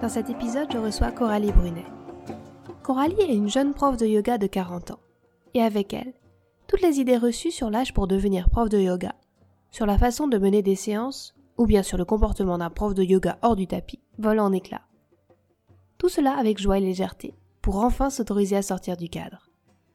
Dans 0.00 0.08
cet 0.08 0.30
épisode, 0.30 0.72
je 0.72 0.78
reçois 0.78 1.12
Coralie 1.12 1.52
Brunet. 1.52 1.84
Coralie 2.82 3.20
est 3.20 3.34
une 3.34 3.50
jeune 3.50 3.74
prof 3.74 3.98
de 3.98 4.06
yoga 4.06 4.38
de 4.38 4.46
40 4.46 4.92
ans. 4.92 4.98
Et 5.52 5.60
avec 5.60 5.92
elle, 5.92 6.14
toutes 6.68 6.80
les 6.80 7.00
idées 7.00 7.18
reçues 7.18 7.50
sur 7.50 7.68
l'âge 7.68 7.92
pour 7.92 8.06
devenir 8.06 8.48
prof 8.48 8.70
de 8.70 8.78
yoga, 8.78 9.14
sur 9.70 9.84
la 9.84 9.98
façon 9.98 10.26
de 10.26 10.38
mener 10.38 10.62
des 10.62 10.74
séances, 10.74 11.34
ou 11.58 11.66
bien 11.66 11.82
sur 11.82 11.98
le 11.98 12.06
comportement 12.06 12.56
d'un 12.56 12.70
prof 12.70 12.94
de 12.94 13.02
yoga 13.02 13.38
hors 13.42 13.56
du 13.56 13.66
tapis, 13.66 14.00
volent 14.18 14.46
en 14.46 14.52
éclats. 14.54 14.86
Tout 15.98 16.08
cela 16.08 16.34
avec 16.38 16.58
joie 16.58 16.78
et 16.78 16.80
légèreté, 16.80 17.34
pour 17.60 17.76
enfin 17.76 18.08
s'autoriser 18.08 18.56
à 18.56 18.62
sortir 18.62 18.96
du 18.96 19.10
cadre, 19.10 19.50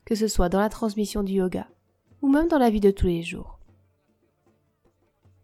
que 0.05 0.13
ce 0.13 0.27
soit 0.27 0.49
dans 0.49 0.59
la 0.59 0.69
transmission 0.69 1.23
du 1.23 1.33
yoga, 1.33 1.65
ou 2.21 2.29
même 2.29 2.47
dans 2.47 2.59
la 2.59 2.69
vie 2.69 2.79
de 2.79 2.91
tous 2.91 3.07
les 3.07 3.23
jours. 3.23 3.57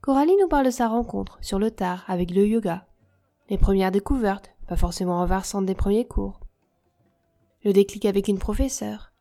Coralie 0.01 0.37
nous 0.39 0.47
parle 0.47 0.67
de 0.67 0.71
sa 0.71 0.87
rencontre 0.87 1.39
sur 1.41 1.57
le 1.57 1.71
tard 1.71 2.03
avec 2.07 2.29
le 2.29 2.45
yoga, 2.45 2.85
les 3.51 3.57
premières 3.57 3.91
découvertes, 3.91 4.49
pas 4.65 4.77
forcément 4.77 5.17
renversantes 5.17 5.65
des 5.65 5.75
premiers 5.75 6.07
cours, 6.07 6.39
le 7.65 7.73
déclic 7.73 8.05
avec 8.05 8.29
une 8.29 8.39
professeure, 8.39 9.11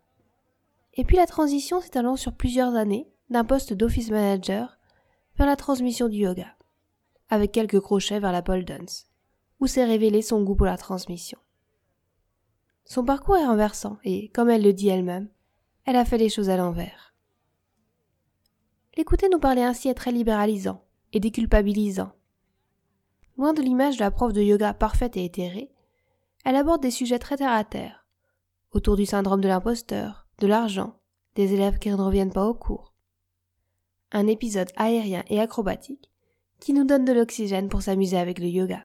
et 0.94 1.02
puis 1.02 1.16
la 1.16 1.26
transition 1.26 1.80
s'étalant 1.80 2.14
sur 2.14 2.34
plusieurs 2.34 2.76
années 2.76 3.10
d'un 3.28 3.44
poste 3.44 3.72
d'office 3.72 4.08
manager 4.12 4.78
vers 5.36 5.48
la 5.48 5.56
transmission 5.56 6.08
du 6.08 6.18
yoga, 6.18 6.46
avec 7.28 7.50
quelques 7.50 7.80
crochets 7.80 8.20
vers 8.20 8.30
la 8.30 8.40
pole 8.40 8.64
dance, 8.64 9.08
où 9.58 9.66
s'est 9.66 9.84
révélé 9.84 10.22
son 10.22 10.44
goût 10.44 10.54
pour 10.54 10.66
la 10.66 10.76
transmission. 10.76 11.38
Son 12.84 13.04
parcours 13.04 13.36
est 13.36 13.46
renversant 13.46 13.98
et, 14.04 14.28
comme 14.28 14.48
elle 14.48 14.62
le 14.62 14.72
dit 14.72 14.90
elle-même, 14.90 15.28
elle 15.86 15.96
a 15.96 16.04
fait 16.04 16.18
les 16.18 16.28
choses 16.28 16.50
à 16.50 16.56
l'envers. 16.56 17.16
L'écouter 18.96 19.28
nous 19.28 19.40
parler 19.40 19.62
ainsi 19.62 19.88
est 19.88 19.94
très 19.94 20.12
libéralisant 20.12 20.84
et 21.12 21.18
déculpabilisant, 21.18 22.12
Loin 23.40 23.54
de 23.54 23.62
l'image 23.62 23.96
de 23.96 24.02
la 24.02 24.10
prof 24.10 24.34
de 24.34 24.42
yoga 24.42 24.74
parfaite 24.74 25.16
et 25.16 25.24
éthérée, 25.24 25.70
elle 26.44 26.56
aborde 26.56 26.82
des 26.82 26.90
sujets 26.90 27.18
très 27.18 27.38
terre 27.38 27.52
à 27.52 27.64
terre, 27.64 28.04
autour 28.72 28.96
du 28.96 29.06
syndrome 29.06 29.40
de 29.40 29.48
l'imposteur, 29.48 30.26
de 30.40 30.46
l'argent, 30.46 31.00
des 31.36 31.54
élèves 31.54 31.78
qui 31.78 31.88
ne 31.88 31.94
reviennent 31.94 32.34
pas 32.34 32.46
au 32.46 32.52
cours. 32.52 32.92
Un 34.12 34.26
épisode 34.26 34.68
aérien 34.76 35.24
et 35.30 35.40
acrobatique 35.40 36.10
qui 36.60 36.74
nous 36.74 36.84
donne 36.84 37.06
de 37.06 37.14
l'oxygène 37.14 37.70
pour 37.70 37.80
s'amuser 37.80 38.18
avec 38.18 38.40
le 38.40 38.46
yoga. 38.48 38.84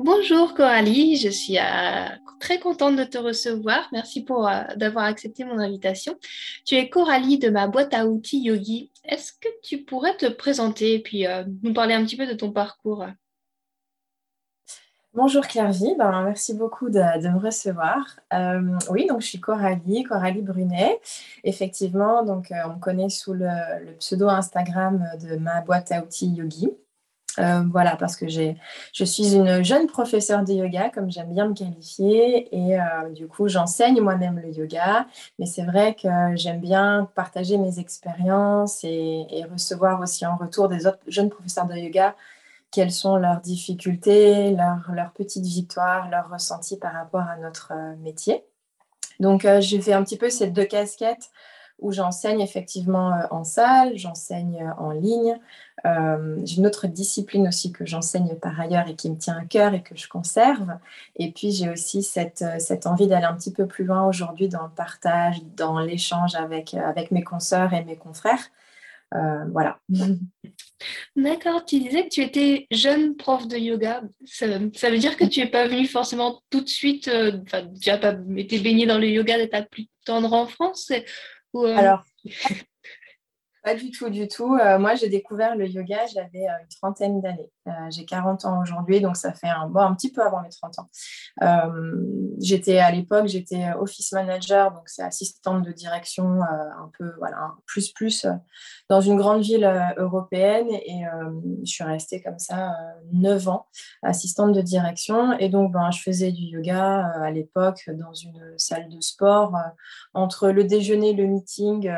Bonjour 0.00 0.52
Coralie, 0.52 1.16
je 1.16 1.30
suis 1.30 1.56
euh, 1.58 2.08
très 2.38 2.58
contente 2.58 2.96
de 2.96 3.04
te 3.04 3.18
recevoir. 3.18 3.88
Merci 3.92 4.24
pour 4.24 4.48
euh, 4.48 4.62
d'avoir 4.76 5.04
accepté 5.04 5.44
mon 5.44 5.58
invitation. 5.58 6.18
Tu 6.64 6.74
es 6.76 6.88
Coralie 6.88 7.38
de 7.38 7.50
ma 7.50 7.66
boîte 7.66 7.94
à 7.94 8.06
outils 8.06 8.42
Yogi. 8.42 8.92
Est-ce 9.04 9.32
que 9.32 9.48
tu 9.62 9.84
pourrais 9.84 10.16
te 10.16 10.26
présenter 10.26 10.94
et 10.94 11.02
puis 11.02 11.26
euh, 11.26 11.44
nous 11.62 11.72
parler 11.72 11.94
un 11.94 12.04
petit 12.04 12.16
peu 12.16 12.26
de 12.26 12.34
ton 12.34 12.52
parcours? 12.52 13.06
Bonjour 15.14 15.46
Claire-Vie, 15.46 15.94
ben, 15.96 16.24
merci 16.24 16.52
beaucoup 16.52 16.90
de, 16.90 16.98
me 16.98 17.38
recevoir. 17.38 18.20
oui, 18.90 19.06
donc 19.06 19.22
je 19.22 19.26
suis 19.26 19.40
Coralie, 19.40 20.02
Coralie 20.02 20.42
Brunet. 20.42 21.00
Effectivement, 21.42 22.22
donc 22.22 22.52
on 22.66 22.74
me 22.74 22.78
connaît 22.78 23.08
sous 23.08 23.32
le 23.32 23.48
pseudo 23.98 24.28
Instagram 24.28 25.02
de 25.22 25.36
ma 25.36 25.62
boîte 25.62 25.90
à 25.90 26.02
outils 26.02 26.28
Yogi. 26.28 26.68
Euh, 27.38 27.62
voilà, 27.70 27.96
parce 27.96 28.16
que 28.16 28.26
je 28.28 29.04
suis 29.04 29.34
une 29.34 29.62
jeune 29.62 29.86
professeure 29.86 30.44
de 30.44 30.52
yoga, 30.52 30.90
comme 30.90 31.10
j'aime 31.10 31.32
bien 31.32 31.48
me 31.48 31.54
qualifier, 31.54 32.48
et 32.56 32.80
euh, 32.80 33.10
du 33.14 33.26
coup, 33.26 33.48
j'enseigne 33.48 34.00
moi-même 34.00 34.40
le 34.40 34.50
yoga, 34.52 35.06
mais 35.38 35.46
c'est 35.46 35.64
vrai 35.64 35.94
que 35.94 36.08
j'aime 36.34 36.60
bien 36.60 37.08
partager 37.14 37.58
mes 37.58 37.78
expériences 37.78 38.84
et, 38.84 39.26
recevoir 39.52 40.00
aussi 40.00 40.26
en 40.26 40.36
retour 40.36 40.68
des 40.68 40.86
autres 40.86 40.98
jeunes 41.06 41.30
professeurs 41.30 41.66
de 41.66 41.74
yoga 41.74 42.16
quelles 42.72 42.90
sont 42.90 43.16
leurs 43.16 43.40
difficultés, 43.40 44.50
leurs, 44.50 45.12
petites 45.14 45.46
victoires, 45.46 46.10
leurs 46.10 46.28
ressentis 46.28 46.76
par 46.78 46.92
rapport 46.92 47.20
à 47.20 47.36
notre 47.36 47.72
euh, 47.72 47.94
métier. 47.96 48.44
Donc, 49.20 49.46
j'ai 49.60 49.80
fait 49.80 49.94
un 49.94 50.02
petit 50.02 50.18
peu 50.18 50.28
ces 50.28 50.48
deux 50.48 50.64
casquettes 50.64 51.30
où 51.78 51.92
j'enseigne 51.92 52.40
effectivement 52.40 53.18
en 53.30 53.44
salle, 53.44 53.96
j'enseigne 53.96 54.74
en 54.78 54.90
ligne, 54.90 55.38
euh, 55.84 56.40
j'ai 56.44 56.56
une 56.56 56.66
autre 56.66 56.86
discipline 56.86 57.48
aussi 57.48 57.70
que 57.70 57.84
j'enseigne 57.84 58.34
par 58.36 58.58
ailleurs 58.58 58.88
et 58.88 58.96
qui 58.96 59.10
me 59.10 59.18
tient 59.18 59.36
à 59.36 59.44
cœur 59.44 59.74
et 59.74 59.82
que 59.82 59.96
je 59.96 60.08
conserve. 60.08 60.78
Et 61.16 61.30
puis 61.32 61.52
j'ai 61.52 61.68
aussi 61.68 62.02
cette, 62.02 62.42
euh, 62.42 62.58
cette 62.58 62.86
envie 62.86 63.06
d'aller 63.06 63.26
un 63.26 63.34
petit 63.34 63.52
peu 63.52 63.66
plus 63.66 63.84
loin 63.84 64.06
aujourd'hui 64.06 64.48
dans 64.48 64.62
le 64.62 64.70
partage, 64.74 65.42
dans 65.56 65.78
l'échange 65.78 66.34
avec, 66.34 66.74
euh, 66.74 66.80
avec 66.80 67.10
mes 67.10 67.22
consoeurs 67.22 67.74
et 67.74 67.84
mes 67.84 67.96
confrères. 67.96 68.50
voilà. 69.12 69.78
D'accord, 71.16 71.64
tu 71.64 71.78
disais 71.78 72.04
que 72.04 72.08
tu 72.10 72.22
étais 72.22 72.66
jeune 72.70 73.16
prof 73.16 73.46
de 73.46 73.56
yoga. 73.56 74.02
Ça, 74.24 74.46
ça 74.74 74.90
veut 74.90 74.98
dire 74.98 75.16
que 75.16 75.24
tu 75.24 75.40
n'es 75.40 75.46
pas 75.46 75.66
venue 75.66 75.86
forcément 75.86 76.42
tout 76.50 76.60
de 76.60 76.68
suite, 76.68 77.08
enfin, 77.08 77.66
tu 77.80 77.88
n'as 77.88 77.98
pas 77.98 78.14
été 78.36 78.58
baignée 78.58 78.86
dans 78.86 78.98
le 78.98 79.08
yoga 79.08 79.38
dès 79.38 79.48
ta 79.48 79.62
plus 79.62 79.88
tendre 80.04 80.32
enfance 80.32 80.92
ou, 81.54 81.64
Alors, 81.64 82.04
pas 83.66 83.74
du 83.74 83.90
tout, 83.90 84.10
du 84.10 84.28
tout. 84.28 84.54
Euh, 84.54 84.78
moi, 84.78 84.94
j'ai 84.94 85.08
découvert 85.08 85.56
le 85.56 85.66
yoga, 85.66 86.06
j'avais 86.06 86.44
euh, 86.44 86.62
une 86.62 86.68
trentaine 86.80 87.20
d'années. 87.20 87.50
Euh, 87.66 87.72
j'ai 87.90 88.04
40 88.04 88.44
ans 88.44 88.62
aujourd'hui, 88.62 89.00
donc 89.00 89.16
ça 89.16 89.32
fait 89.32 89.48
un, 89.48 89.66
bon, 89.66 89.80
un 89.80 89.92
petit 89.96 90.12
peu 90.12 90.22
avant 90.22 90.40
mes 90.40 90.50
30 90.50 90.78
ans. 90.78 90.88
j'étais 92.38 92.78
à 92.78 92.92
l'époque, 92.92 93.26
j'étais 93.26 93.72
office 93.72 94.12
manager, 94.12 94.70
donc 94.70 94.84
c'est 94.88 95.02
assistante 95.02 95.64
de 95.64 95.72
direction, 95.72 96.42
un 96.42 96.90
peu, 96.96 97.12
voilà, 97.18 97.54
plus, 97.66 97.90
plus, 97.90 98.24
dans 98.88 99.00
une 99.00 99.16
grande 99.16 99.42
ville 99.42 99.68
européenne. 99.96 100.68
Et 100.70 101.02
je 101.64 101.68
suis 101.68 101.82
restée 101.82 102.22
comme 102.22 102.38
ça 102.38 102.72
9 103.14 103.48
ans, 103.48 103.66
assistante 104.04 104.52
de 104.52 104.62
direction. 104.62 105.36
Et 105.40 105.48
donc, 105.48 105.72
ben, 105.72 105.90
je 105.90 106.02
faisais 106.02 106.30
du 106.30 106.44
yoga 106.44 107.10
à 107.20 107.32
l'époque 107.32 107.90
dans 107.92 108.14
une 108.14 108.54
salle 108.58 108.88
de 108.88 109.00
sport, 109.00 109.56
entre 110.14 110.50
le 110.50 110.62
déjeuner, 110.62 111.14
le 111.14 111.26
meeting 111.26 111.90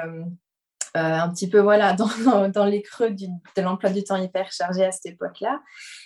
un 0.95 1.29
petit 1.29 1.49
peu 1.49 1.61
voilà, 1.61 1.93
dans, 2.25 2.49
dans, 2.49 2.65
les 2.65 2.83
creux 2.83 3.11
de 3.11 3.63
l'emploi 3.63 3.91
du 3.91 4.05
temps 4.05 4.17
hyper 4.17 4.51
chargé 4.53 4.85
à 4.85 4.93
cette 4.93 5.07
époque-là. 5.07 5.61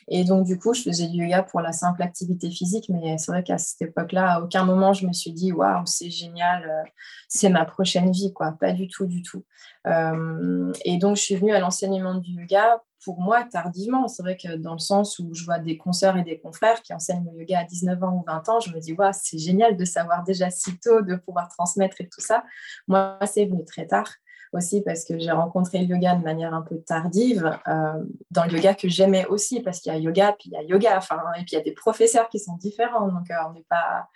Et 0.09 0.25
donc, 0.25 0.45
du 0.45 0.59
coup, 0.59 0.75
je 0.75 0.83
faisais 0.83 1.07
du 1.09 1.23
yoga 1.23 1.43
pour 1.43 1.61
la 1.61 1.73
simple 1.73 2.03
activité 2.03 2.51
physique, 2.51 2.89
mais 2.89 3.17
c'est 3.19 3.33
vrai 3.33 3.43
qu'à 3.43 3.59
cette 3.59 3.83
époque-là, 3.83 4.35
à 4.35 4.41
aucun 4.41 4.65
moment, 4.65 4.93
je 4.93 5.07
me 5.07 5.13
suis 5.13 5.33
dit, 5.33 5.53
waouh, 5.53 5.83
c'est 5.87 6.11
génial, 6.11 6.65
euh, 6.65 6.89
c'est 7.29 7.49
ma 7.49 7.65
prochaine 7.65 8.11
vie, 8.11 8.33
quoi. 8.33 8.53
Pas 8.53 8.73
du 8.73 8.89
tout, 8.89 9.07
du 9.07 9.23
tout. 9.23 9.45
Euh, 9.87 10.73
et 10.85 10.99
donc, 10.99 11.17
je 11.17 11.23
suis 11.23 11.37
venue 11.37 11.53
à 11.53 11.61
l'enseignement 11.61 12.15
du 12.15 12.33
yoga 12.33 12.83
pour 13.05 13.21
moi 13.21 13.45
tardivement. 13.45 14.09
C'est 14.09 14.23
vrai 14.23 14.37
que 14.37 14.57
dans 14.57 14.75
le 14.75 14.79
sens 14.79 15.19
où 15.19 15.35
je 15.35 15.45
vois 15.45 15.59
des 15.59 15.77
consoeurs 15.77 16.17
et 16.17 16.23
des 16.23 16.39
confrères 16.39 16.83
qui 16.83 16.95
enseignent 16.95 17.25
le 17.33 17.41
yoga 17.41 17.61
à 17.61 17.65
19 17.65 18.03
ans 18.03 18.15
ou 18.17 18.25
20 18.27 18.49
ans, 18.49 18.61
je 18.61 18.71
me 18.73 18.81
dis, 18.81 18.93
waouh, 18.93 19.13
c'est 19.13 19.39
génial 19.39 19.77
de 19.77 19.85
savoir 19.85 20.23
déjà 20.25 20.51
si 20.51 20.79
tôt, 20.79 21.03
de 21.03 21.17
pouvoir 21.17 21.49
transmettre 21.49 22.01
et 22.01 22.09
tout 22.09 22.21
ça. 22.21 22.45
Moi, 22.87 23.19
c'est 23.27 23.47
venu 23.47 23.65
très 23.65 23.87
tard 23.87 24.09
aussi 24.53 24.83
parce 24.83 25.05
que 25.05 25.19
j'ai 25.19 25.31
rencontré 25.31 25.79
le 25.79 25.87
yoga 25.87 26.15
de 26.15 26.23
manière 26.23 26.55
un 26.55 26.63
peu 26.63 26.79
tardive, 26.81 27.59
euh, 27.67 28.05
dans 28.31 28.45
le 28.45 28.53
yoga 28.53 28.75
que 28.75 28.89
j'aimais 28.89 29.27
aussi, 29.27 29.61
parce 29.61 29.81
qu'il 29.81 29.93
y 29.93 29.97
a 29.97 29.99
yoga, 29.99 30.35
puis 30.39 30.51
il 30.51 30.53
y 30.53 30.57
a 30.57 30.63
yoga, 30.63 30.97
enfin, 30.97 31.17
et 31.39 31.45
puis 31.45 31.53
il 31.53 31.55
y 31.55 31.59
a 31.59 31.63
des 31.63 31.73
professeurs 31.73 32.29
qui 32.29 32.39
sont 32.39 32.57
différents, 32.57 33.09
donc 33.09 33.31
euh, 33.31 33.35
on 33.49 33.53
n'est 33.55 33.65
pas, 33.69 34.09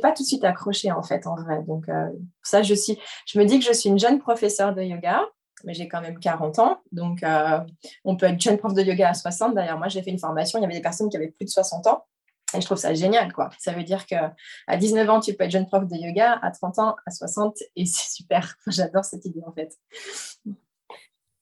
pas 0.00 0.12
tout 0.12 0.22
de 0.22 0.28
suite 0.28 0.44
accroché 0.44 0.92
en 0.92 1.02
fait, 1.02 1.26
en 1.26 1.34
vrai. 1.34 1.62
Donc 1.66 1.88
euh, 1.88 2.08
ça, 2.42 2.62
je 2.62 2.74
suis, 2.74 2.98
je 3.26 3.38
me 3.38 3.44
dis 3.44 3.58
que 3.58 3.64
je 3.64 3.72
suis 3.72 3.88
une 3.88 3.98
jeune 3.98 4.18
professeure 4.18 4.74
de 4.74 4.82
yoga, 4.82 5.22
mais 5.64 5.74
j'ai 5.74 5.88
quand 5.88 6.00
même 6.00 6.18
40 6.18 6.58
ans, 6.58 6.78
donc 6.90 7.24
on 8.04 8.16
peut 8.16 8.26
être 8.26 8.40
jeune 8.40 8.58
prof 8.58 8.74
de 8.74 8.82
yoga 8.82 9.10
à 9.10 9.14
60. 9.14 9.54
D'ailleurs, 9.54 9.78
moi, 9.78 9.88
j'ai 9.88 10.02
fait 10.02 10.10
une 10.10 10.18
formation, 10.18 10.58
il 10.58 10.62
y 10.62 10.64
avait 10.64 10.74
des 10.74 10.80
personnes 10.80 11.08
qui 11.08 11.16
avaient 11.16 11.28
plus 11.28 11.44
de 11.44 11.50
60 11.50 11.86
ans. 11.86 12.04
Et 12.54 12.60
je 12.60 12.66
trouve 12.66 12.78
ça 12.78 12.94
génial, 12.94 13.32
quoi. 13.32 13.50
Ça 13.58 13.72
veut 13.72 13.84
dire 13.84 14.06
qu'à 14.06 14.34
19 14.68 15.08
ans, 15.10 15.20
tu 15.20 15.34
peux 15.34 15.44
être 15.44 15.50
jeune 15.50 15.66
prof 15.66 15.86
de 15.86 15.96
yoga, 15.96 16.38
à 16.42 16.50
30 16.50 16.78
ans, 16.78 16.96
à 17.06 17.10
60, 17.10 17.58
et 17.76 17.86
c'est 17.86 18.12
super. 18.12 18.56
J'adore 18.66 19.04
cette 19.04 19.24
idée, 19.24 19.42
en 19.46 19.52
fait. 19.52 19.76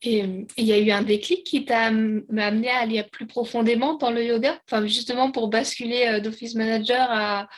Et 0.02 0.46
il 0.56 0.64
y 0.64 0.72
a 0.72 0.78
eu 0.78 0.90
un 0.90 1.02
déclic 1.02 1.44
qui 1.44 1.66
t'a 1.66 1.84
amené 1.84 2.70
à 2.70 2.78
aller 2.78 3.02
plus 3.04 3.26
profondément 3.26 3.94
dans 3.96 4.10
le 4.10 4.24
yoga, 4.24 4.58
enfin, 4.66 4.86
justement 4.86 5.30
pour 5.30 5.48
basculer 5.48 6.06
euh, 6.08 6.20
d'office 6.20 6.54
manager 6.54 7.06
à, 7.10 7.48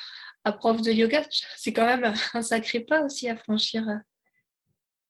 à 0.44 0.52
prof 0.52 0.80
de 0.82 0.90
yoga. 0.90 1.22
C'est 1.56 1.72
quand 1.72 1.86
même 1.86 2.12
un 2.34 2.42
sacré 2.42 2.80
pas 2.80 3.02
aussi 3.02 3.28
à 3.28 3.36
franchir. 3.36 3.84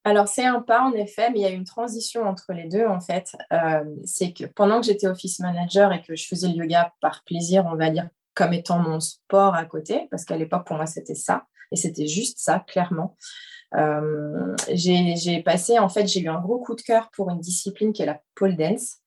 alors, 0.05 0.29
c'est 0.29 0.45
un 0.45 0.61
pas, 0.61 0.83
en 0.83 0.93
effet, 0.93 1.31
mais 1.31 1.41
il 1.41 1.43
y 1.43 1.47
a 1.47 1.51
une 1.51 1.65
transition 1.65 2.25
entre 2.25 2.53
les 2.53 2.69
deux, 2.69 2.87
en 2.87 3.01
fait. 3.01 3.35
Euh, 3.53 3.85
c'est 4.05 4.33
que 4.33 4.45
pendant 4.45 4.81
que 4.81 4.87
j'étais 4.87 5.07
office 5.07 5.39
manager 5.39 5.93
et 5.93 6.03
que 6.03 6.15
je 6.15 6.27
faisais 6.27 6.49
le 6.49 6.57
yoga 6.57 6.93
par 7.01 7.25
plaisir, 7.25 7.65
on 7.67 7.77
va 7.77 7.91
dire, 7.91 8.09
comme 8.35 8.53
étant 8.53 8.79
mon 8.79 9.01
sport 9.01 9.55
à 9.55 9.65
côté, 9.65 10.09
parce 10.11 10.25
qu'à 10.25 10.37
l'époque, 10.37 10.67
pour 10.67 10.77
moi, 10.77 10.87
c'était 10.87 11.15
ça. 11.15 11.45
Et 11.71 11.77
c'était 11.77 12.07
juste 12.07 12.39
ça, 12.39 12.61
clairement. 12.61 13.17
Euh, 13.75 14.55
j'ai 14.73 15.43
passé, 15.43 15.79
en 15.79 15.89
fait, 15.89 16.07
j'ai 16.07 16.21
eu 16.21 16.29
un 16.29 16.41
gros 16.41 16.59
coup 16.59 16.75
de 16.75 16.83
cœur 16.83 17.11
pour 17.13 17.31
une 17.31 17.41
discipline 17.41 17.93
qui 17.93 18.03
est 18.03 18.07
la 18.07 18.21
pole 18.35 18.57
dance. 18.57 18.99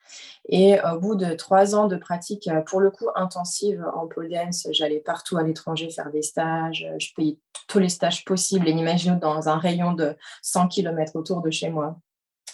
Et 0.50 0.78
au 0.82 1.00
bout 1.00 1.16
de 1.16 1.34
trois 1.34 1.76
ans 1.76 1.88
de 1.88 1.96
pratique, 1.96 2.48
euh, 2.48 2.62
pour 2.62 2.80
le 2.80 2.92
coup, 2.92 3.08
intensive 3.16 3.84
en 3.96 4.08
pole 4.08 4.30
dance, 4.30 4.68
j'allais 4.72 5.00
partout 5.00 5.38
à 5.38 5.44
l'étranger 5.44 5.90
faire 5.90 6.12
des 6.12 6.22
stages. 6.22 6.88
Je 7.00 7.08
payais 7.16 7.40
tous 7.68 7.80
les 7.80 7.90
stages 7.90 8.24
possibles 8.26 8.68
et 8.68 8.72
inimaginables 8.72 9.20
dans 9.20 9.50
un 9.50 9.58
rayon 9.58 9.94
de 9.94 10.16
100 10.44 10.68
km 10.68 11.16
autour 11.16 11.42
de 11.42 11.52
chez 11.52 11.70
moi. 11.70 12.00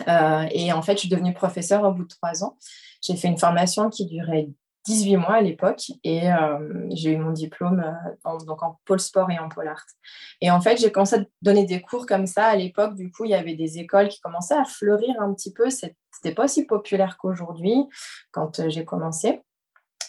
Euh, 0.07 0.45
et 0.51 0.71
en 0.73 0.81
fait, 0.81 0.93
je 0.93 0.99
suis 0.99 1.09
devenue 1.09 1.33
professeure 1.33 1.83
au 1.83 1.91
bout 1.91 2.03
de 2.03 2.09
trois 2.09 2.43
ans. 2.43 2.57
J'ai 3.01 3.15
fait 3.15 3.27
une 3.27 3.37
formation 3.37 3.89
qui 3.89 4.05
durait 4.05 4.49
18 4.85 5.17
mois 5.17 5.35
à 5.35 5.41
l'époque 5.41 5.91
et 6.03 6.31
euh, 6.31 6.87
j'ai 6.89 7.11
eu 7.13 7.17
mon 7.17 7.31
diplôme 7.31 7.81
euh, 7.81 8.15
en, 8.23 8.37
donc 8.37 8.63
en 8.63 8.79
pôle 8.85 8.99
sport 8.99 9.29
et 9.29 9.37
en 9.37 9.47
pôle 9.47 9.67
art. 9.67 9.85
Et 10.41 10.49
en 10.49 10.59
fait, 10.59 10.77
j'ai 10.77 10.91
commencé 10.91 11.17
à 11.17 11.23
donner 11.41 11.65
des 11.65 11.81
cours 11.81 12.05
comme 12.05 12.25
ça 12.25 12.45
à 12.45 12.55
l'époque. 12.55 12.95
Du 12.95 13.11
coup, 13.11 13.25
il 13.25 13.31
y 13.31 13.35
avait 13.35 13.55
des 13.55 13.77
écoles 13.77 14.07
qui 14.07 14.19
commençaient 14.21 14.57
à 14.57 14.65
fleurir 14.65 15.15
un 15.19 15.33
petit 15.33 15.53
peu. 15.53 15.69
C'était 15.69 16.33
pas 16.35 16.45
aussi 16.45 16.65
populaire 16.65 17.17
qu'aujourd'hui 17.17 17.75
quand 18.31 18.59
euh, 18.59 18.69
j'ai 18.69 18.83
commencé. 18.83 19.41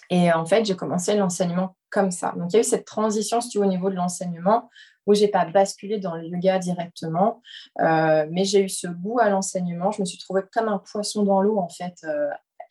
Et 0.08 0.32
en 0.32 0.44
fait, 0.44 0.64
j'ai 0.64 0.76
commencé 0.76 1.14
l'enseignement 1.16 1.76
comme 1.90 2.10
ça. 2.10 2.32
Donc, 2.36 2.52
il 2.52 2.54
y 2.54 2.56
a 2.56 2.60
eu 2.60 2.64
cette 2.64 2.86
transition, 2.86 3.40
si 3.40 3.58
au 3.58 3.64
niveau 3.64 3.88
de 3.90 3.94
l'enseignement, 3.94 4.68
où 5.06 5.14
j'ai 5.14 5.28
pas 5.28 5.44
basculé 5.46 5.98
dans 5.98 6.14
le 6.14 6.26
yoga 6.26 6.58
directement, 6.58 7.40
mais 7.78 8.44
j'ai 8.44 8.62
eu 8.62 8.68
ce 8.68 8.88
goût 8.88 9.18
à 9.20 9.30
l'enseignement. 9.30 9.90
Je 9.90 10.02
me 10.02 10.04
suis 10.04 10.18
trouvée 10.18 10.42
comme 10.52 10.68
un 10.68 10.78
poisson 10.78 11.22
dans 11.22 11.40
l'eau, 11.40 11.58
en 11.58 11.68
fait, 11.68 12.04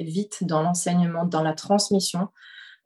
vite 0.03 0.43
dans 0.43 0.61
l'enseignement, 0.61 1.25
dans 1.25 1.43
la 1.43 1.53
transmission 1.53 2.29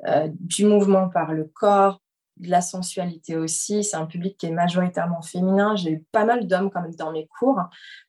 euh, 0.07 0.27
du 0.39 0.65
mouvement 0.65 1.09
par 1.09 1.33
le 1.33 1.45
corps, 1.45 2.01
de 2.37 2.49
la 2.49 2.61
sensualité 2.61 3.37
aussi. 3.37 3.83
C'est 3.83 3.97
un 3.97 4.05
public 4.05 4.37
qui 4.37 4.47
est 4.47 4.51
majoritairement 4.51 5.21
féminin. 5.21 5.75
J'ai 5.75 5.91
eu 5.91 6.05
pas 6.11 6.25
mal 6.25 6.47
d'hommes 6.47 6.69
comme 6.69 6.93
dans 6.95 7.11
mes 7.11 7.27
cours, 7.27 7.61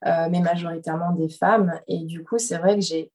euh, 0.06 0.28
mais 0.30 0.40
majoritairement 0.40 1.12
des 1.12 1.28
femmes. 1.28 1.78
Et 1.86 2.04
du 2.04 2.24
coup, 2.24 2.38
c'est 2.38 2.58
vrai 2.58 2.74
que 2.74 2.80
j'ai 2.80 3.12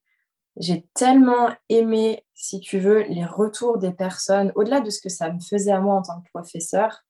j'ai 0.58 0.86
tellement 0.94 1.48
aimé, 1.68 2.24
si 2.34 2.60
tu 2.60 2.78
veux, 2.78 3.02
les 3.04 3.24
retours 3.24 3.78
des 3.78 3.92
personnes, 3.92 4.52
au-delà 4.54 4.80
de 4.80 4.90
ce 4.90 5.00
que 5.00 5.08
ça 5.08 5.32
me 5.32 5.40
faisait 5.40 5.72
à 5.72 5.80
moi 5.80 5.94
en 5.94 6.02
tant 6.02 6.20
que 6.20 6.28
professeur, 6.32 7.02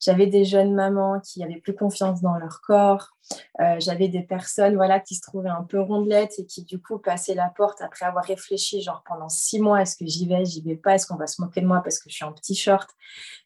j'avais 0.00 0.26
des 0.26 0.44
jeunes 0.44 0.74
mamans 0.74 1.20
qui 1.20 1.42
avaient 1.42 1.60
plus 1.60 1.74
confiance 1.74 2.22
dans 2.22 2.36
leur 2.38 2.60
corps. 2.62 3.15
Euh, 3.60 3.76
j'avais 3.78 4.08
des 4.08 4.22
personnes 4.22 4.76
voilà, 4.76 5.00
qui 5.00 5.14
se 5.14 5.20
trouvaient 5.20 5.50
un 5.50 5.62
peu 5.62 5.80
rondelettes 5.80 6.34
et 6.38 6.46
qui, 6.46 6.64
du 6.64 6.80
coup, 6.80 6.98
passaient 6.98 7.34
la 7.34 7.48
porte 7.48 7.80
après 7.80 8.06
avoir 8.06 8.24
réfléchi, 8.24 8.82
genre 8.82 9.02
pendant 9.06 9.28
six 9.28 9.60
mois, 9.60 9.82
est-ce 9.82 9.96
que 9.96 10.06
j'y 10.06 10.28
vais, 10.28 10.44
j'y 10.44 10.62
vais 10.62 10.76
pas, 10.76 10.94
est-ce 10.94 11.06
qu'on 11.06 11.16
va 11.16 11.26
se 11.26 11.40
moquer 11.40 11.60
de 11.60 11.66
moi 11.66 11.80
parce 11.82 11.98
que 11.98 12.10
je 12.10 12.14
suis 12.14 12.24
en 12.24 12.32
petit 12.32 12.54
short? 12.54 12.88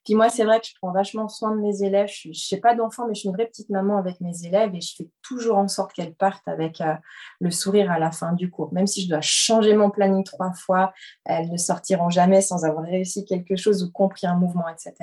Puis 0.05 0.15
moi, 0.15 0.29
c'est 0.31 0.45
vrai 0.45 0.61
que 0.61 0.67
je 0.67 0.75
prends 0.81 0.93
vachement 0.93 1.29
soin 1.29 1.55
de 1.55 1.61
mes 1.61 1.83
élèves. 1.83 2.09
Je 2.09 2.31
n'ai 2.31 2.61
pas 2.61 2.75
d'enfants, 2.75 3.07
mais 3.07 3.15
je 3.15 3.21
suis 3.21 3.29
une 3.29 3.35
vraie 3.35 3.47
petite 3.47 3.71
maman 3.71 3.99
avec 3.99 4.21
mes 4.21 4.45
élèves 4.45 4.75
et 4.75 4.81
je 4.81 4.95
fais 4.97 5.09
toujours 5.23 5.59
en 5.59 5.69
sorte 5.69 5.93
qu'elles 5.93 6.15
partent 6.15 6.47
avec 6.49 6.81
euh, 6.81 6.95
le 7.41 7.51
sourire 7.51 7.91
à 7.91 7.99
la 7.99 8.11
fin 8.11 8.33
du 8.33 8.51
cours. 8.51 8.73
Même 8.73 8.87
si 8.87 9.03
je 9.03 9.09
dois 9.09 9.21
changer 9.21 9.75
mon 9.75 9.91
planning 9.91 10.25
trois 10.25 10.53
fois, 10.53 10.93
elles 11.25 11.51
ne 11.51 11.57
sortiront 11.57 12.11
jamais 12.11 12.41
sans 12.41 12.65
avoir 12.65 12.85
réussi 12.85 13.25
quelque 13.25 13.57
chose 13.57 13.83
ou 13.83 13.93
compris 13.93 14.27
un 14.27 14.37
mouvement, 14.37 14.69
etc. 14.69 14.95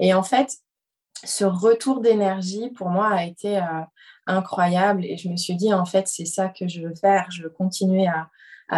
Et 0.00 0.14
en 0.14 0.22
fait, 0.22 0.56
ce 1.24 1.44
retour 1.44 2.00
d'énergie, 2.00 2.70
pour 2.70 2.88
moi, 2.88 3.08
a 3.08 3.24
été 3.24 3.58
euh, 3.58 3.82
incroyable. 4.26 5.04
Et 5.04 5.16
je 5.16 5.28
me 5.28 5.36
suis 5.36 5.54
dit, 5.54 5.72
en 5.72 5.84
fait, 5.84 6.08
c'est 6.08 6.24
ça 6.24 6.48
que 6.48 6.68
je 6.68 6.82
veux 6.82 6.94
faire. 6.94 7.30
Je 7.30 7.42
veux 7.42 7.50
continuer 7.50 8.06
à, 8.06 8.28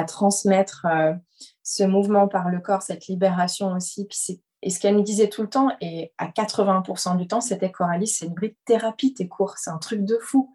transmettre 0.08 0.87
euh, 0.87 1.12
ce 1.62 1.85
mouvement 1.85 2.26
par 2.26 2.49
le 2.49 2.58
corps, 2.58 2.82
cette 2.82 3.06
libération 3.06 3.75
aussi. 3.75 4.08
et 4.62 4.70
ce 4.70 4.81
qu'elle 4.81 4.96
me 4.96 5.02
disait 5.02 5.29
tout 5.29 5.43
le 5.43 5.49
temps, 5.49 5.70
et 5.81 6.12
à 6.19 6.26
80% 6.26 7.17
du 7.17 7.29
temps, 7.29 7.41
c'était 7.41 7.70
Coralie, 7.70 8.08
c'est 8.08 8.26
une 8.26 8.35
vraie 8.35 8.56
thérapie, 8.64 9.14
tes 9.14 9.29
cours. 9.29 9.56
C'est 9.56 9.70
un 9.70 9.79
truc 9.79 10.05
de 10.05 10.19
fou. 10.20 10.52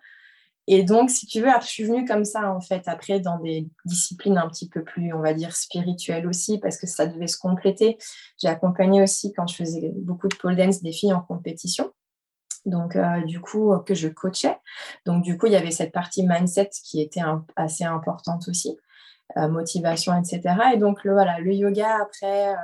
Et 0.71 0.83
donc, 0.83 1.09
si 1.09 1.25
tu 1.25 1.41
veux, 1.41 1.49
je 1.61 1.65
suis 1.65 1.83
venue 1.83 2.05
comme 2.05 2.23
ça, 2.23 2.53
en 2.53 2.61
fait, 2.61 2.83
après, 2.85 3.19
dans 3.19 3.39
des 3.39 3.67
disciplines 3.85 4.37
un 4.37 4.47
petit 4.47 4.69
peu 4.69 4.83
plus, 4.83 5.11
on 5.15 5.19
va 5.19 5.33
dire, 5.33 5.55
spirituelles 5.55 6.27
aussi, 6.27 6.59
parce 6.59 6.77
que 6.77 6.85
ça 6.85 7.07
devait 7.07 7.25
se 7.25 7.39
compléter. 7.39 7.97
J'ai 8.39 8.49
accompagné 8.49 9.01
aussi, 9.01 9.33
quand 9.33 9.47
je 9.47 9.55
faisais 9.55 9.91
beaucoup 9.95 10.27
de 10.27 10.35
pole 10.35 10.55
dance, 10.55 10.83
des 10.83 10.91
filles 10.91 11.11
en 11.11 11.21
compétition. 11.21 11.91
Donc, 12.67 12.95
euh, 12.95 13.23
du 13.23 13.41
coup, 13.41 13.73
que 13.83 13.95
je 13.95 14.09
coachais. 14.09 14.59
Donc, 15.07 15.23
du 15.23 15.39
coup, 15.39 15.47
il 15.47 15.53
y 15.53 15.55
avait 15.55 15.71
cette 15.71 15.91
partie 15.91 16.27
mindset 16.27 16.69
qui 16.83 17.01
était 17.01 17.23
assez 17.55 17.83
importante 17.83 18.47
aussi. 18.47 18.77
Euh, 19.37 19.47
motivation, 19.47 20.19
etc. 20.19 20.41
Et 20.73 20.77
donc, 20.77 21.03
le, 21.03 21.13
voilà, 21.13 21.39
le 21.39 21.53
yoga, 21.53 21.97
après, 22.01 22.49
euh, 22.49 22.55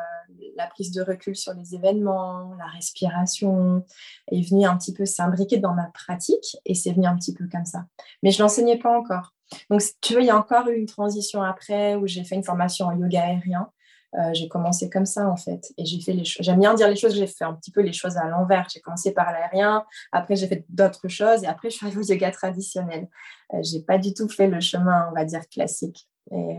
la 0.55 0.65
prise 0.65 0.91
de 0.91 1.03
recul 1.03 1.35
sur 1.35 1.53
les 1.53 1.75
événements, 1.75 2.55
la 2.57 2.65
respiration, 2.65 3.85
est 4.31 4.41
venu 4.49 4.65
un 4.65 4.75
petit 4.75 4.91
peu 4.91 5.05
s'imbriquer 5.05 5.59
dans 5.59 5.75
ma 5.75 5.91
pratique 5.93 6.57
et 6.65 6.73
c'est 6.73 6.91
venu 6.91 7.05
un 7.05 7.15
petit 7.17 7.35
peu 7.35 7.47
comme 7.51 7.65
ça. 7.65 7.85
Mais 8.23 8.31
je 8.31 8.39
ne 8.39 8.43
l'enseignais 8.43 8.79
pas 8.79 8.89
encore. 8.97 9.35
Donc, 9.69 9.83
tu 10.01 10.13
vois, 10.13 10.23
il 10.23 10.25
y 10.25 10.31
a 10.31 10.37
encore 10.37 10.67
eu 10.69 10.75
une 10.75 10.87
transition 10.87 11.43
après 11.43 11.93
où 11.93 12.07
j'ai 12.07 12.23
fait 12.23 12.33
une 12.33 12.43
formation 12.43 12.87
en 12.87 12.97
yoga 12.97 13.21
aérien. 13.21 13.69
Euh, 14.15 14.33
j'ai 14.33 14.47
commencé 14.47 14.89
comme 14.89 15.05
ça 15.05 15.27
en 15.27 15.35
fait 15.35 15.73
et 15.77 15.85
j'ai 15.85 15.99
fait 15.99 16.13
les 16.13 16.23
choses. 16.23 16.45
J'aime 16.45 16.61
bien 16.61 16.73
dire 16.73 16.87
les 16.87 16.95
choses, 16.95 17.13
j'ai 17.13 17.27
fait 17.27 17.43
un 17.43 17.53
petit 17.53 17.69
peu 17.69 17.81
les 17.81 17.93
choses 17.93 18.17
à 18.17 18.25
l'envers. 18.27 18.65
J'ai 18.73 18.79
commencé 18.79 19.11
par 19.11 19.31
l'aérien, 19.31 19.85
après 20.13 20.37
j'ai 20.37 20.47
fait 20.47 20.65
d'autres 20.69 21.09
choses 21.09 21.43
et 21.43 21.47
après 21.47 21.69
je 21.69 21.75
suis 21.75 21.85
arrivée 21.85 22.01
au 22.01 22.05
yoga 22.05 22.31
traditionnel. 22.31 23.09
Euh, 23.53 23.57
j'ai 23.61 23.81
pas 23.81 23.97
du 23.97 24.13
tout 24.13 24.29
fait 24.29 24.47
le 24.47 24.61
chemin, 24.61 25.09
on 25.11 25.13
va 25.13 25.25
dire 25.25 25.41
classique. 25.49 26.07
Et, 26.31 26.57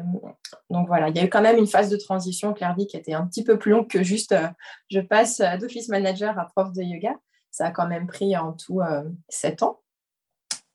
donc 0.71 0.87
voilà, 0.87 1.09
il 1.09 1.17
y 1.17 1.19
a 1.19 1.25
eu 1.25 1.29
quand 1.29 1.43
même 1.43 1.59
une 1.59 1.67
phase 1.67 1.91
de 1.91 1.97
transition, 1.97 2.53
Claire 2.53 2.77
qui 2.77 2.97
était 2.97 3.15
un 3.15 3.27
petit 3.27 3.45
peu 3.45 3.59
plus 3.59 3.73
longue 3.73 3.89
que 3.89 4.03
juste 4.03 4.33
euh, 4.33 4.49
je 4.91 5.01
passe 5.01 5.41
euh, 5.41 5.57
d'office 5.57 5.89
manager 5.89 6.39
à 6.39 6.47
prof 6.47 6.73
de 6.73 6.83
yoga. 6.83 7.15
Ça 7.51 7.67
a 7.67 7.71
quand 7.71 7.89
même 7.89 8.07
pris 8.07 8.37
en 8.37 8.53
tout 8.53 8.81
euh, 8.81 9.03
sept 9.29 9.63
ans. 9.63 9.81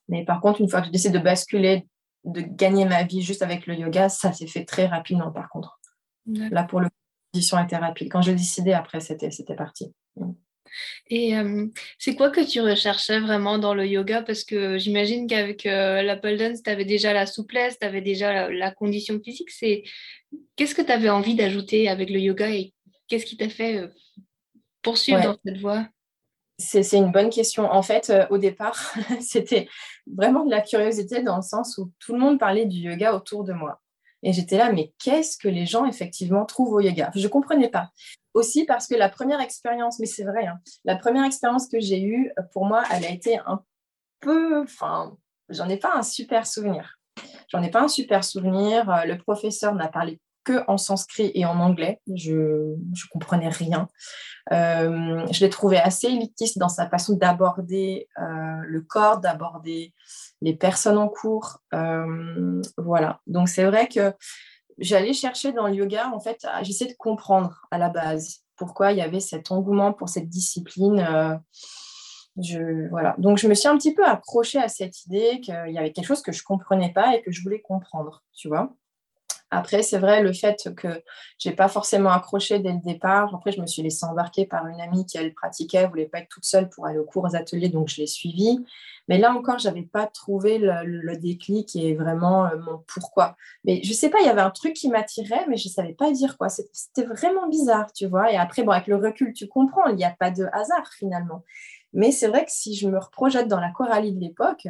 Mais 0.10 0.26
par 0.26 0.42
contre, 0.42 0.62
une 0.62 0.70
fois 0.70 0.82
que 0.82 0.88
j'ai 0.88 0.92
décidé 0.92 1.20
de 1.20 1.24
basculer, 1.24 1.88
de 2.26 2.42
gagner 2.42 2.86
ma 2.86 3.04
vie 3.04 3.22
juste 3.22 3.42
avec 3.42 3.66
le 3.66 3.76
yoga, 3.76 4.10
ça 4.10 4.34
s'est 4.34 4.48
fait 4.48 4.66
très 4.66 4.88
rapidement 4.88 5.32
par 5.32 5.50
contre. 5.50 5.80
Là, 6.26 6.64
pour 6.64 6.80
le 6.80 6.90
la 7.34 7.40
transition 7.40 7.64
était 7.64 7.78
rapide. 7.78 8.12
Quand 8.12 8.22
j'ai 8.22 8.36
décidé, 8.36 8.74
après, 8.74 9.00
c'était 9.00 9.56
parti. 9.56 9.94
Et 11.10 11.34
c'est 11.98 12.16
quoi 12.16 12.30
que 12.30 12.42
tu 12.42 12.62
recherchais 12.62 13.20
vraiment 13.20 13.58
dans 13.58 13.74
le 13.74 13.86
yoga? 13.86 14.22
Parce 14.22 14.44
que 14.44 14.78
j'imagine 14.78 15.28
qu'avec 15.28 15.64
la 15.66 16.16
pole 16.16 16.38
dance, 16.38 16.64
tu 16.64 16.70
avais 16.70 16.86
déjà 16.86 17.14
la 17.14 17.26
souplesse, 17.26 17.80
tu 17.80 17.86
avais 17.86 18.02
déjà 18.02 18.50
la, 18.50 18.72
condition 18.72 19.20
physique. 19.24 19.50
C'est 19.52 19.84
Qu'est-ce 20.56 20.76
que 20.76 20.82
tu 20.82 20.92
avais 20.92 21.10
envie 21.10 21.36
d'ajouter 21.36 21.90
avec 21.90 22.10
le 22.10 22.20
yoga 22.20 22.50
et 22.50 22.74
qu'est-ce 23.08 23.26
qui 23.26 23.38
t'a 23.38 23.50
fait 23.50 23.90
poursuivre 24.82 25.22
dans 25.22 25.38
cette 25.46 25.60
voie? 25.60 25.88
C'est 26.58 26.98
une 26.98 27.12
bonne 27.12 27.30
question. 27.30 27.64
En 27.72 27.82
fait, 27.82 28.12
au 28.30 28.38
départ, 28.38 28.94
c'était 29.20 29.68
vraiment 30.06 30.46
de 30.46 30.52
la 30.52 30.62
curiosité 30.62 31.24
dans 31.24 31.38
le 31.38 31.42
sens 31.42 31.78
où 31.78 31.92
tout 32.00 32.14
le 32.14 32.20
monde 32.20 32.40
parlait 32.40 32.66
du 32.66 32.78
yoga 32.78 33.16
autour 33.16 33.44
de 33.44 33.54
moi. 33.54 33.82
Et 34.24 34.34
j'étais 34.34 34.58
là, 34.58 34.72
mais 34.72 34.94
qu'est-ce 35.00 35.38
que 35.38 35.48
les 35.48 35.66
gens 35.66 35.86
effectivement 35.86 36.46
trouvent 36.46 36.74
au 36.74 36.80
yoga? 36.80 37.12
Je 37.16 37.24
ne 37.24 37.28
comprenais 37.28 37.70
pas 37.70 37.90
aussi 38.34 38.66
parce 38.66 38.88
que 38.88 38.96
la 38.96 39.10
première 39.10 39.42
expérience, 39.42 40.00
mais 40.00 40.06
c'est 40.06 40.24
vrai, 40.24 40.46
hein, 40.46 40.60
la 40.86 40.96
première 40.96 41.26
expérience 41.26 41.68
que 41.68 41.80
j'ai 41.80 42.02
eue, 42.02 42.32
euh, 42.40 42.44
pour 42.54 42.66
moi, 42.66 42.84
elle 42.92 43.06
a 43.06 43.10
été 43.10 43.38
un 43.46 43.64
peu, 44.20 44.62
enfin, 44.62 45.18
j'en 45.50 45.68
ai 45.70 45.78
pas 45.78 45.94
un 45.96 46.04
super 46.04 46.48
souvenir. 46.48 46.98
J'en 47.50 47.62
ai 47.62 47.70
pas 47.70 47.82
un 47.82 47.88
super 47.88 48.24
souvenir. 48.24 48.90
Euh, 48.90 49.06
le 49.06 49.18
professeur 49.18 49.76
n'a 49.76 49.88
parlé 49.88 50.20
que 50.44 50.64
en 50.68 50.78
sanskrit 50.78 51.32
et 51.36 51.46
en 51.46 51.60
anglais. 51.60 52.02
Je 52.16 52.34
ne 52.34 53.10
comprenais 53.12 53.50
rien. 53.50 53.88
Euh, 54.52 55.24
je 55.32 55.40
l'ai 55.42 55.50
trouvé 55.50 55.78
assez 55.78 56.08
élitiste 56.08 56.58
dans 56.58 56.70
sa 56.70 56.90
façon 56.90 57.16
d'aborder 57.16 58.08
le 58.18 58.82
corps, 58.82 59.20
d'aborder 59.20 59.94
les 60.42 60.56
personnes 60.56 60.98
en 60.98 61.10
cours. 61.10 61.60
voilà. 62.78 63.20
Donc 63.28 63.50
c'est 63.50 63.66
vrai 63.66 63.88
que 63.88 64.16
j'allais 64.78 65.14
chercher 65.14 65.52
dans 65.52 65.68
le 65.68 65.76
yoga, 65.76 66.12
en 66.14 66.20
fait, 66.20 66.46
j'essaie 66.62 66.88
de 66.88 66.96
comprendre 66.98 67.66
à 67.72 67.78
la 67.78 67.90
base 67.90 68.44
pourquoi 68.56 68.92
il 68.92 69.00
y 69.00 69.02
avait 69.02 69.20
cet 69.20 69.52
engouement 69.52 69.94
pour 69.94 70.10
cette 70.10 70.30
discipline. 70.30 71.00
Euh, 71.00 71.36
je, 72.42 72.90
voilà. 72.90 73.16
Donc, 73.18 73.38
je 73.38 73.48
me 73.48 73.54
suis 73.54 73.68
un 73.68 73.78
petit 73.78 73.94
peu 73.94 74.06
accrochée 74.06 74.60
à 74.60 74.68
cette 74.68 75.06
idée 75.06 75.42
qu'il 75.42 75.54
y 75.70 75.78
avait 75.78 75.92
quelque 75.92 76.06
chose 76.06 76.22
que 76.22 76.32
je 76.32 76.42
ne 76.42 76.46
comprenais 76.46 76.94
pas 76.94 77.16
et 77.16 77.22
que 77.22 77.32
je 77.32 77.42
voulais 77.42 77.62
comprendre, 77.62 78.24
tu 78.34 78.48
vois. 78.48 78.74
Après, 79.54 79.84
c'est 79.84 80.00
vrai, 80.00 80.24
le 80.24 80.32
fait 80.32 80.74
que 80.78 81.04
je 81.38 81.50
n'ai 81.50 81.56
pas 81.56 81.68
forcément 81.68 82.12
accroché 82.12 82.60
dès 82.60 82.72
le 82.72 82.80
départ. 82.80 83.36
Après, 83.36 83.52
je 83.52 83.60
me 83.60 83.68
suis 83.68 83.82
laissée 83.82 84.06
embarquer 84.06 84.46
par 84.46 84.66
une 84.68 84.80
amie 84.80 85.06
qui, 85.06 85.18
elle, 85.18 85.34
pratiquait, 85.34 85.88
voulait 85.88 86.06
pas 86.06 86.20
être 86.20 86.30
toute 86.30 86.46
seule 86.46 86.70
pour 86.70 86.86
aller 86.86 86.98
aux 86.98 87.04
cours, 87.04 87.26
aux 87.26 87.36
ateliers, 87.36 87.68
donc 87.68 87.90
je 87.90 87.98
l'ai 87.98 88.08
suivie. 88.08 88.64
Mais 89.10 89.18
là 89.18 89.34
encore, 89.34 89.60
je 89.60 89.68
n'avais 89.68 89.82
pas 89.84 90.08
trouvé 90.08 90.58
le, 90.58 91.18
déclic 91.18 91.76
et 91.76 91.96
vraiment 91.96 92.46
euh, 92.46 92.58
mon 92.60 92.82
pourquoi. 92.88 93.36
Mais 93.66 93.84
je 93.84 93.92
sais 93.92 94.10
pas, 94.10 94.22
il 94.22 94.26
y 94.26 94.30
avait 94.30 94.42
un 94.42 94.52
truc 94.52 94.74
qui 94.74 94.88
m'attirait, 94.88 95.46
mais 95.50 95.58
je 95.58 95.68
ne 95.68 95.74
savais 95.74 95.94
pas 95.94 96.12
dire 96.12 96.38
quoi. 96.38 96.48
C'était 96.48 97.04
vraiment 97.04 97.50
bizarre, 97.50 97.92
tu 97.92 98.08
vois. 98.08 98.32
Et 98.32 98.38
après, 98.38 98.64
bon, 98.64 98.72
avec 98.72 98.88
le 98.88 98.96
recul, 98.96 99.34
tu 99.34 99.50
comprends, 99.50 99.88
il 99.88 99.98
n'y 99.98 100.06
a 100.06 100.16
pas 100.18 100.32
de 100.32 100.46
hasard 100.54 100.88
finalement. 100.98 101.44
Mais 101.92 102.12
c'est 102.14 102.30
vrai 102.30 102.46
que 102.46 102.52
si 102.52 102.74
je 102.76 102.88
me 102.88 102.98
reprojette 102.98 103.50
dans 103.50 103.60
la 103.60 103.72
Coralie 103.72 104.14
de 104.14 104.20
l'époque, 104.22 104.66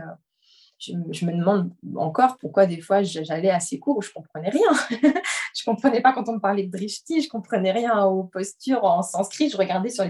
je, 0.81 1.25
me 1.25 1.31
demande 1.31 1.71
encore 1.95 2.37
pourquoi 2.37 2.65
des 2.65 2.81
fois 2.81 3.03
j'allais 3.03 3.49
à 3.49 3.59
ces 3.59 3.79
cours 3.79 3.97
où 3.97 4.01
je 4.01 4.11
comprenais 4.11 4.49
rien. 4.49 4.69
je 5.55 5.63
comprenais 5.63 6.01
pas 6.01 6.11
quand 6.13 6.27
on 6.27 6.33
me 6.33 6.39
parlait 6.39 6.63
de 6.63 6.71
drishti, 6.71 7.21
je 7.21 7.29
comprenais 7.29 7.71
rien 7.71 8.03
aux 8.05 8.23
postures 8.23 8.83
en 8.83 9.03
sanskrit. 9.03 9.49
Je 9.49 9.57
regardais 9.57 9.89
sur 9.89 10.05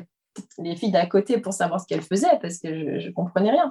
les, 0.60 0.76
filles 0.76 0.92
d'à 0.92 1.06
côté 1.06 1.40
pour 1.40 1.54
savoir 1.54 1.82
ce 1.82 1.88
qu'elles 1.88 2.02
faisaient 2.02 2.40
parce 2.42 2.60
que 2.60 3.00
je, 3.00 3.08
ne 3.08 3.12
comprenais 3.12 3.52
rien. 3.52 3.70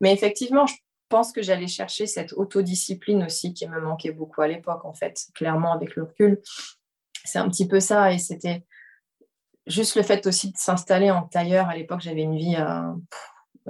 Mais 0.00 0.12
effectivement, 0.12 0.66
je 0.66 0.74
pense 1.08 1.32
que 1.32 1.42
j'allais 1.42 1.66
chercher 1.66 2.06
cette 2.06 2.32
autodiscipline 2.32 3.24
aussi 3.24 3.52
qui 3.52 3.66
me 3.68 3.80
manquait 3.80 4.12
beaucoup 4.12 4.42
à 4.42 4.48
l'époque, 4.48 4.84
en 4.84 4.94
fait, 4.94 5.26
clairement 5.34 5.72
avec 5.72 5.96
le 5.96 6.04
recul. 6.04 6.40
C'est 7.24 7.38
un 7.38 7.48
petit 7.48 7.66
peu 7.66 7.80
ça 7.80 8.12
et 8.12 8.18
c'était 8.18 8.64
juste 9.66 9.96
le 9.96 10.02
fait 10.02 10.26
aussi 10.28 10.52
de 10.52 10.56
s'installer 10.56 11.10
en 11.10 11.22
tailleur. 11.22 11.68
À 11.68 11.74
l'époque, 11.74 12.00
j'avais 12.00 12.22
une 12.22 12.36
vie 12.36 12.56
euh, 12.56 12.92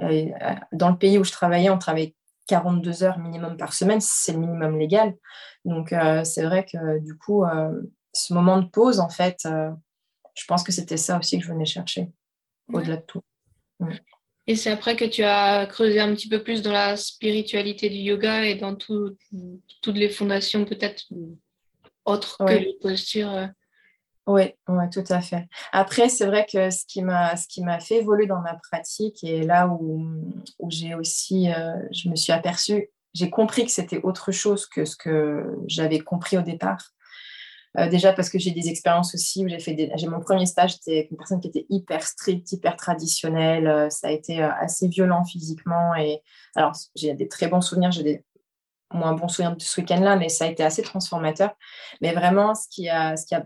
euh, 0.03 0.55
dans 0.71 0.89
le 0.89 0.97
pays 0.97 1.17
où 1.17 1.23
je 1.23 1.31
travaillais, 1.31 1.71
on 1.71 1.79
travaillait 1.79 2.15
42 2.47 3.03
heures 3.03 3.19
minimum 3.19 3.57
par 3.57 3.73
semaine, 3.73 3.99
c'est 4.01 4.33
le 4.33 4.39
minimum 4.39 4.77
légal. 4.77 5.15
Donc, 5.65 5.93
euh, 5.93 6.23
c'est 6.23 6.43
vrai 6.43 6.65
que 6.65 6.99
du 6.99 7.17
coup, 7.17 7.43
ce 8.13 8.33
moment 8.33 8.59
de 8.61 8.67
pause, 8.67 8.99
en 8.99 9.09
fait, 9.09 9.39
je 9.43 10.45
pense 10.47 10.63
que 10.63 10.71
c'était 10.71 10.97
ça 10.97 11.17
aussi 11.17 11.39
que 11.39 11.45
je 11.45 11.51
venais 11.51 11.65
chercher, 11.65 12.09
au-delà 12.71 12.97
de 12.97 13.05
tout. 13.05 13.21
Et 14.47 14.55
c'est 14.55 14.71
après 14.71 14.95
que 14.95 15.05
tu 15.05 15.23
as 15.23 15.65
creusé 15.65 15.99
un 15.99 16.13
petit 16.15 16.29
peu 16.29 16.41
plus 16.41 16.61
dans 16.61 16.71
la 16.71 16.95
spiritualité 16.95 17.89
du 17.89 17.97
yoga 17.97 18.45
et 18.45 18.55
dans 18.55 18.75
toutes 18.75 19.17
les 19.87 20.09
fondations 20.09 20.63
peut-être 20.63 21.05
autres 22.05 22.37
que 22.45 22.53
les 22.53 22.77
postures. 22.81 23.49
Oui, 24.27 24.43
ouais, 24.67 24.89
tout 24.89 25.05
à 25.09 25.21
fait. 25.21 25.47
Après, 25.71 26.09
c'est 26.09 26.25
vrai 26.25 26.45
que 26.51 26.69
ce 26.69 26.83
qui 26.85 27.01
m'a 27.01 27.37
ce 27.37 27.47
qui 27.47 27.63
m'a 27.63 27.79
fait 27.79 27.99
évoluer 27.99 28.27
dans 28.27 28.41
ma 28.41 28.55
pratique 28.55 29.23
et 29.23 29.43
là 29.43 29.67
où, 29.67 30.05
où 30.59 30.69
j'ai 30.69 30.95
aussi, 30.95 31.49
euh, 31.49 31.77
je 31.93 32.09
me 32.09 32.15
suis 32.17 32.33
aperçue, 32.33 32.89
j'ai 33.13 33.29
compris 33.29 33.65
que 33.65 33.71
c'était 33.71 34.01
autre 34.03 34.33
chose 34.33 34.67
que 34.67 34.83
ce 34.83 34.97
que 34.97 35.45
j'avais 35.67 35.99
compris 35.99 36.37
au 36.37 36.41
départ. 36.41 36.89
Euh, 37.77 37.87
déjà 37.87 38.11
parce 38.11 38.29
que 38.29 38.37
j'ai 38.37 38.51
des 38.51 38.67
expériences 38.67 39.15
aussi 39.15 39.45
où 39.45 39.47
j'ai 39.47 39.59
fait 39.59 39.91
j'ai 39.95 40.07
mon 40.07 40.19
premier 40.19 40.45
stage, 40.45 40.73
c'était 40.73 40.97
avec 40.97 41.11
une 41.11 41.17
personne 41.17 41.39
qui 41.39 41.47
était 41.47 41.65
hyper 41.69 42.03
stricte, 42.03 42.51
hyper 42.51 42.75
traditionnelle. 42.75 43.67
Euh, 43.67 43.89
ça 43.89 44.07
a 44.09 44.11
été 44.11 44.41
assez 44.41 44.89
violent 44.89 45.23
physiquement 45.23 45.95
et 45.95 46.21
alors 46.55 46.73
j'ai 46.97 47.13
des 47.13 47.29
très 47.29 47.47
bons 47.47 47.61
souvenirs, 47.61 47.91
j'ai 47.91 48.03
des 48.03 48.25
moins 48.93 49.13
bons 49.13 49.29
souvenirs 49.29 49.55
de 49.55 49.61
ce 49.61 49.79
week-end-là, 49.79 50.17
mais 50.17 50.27
ça 50.27 50.45
a 50.45 50.47
été 50.47 50.63
assez 50.63 50.81
transformateur. 50.81 51.51
Mais 52.01 52.13
vraiment, 52.13 52.55
ce 52.55 52.67
qui 52.69 52.89
a, 52.89 53.15
ce 53.15 53.25
qui 53.25 53.35
a 53.35 53.45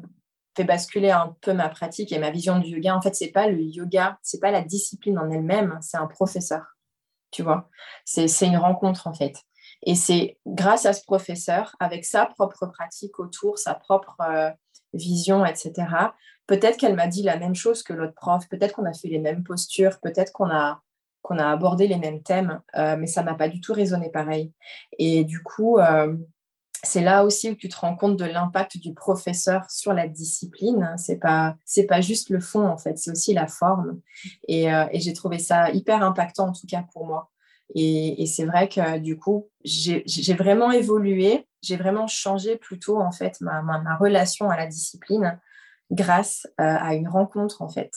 fait 0.55 0.63
basculer 0.63 1.11
un 1.11 1.35
peu 1.41 1.53
ma 1.53 1.69
pratique 1.69 2.11
et 2.11 2.19
ma 2.19 2.31
vision 2.31 2.59
du 2.59 2.69
yoga. 2.69 2.95
En 2.95 3.01
fait, 3.01 3.15
c'est 3.15 3.31
pas 3.31 3.47
le 3.47 3.61
yoga, 3.61 4.17
c'est 4.21 4.39
pas 4.39 4.51
la 4.51 4.61
discipline 4.61 5.17
en 5.17 5.29
elle-même, 5.29 5.77
c'est 5.81 5.97
un 5.97 6.07
professeur. 6.07 6.63
Tu 7.31 7.43
vois, 7.43 7.69
c'est 8.03 8.27
une 8.41 8.57
rencontre 8.57 9.07
en 9.07 9.13
fait. 9.13 9.35
Et 9.83 9.95
c'est 9.95 10.37
grâce 10.45 10.85
à 10.85 10.93
ce 10.93 11.03
professeur, 11.03 11.75
avec 11.79 12.05
sa 12.05 12.25
propre 12.25 12.67
pratique 12.67 13.19
autour, 13.19 13.57
sa 13.57 13.73
propre 13.73 14.17
euh, 14.21 14.49
vision, 14.93 15.45
etc. 15.45 15.73
Peut-être 16.45 16.77
qu'elle 16.77 16.95
m'a 16.95 17.07
dit 17.07 17.23
la 17.23 17.37
même 17.37 17.55
chose 17.55 17.81
que 17.81 17.93
l'autre 17.93 18.13
prof, 18.13 18.47
peut-être 18.49 18.75
qu'on 18.75 18.85
a 18.85 18.93
fait 18.93 19.07
les 19.07 19.19
mêmes 19.19 19.43
postures, 19.43 19.99
peut-être 20.01 20.33
qu'on 20.33 20.49
a, 20.49 20.81
qu'on 21.21 21.39
a 21.39 21.49
abordé 21.49 21.87
les 21.87 21.97
mêmes 21.97 22.21
thèmes, 22.21 22.61
euh, 22.75 22.95
mais 22.97 23.07
ça 23.07 23.23
m'a 23.23 23.35
pas 23.35 23.47
du 23.47 23.61
tout 23.61 23.73
résonné 23.73 24.09
pareil. 24.09 24.53
Et 24.99 25.23
du 25.23 25.41
coup, 25.41 25.79
euh, 25.79 26.15
c'est 26.83 27.01
là 27.01 27.23
aussi 27.23 27.49
où 27.51 27.55
tu 27.55 27.69
te 27.69 27.77
rends 27.77 27.95
compte 27.95 28.17
de 28.17 28.25
l'impact 28.25 28.77
du 28.77 28.93
professeur 28.93 29.69
sur 29.69 29.93
la 29.93 30.07
discipline. 30.07 30.93
C'est 30.97 31.17
pas 31.17 31.55
c'est 31.65 31.85
pas 31.85 32.01
juste 32.01 32.29
le 32.29 32.39
fond 32.39 32.67
en 32.67 32.77
fait, 32.77 32.97
c'est 32.97 33.11
aussi 33.11 33.33
la 33.33 33.47
forme. 33.47 33.99
Et, 34.47 34.73
euh, 34.73 34.85
j'ai 34.93 35.13
trouvé 35.13 35.39
ça 35.39 35.71
hyper 35.71 36.03
impactant 36.03 36.47
en 36.49 36.53
tout 36.53 36.67
cas 36.67 36.83
pour 36.93 37.05
moi. 37.05 37.29
Et, 37.75 38.25
c'est 38.25 38.45
vrai 38.45 38.67
que 38.67 38.97
du 38.99 39.17
coup 39.17 39.49
j'ai 39.63 40.33
vraiment 40.33 40.71
évolué, 40.71 41.47
j'ai 41.61 41.77
vraiment 41.77 42.07
changé 42.07 42.57
plutôt 42.57 42.99
en 42.99 43.11
fait 43.11 43.39
ma, 43.41 43.61
ma, 43.61 43.95
relation 43.97 44.49
à 44.49 44.57
la 44.57 44.67
discipline 44.67 45.39
grâce 45.91 46.47
euh, 46.59 46.63
à 46.79 46.95
une 46.95 47.07
rencontre 47.07 47.61
en 47.61 47.69
fait. 47.69 47.91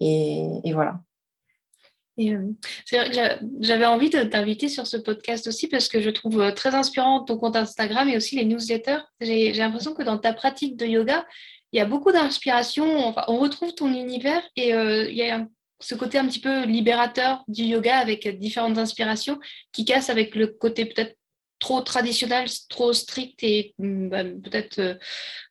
et 0.00 0.72
voilà. 0.72 1.00
Euh, 2.18 2.52
c'est 2.84 2.96
vrai 2.96 3.10
que 3.10 3.44
j'avais 3.60 3.84
envie 3.84 4.10
de 4.10 4.22
t'inviter 4.22 4.68
sur 4.68 4.86
ce 4.86 4.96
podcast 4.96 5.46
aussi 5.46 5.68
parce 5.68 5.88
que 5.88 6.00
je 6.00 6.10
trouve 6.10 6.40
euh, 6.40 6.50
très 6.50 6.74
inspirant 6.74 7.22
ton 7.22 7.36
compte 7.36 7.56
Instagram 7.56 8.08
et 8.08 8.16
aussi 8.16 8.36
les 8.36 8.44
newsletters. 8.44 9.00
J'ai 9.20 9.52
l'impression 9.52 9.94
que 9.94 10.02
dans 10.02 10.18
ta 10.18 10.32
pratique 10.32 10.76
de 10.76 10.86
yoga, 10.86 11.26
il 11.72 11.78
y 11.78 11.80
a 11.80 11.84
beaucoup 11.84 12.12
d'inspiration. 12.12 13.06
Enfin, 13.06 13.24
on 13.28 13.38
retrouve 13.38 13.74
ton 13.74 13.92
univers 13.92 14.42
et 14.56 14.72
euh, 14.74 15.08
il 15.10 15.16
y 15.16 15.28
a 15.28 15.46
ce 15.78 15.94
côté 15.94 16.16
un 16.18 16.26
petit 16.26 16.40
peu 16.40 16.64
libérateur 16.64 17.44
du 17.48 17.64
yoga 17.64 17.98
avec 17.98 18.26
différentes 18.38 18.78
inspirations 18.78 19.38
qui 19.72 19.84
casse 19.84 20.08
avec 20.08 20.34
le 20.34 20.46
côté 20.46 20.86
peut-être 20.86 21.16
trop 21.58 21.80
traditionnel, 21.80 22.46
trop 22.68 22.92
strict 22.92 23.42
et 23.42 23.74
mm, 23.78 24.08
bah, 24.08 24.24
peut-être 24.24 24.78
euh, 24.78 24.94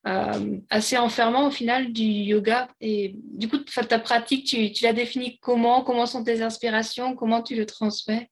euh, 0.07 0.57
assez 0.69 0.97
enfermant 0.97 1.47
au 1.47 1.51
final 1.51 1.91
du 1.91 2.03
yoga. 2.03 2.67
Et 2.81 3.15
du 3.15 3.47
coup, 3.47 3.57
ta 3.57 4.00
pratique, 4.00 4.45
tu, 4.45 4.71
tu 4.71 4.83
la 4.83 4.93
définis 4.93 5.39
comment? 5.39 5.83
Comment 5.83 6.05
sont 6.05 6.24
tes 6.24 6.41
inspirations? 6.41 7.15
Comment 7.15 7.41
tu 7.41 7.55
le 7.55 7.65
transmets? 7.65 8.29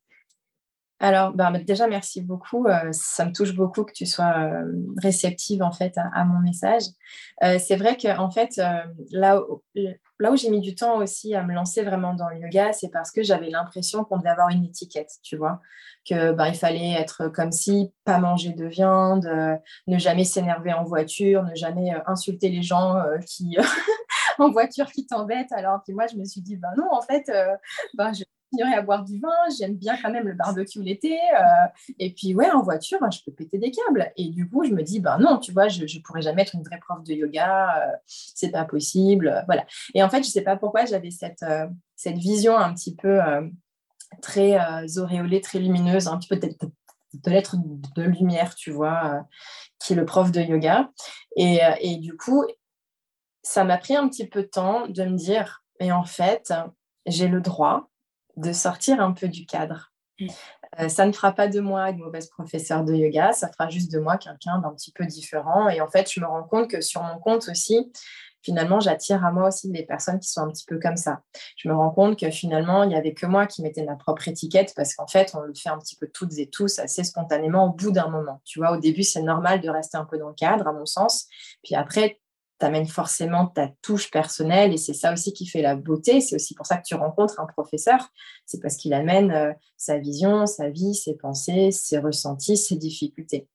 Alors, 1.03 1.33
ben, 1.33 1.51
déjà, 1.63 1.88
merci 1.88 2.22
beaucoup. 2.22 2.65
Euh, 2.67 2.91
ça 2.91 3.25
me 3.25 3.31
touche 3.31 3.53
beaucoup 3.53 3.83
que 3.83 3.93
tu 3.93 4.05
sois 4.05 4.33
réceptive 5.01 5.62
en 5.62 5.72
fait 5.72 5.93
à, 5.98 6.24
mon 6.25 6.39
message. 6.39 6.83
c'est 7.41 7.75
vrai 7.75 7.98
que 7.98 8.17
en 8.17 8.31
fait, 8.31 8.60
là, 9.12 10.31
où 10.31 10.38
j'ai 10.38 10.50
mis 10.50 10.62
du 10.62 10.75
temps 10.75 10.98
aussi 10.98 11.36
à 11.36 11.43
me 11.43 11.53
lancer 11.53 11.83
vraiment 11.83 12.13
dans 12.13 12.29
le 12.29 12.39
yoga, 12.39 12.74
c'est 12.74 12.89
parce 12.89 13.12
que 13.12 13.24
j'avais 13.24 13.50
l'impression 13.50 14.03
qu'on 14.03 14.17
devait 14.17 14.29
avoir 14.29 14.50
une 14.50 14.63
étiquette, 14.63 15.12
tu 15.24 15.36
vois, 15.36 15.60
que 16.07 16.31
ben, 16.31 16.48
il 16.48 16.55
fallait 16.55 16.93
être 16.93 17.27
comme 17.29 17.51
si, 17.51 17.91
pas 18.05 18.19
manger 18.19 18.53
de 18.53 18.65
viande, 18.65 19.25
euh, 19.25 19.55
ne 19.88 19.98
jamais 19.98 20.24
s'énerver 20.24 20.74
en 20.74 20.83
voiture, 20.83 21.43
ne 21.43 21.55
jamais 21.55 21.93
euh, 21.93 22.00
insulter 22.07 22.50
les 22.50 22.62
gens 22.62 22.98
euh, 22.98 23.17
qui 23.19 23.57
en 24.39 24.51
voiture 24.51 24.91
qui 24.91 25.05
t'embêtent. 25.05 25.51
Alors 25.51 25.81
que 25.86 25.91
moi, 25.91 26.07
je 26.07 26.15
me 26.17 26.25
suis 26.25 26.41
dit, 26.41 26.57
ben 26.57 26.72
non, 26.77 26.88
en 26.91 27.01
fait, 27.01 27.29
ben, 27.95 28.13
je 28.13 28.24
continuerai 28.53 28.77
à 28.77 28.81
boire 28.81 29.03
du 29.03 29.19
vin, 29.19 29.29
j'aime 29.57 29.75
bien 29.75 29.98
quand 30.01 30.12
même 30.12 30.27
le 30.27 30.33
barbecue 30.33 30.81
l'été. 30.81 31.17
et 32.00 32.13
puis, 32.13 32.36
ouais, 32.36 32.50
en 32.51 32.62
voiture, 32.62 33.00
je 33.12 33.19
peux 33.25 33.31
péter 33.31 33.57
des 33.57 33.72
câbles. 33.72 34.12
Et 34.15 34.29
du 34.29 34.48
coup, 34.50 34.63
je 34.63 34.72
me 34.72 34.83
dis, 34.83 35.00
ben 35.00 35.17
non, 35.17 35.39
tu 35.39 35.51
vois, 35.51 35.67
je 35.67 35.81
ne 35.81 36.01
pourrais 36.01 36.22
jamais 36.22 36.43
être 36.43 36.55
une 36.55 36.63
vraie 36.63 36.79
prof 36.79 37.03
de 37.03 37.13
yoga, 37.13 38.00
c'est 38.05 38.51
pas 38.51 38.65
possible. 38.65 39.43
voilà. 39.48 39.65
Et 39.93 40.03
en 40.03 40.10
fait, 40.10 40.24
je 40.24 40.29
sais 40.29 40.41
pas 40.41 40.55
pourquoi 40.55 40.86
j'avais 40.86 41.12
cette, 41.12 41.45
cette 41.95 42.17
vision 42.17 42.57
un 42.57 42.74
petit 42.74 42.95
peu 42.95 43.19
très 44.22 44.57
auréolée, 44.98 45.41
très 45.41 45.60
lumineuse, 45.60 46.07
un 46.07 46.17
petit 46.17 46.29
peu 46.29 46.39
peut-être 46.39 46.65
de 47.13 47.31
l'être 47.31 47.55
de 47.95 48.03
lumière, 48.03 48.55
tu 48.55 48.72
vois, 48.72 49.25
qui 49.79 49.93
est 49.93 49.95
le 49.95 50.05
prof 50.05 50.31
de 50.31 50.41
yoga. 50.41 50.89
Et, 51.36 51.60
et 51.79 51.98
du 51.98 52.15
coup, 52.15 52.45
ça 53.41 53.63
m'a 53.63 53.77
pris 53.77 53.95
un 53.95 54.07
petit 54.07 54.27
peu 54.27 54.43
de 54.43 54.48
temps 54.48 54.88
de 54.88 55.03
me 55.03 55.17
dire, 55.17 55.63
mais 55.79 55.91
en 55.91 56.03
fait, 56.03 56.53
j'ai 57.05 57.27
le 57.27 57.41
droit 57.41 57.89
de 58.37 58.51
sortir 58.53 59.01
un 59.01 59.11
peu 59.11 59.27
du 59.27 59.45
cadre. 59.45 59.91
Mm. 60.19 60.27
Euh, 60.79 60.89
ça 60.89 61.05
ne 61.05 61.11
fera 61.11 61.33
pas 61.33 61.47
de 61.47 61.59
moi 61.59 61.89
une 61.89 61.99
mauvaise 61.99 62.29
professeure 62.29 62.83
de 62.83 62.93
yoga, 62.93 63.31
ça 63.31 63.47
fera 63.51 63.69
juste 63.69 63.91
de 63.91 63.99
moi 63.99 64.17
quelqu'un 64.17 64.59
d'un 64.59 64.73
petit 64.73 64.91
peu 64.91 65.05
différent. 65.05 65.69
Et 65.69 65.81
en 65.81 65.87
fait, 65.87 66.11
je 66.11 66.19
me 66.19 66.25
rends 66.25 66.43
compte 66.43 66.69
que 66.69 66.81
sur 66.81 67.03
mon 67.03 67.19
compte 67.19 67.47
aussi, 67.47 67.91
finalement, 68.41 68.79
j'attire 68.79 69.23
à 69.23 69.31
moi 69.31 69.47
aussi 69.47 69.71
des 69.71 69.83
personnes 69.83 70.19
qui 70.19 70.29
sont 70.29 70.41
un 70.41 70.49
petit 70.49 70.65
peu 70.65 70.79
comme 70.79 70.97
ça. 70.97 71.21
Je 71.57 71.69
me 71.69 71.75
rends 71.75 71.91
compte 71.91 72.19
que 72.19 72.29
finalement, 72.29 72.83
il 72.83 72.89
n'y 72.89 72.95
avait 72.95 73.13
que 73.13 73.25
moi 73.25 73.47
qui 73.47 73.61
mettais 73.61 73.83
ma 73.83 73.95
propre 73.95 74.27
étiquette 74.27 74.73
parce 74.75 74.95
qu'en 74.95 75.07
fait, 75.07 75.33
on 75.35 75.41
le 75.41 75.53
fait 75.53 75.69
un 75.69 75.77
petit 75.77 75.95
peu 75.95 76.07
toutes 76.07 76.37
et 76.37 76.49
tous 76.49 76.79
assez 76.79 77.03
spontanément 77.03 77.67
au 77.67 77.71
bout 77.71 77.91
d'un 77.91 78.09
moment. 78.09 78.41
Tu 78.43 78.59
vois, 78.59 78.71
au 78.71 78.77
début, 78.77 79.03
c'est 79.03 79.21
normal 79.21 79.61
de 79.61 79.69
rester 79.69 79.97
un 79.97 80.05
peu 80.05 80.17
dans 80.17 80.29
le 80.29 80.35
cadre, 80.35 80.67
à 80.67 80.73
mon 80.73 80.85
sens. 80.85 81.27
Puis 81.63 81.75
après, 81.75 82.19
amènes 82.62 82.88
forcément 82.88 83.48
ta 83.48 83.69
touche 83.81 84.10
personnelle 84.10 84.74
et 84.74 84.77
c'est 84.77 84.93
ça 84.93 85.12
aussi 85.12 85.33
qui 85.33 85.45
fait 85.45 85.62
la 85.62 85.75
beauté. 85.75 86.22
C'est 86.22 86.36
aussi 86.36 86.55
pour 86.55 86.65
ça 86.65 86.77
que 86.77 86.83
tu 86.86 86.95
rencontres 86.95 87.39
un 87.39 87.45
professeur. 87.45 88.10
C'est 88.45 88.62
parce 88.62 88.77
qu'il 88.77 88.93
amène 88.93 89.31
euh, 89.31 89.53
sa 89.77 89.98
vision, 89.98 90.45
sa 90.45 90.69
vie, 90.69 90.95
ses 90.95 91.15
pensées, 91.15 91.72
ses 91.72 91.98
ressentis, 91.98 92.57
ses 92.57 92.77
difficultés. 92.77 93.48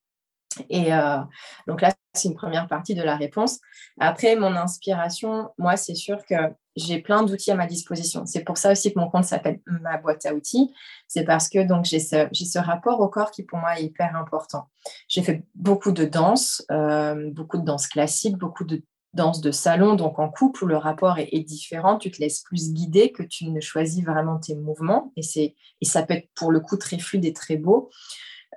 Et 0.70 0.92
euh, 0.92 1.18
donc 1.66 1.80
là, 1.80 1.92
c'est 2.14 2.28
une 2.28 2.34
première 2.34 2.68
partie 2.68 2.94
de 2.94 3.02
la 3.02 3.16
réponse. 3.16 3.60
Après, 4.00 4.36
mon 4.36 4.56
inspiration, 4.56 5.50
moi, 5.58 5.76
c'est 5.76 5.94
sûr 5.94 6.24
que 6.28 6.34
j'ai 6.78 7.00
plein 7.00 7.22
d'outils 7.22 7.50
à 7.50 7.54
ma 7.54 7.66
disposition. 7.66 8.24
C'est 8.26 8.44
pour 8.44 8.56
ça 8.56 8.72
aussi 8.72 8.92
que 8.92 8.98
mon 8.98 9.10
compte 9.10 9.24
s'appelle 9.24 9.60
ma 9.66 9.98
boîte 9.98 10.24
à 10.26 10.34
outils. 10.34 10.72
C'est 11.06 11.24
parce 11.24 11.48
que 11.48 11.66
donc 11.66 11.84
j'ai 11.84 12.00
ce, 12.00 12.58
rapport 12.58 13.00
au 13.00 13.08
corps 13.08 13.30
qui 13.30 13.42
pour 13.42 13.58
moi 13.58 13.78
est 13.78 13.84
hyper 13.84 14.16
important. 14.16 14.68
J'ai 15.08 15.22
fait 15.22 15.44
beaucoup 15.54 15.92
de 15.92 16.04
danse, 16.04 16.64
euh, 16.70 17.30
beaucoup 17.32 17.58
de 17.58 17.64
danse 17.64 17.86
classique, 17.86 18.36
beaucoup 18.36 18.64
de 18.64 18.82
danse 19.14 19.40
de 19.40 19.50
salon, 19.50 19.94
donc 19.94 20.18
en 20.18 20.28
couple, 20.28 20.64
où 20.64 20.66
le 20.66 20.76
rapport 20.76 21.18
est, 21.18 21.44
différent, 21.44 21.98
tu 21.98 22.10
te 22.10 22.20
laisses 22.20 22.40
plus 22.40 22.72
guider 22.72 23.10
que 23.10 23.22
tu 23.22 23.46
ne 23.46 23.60
choisis 23.60 24.04
vraiment 24.04 24.38
tes 24.38 24.54
mouvements. 24.54 25.12
Et, 25.16 25.22
c'est, 25.22 25.54
et 25.80 25.84
ça 25.84 26.02
peut 26.02 26.14
être 26.14 26.28
pour 26.34 26.52
le 26.52 26.60
coup 26.60 26.76
très 26.76 26.98
fluide 26.98 27.24
et 27.24 27.32
très 27.32 27.56
beau. 27.56 27.90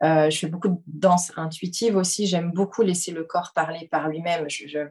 Euh, 0.04 0.30
je 0.30 0.38
fais 0.38 0.48
beaucoup 0.48 0.70
de 0.70 0.78
danse 0.88 1.32
intuitive 1.36 1.96
aussi. 1.96 2.28
J'aime 2.28 2.52
beaucoup 2.52 2.82
laisser 2.82 3.12
le 3.12 3.24
corps 3.24 3.52
parler 3.54 3.88
par 3.90 4.10
lui-même. 4.10 4.50
Je, 4.50 4.88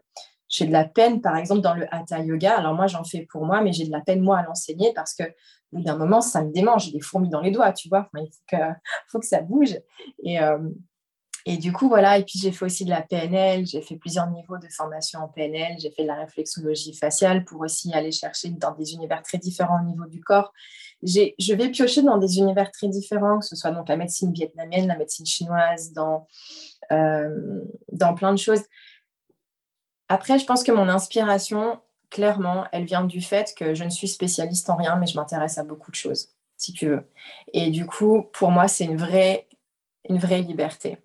j'ai 0.50 0.66
de 0.66 0.73
la 0.73 0.85
peine, 0.85 1.21
par 1.21 1.37
exemple, 1.37 1.62
dans 1.62 1.75
le 1.75 1.87
hatha 1.95 2.19
yoga. 2.19 2.59
Alors 2.59 2.75
moi, 2.75 2.88
j'en 2.88 3.04
fais 3.04 3.26
pour 3.30 3.47
moi, 3.47 3.62
mais 3.62 3.73
j'ai 3.73 3.87
de 3.87 3.92
la 3.92 4.00
peine, 4.00 4.21
moi, 4.21 4.38
à 4.38 4.42
l'enseigner 4.42 4.92
parce 4.95 5.14
que 5.14 5.23
au 5.23 5.76
bout 5.76 5.85
d'un 5.85 5.97
moment, 5.97 6.21
ça 6.21 6.42
me 6.42 6.52
démange. 6.52 6.87
J'ai 6.87 6.92
des 6.92 7.00
fourmis 7.00 7.28
dans 7.28 7.40
les 7.40 7.52
doigts, 7.52 7.73
tu 7.73 7.88
vois. 7.88 8.11
il 8.16 8.26
faut 8.26 8.57
que, 8.57 8.57
faut 9.09 9.21
que 9.21 9.26
ça 9.26 9.40
bouge. 9.40 9.78
Et, 10.25 10.40
euh, 10.40 10.59
et 11.47 11.57
du 11.57 11.73
coup, 11.73 11.88
voilà. 11.88 12.19
Et 12.19 12.25
puis, 12.25 12.38
j'ai 12.40 12.50
fait 12.50 12.64
aussi 12.64 12.85
de 12.85 12.90
la 12.90 13.02
PNL. 13.02 13.64
J'ai 13.64 13.80
fait 13.80 13.97
plusieurs 13.97 14.28
niveaux 14.28 14.59
de 14.59 14.66
formation 14.69 15.21
en 15.21 15.28
PNL. 15.28 15.76
J'ai 15.78 15.92
fait 15.92 16.02
de 16.02 16.09
la 16.09 16.16
réflexologie 16.16 16.95
faciale 16.95 17.45
pour 17.45 17.61
aussi 17.61 17.92
aller 17.95 18.11
chercher 18.11 18.50
dans 18.50 18.73
des 18.73 18.92
univers 18.95 19.23
très 19.23 19.38
différents 19.38 19.80
au 19.80 19.87
niveau 19.87 20.07
du 20.07 20.21
corps. 20.21 20.52
Je 21.02 21.54
vais 21.54 21.71
piocher 21.71 22.02
dans 22.02 22.19
des 22.19 22.38
univers 22.38 22.71
très 22.73 22.88
différents, 22.88 23.38
que 23.38 23.47
ce 23.47 23.57
soit 23.57 23.71
donc 23.71 23.88
la 23.88 23.97
médecine 23.97 24.33
vietnamienne, 24.33 24.88
la 24.88 24.97
médecine 24.97 25.25
chinoise, 25.25 25.92
dans, 25.92 26.26
euh, 26.92 27.62
dans 27.92 28.14
plein 28.14 28.33
de 28.33 28.38
choses. 28.38 28.62
Après, 30.11 30.40
je 30.40 30.45
pense 30.45 30.64
que 30.64 30.73
mon 30.73 30.88
inspiration, 30.88 31.79
clairement, 32.11 32.64
elle 32.73 32.85
vient 32.85 33.05
du 33.05 33.21
fait 33.21 33.55
que 33.57 33.75
je 33.75 33.85
ne 33.85 33.90
suis 33.90 34.09
spécialiste 34.09 34.69
en 34.69 34.75
rien, 34.75 34.97
mais 34.97 35.07
je 35.07 35.14
m'intéresse 35.14 35.57
à 35.57 35.62
beaucoup 35.62 35.93
de 35.93 35.97
choses, 35.97 36.31
si 36.57 36.73
tu 36.73 36.88
veux. 36.88 37.09
Et 37.52 37.71
du 37.71 37.87
coup, 37.87 38.25
pour 38.33 38.50
moi, 38.50 38.67
c'est 38.67 38.87
une 38.87 38.97
vraie, 38.97 39.47
une 40.09 40.19
vraie 40.19 40.43
liberté. 40.43 40.99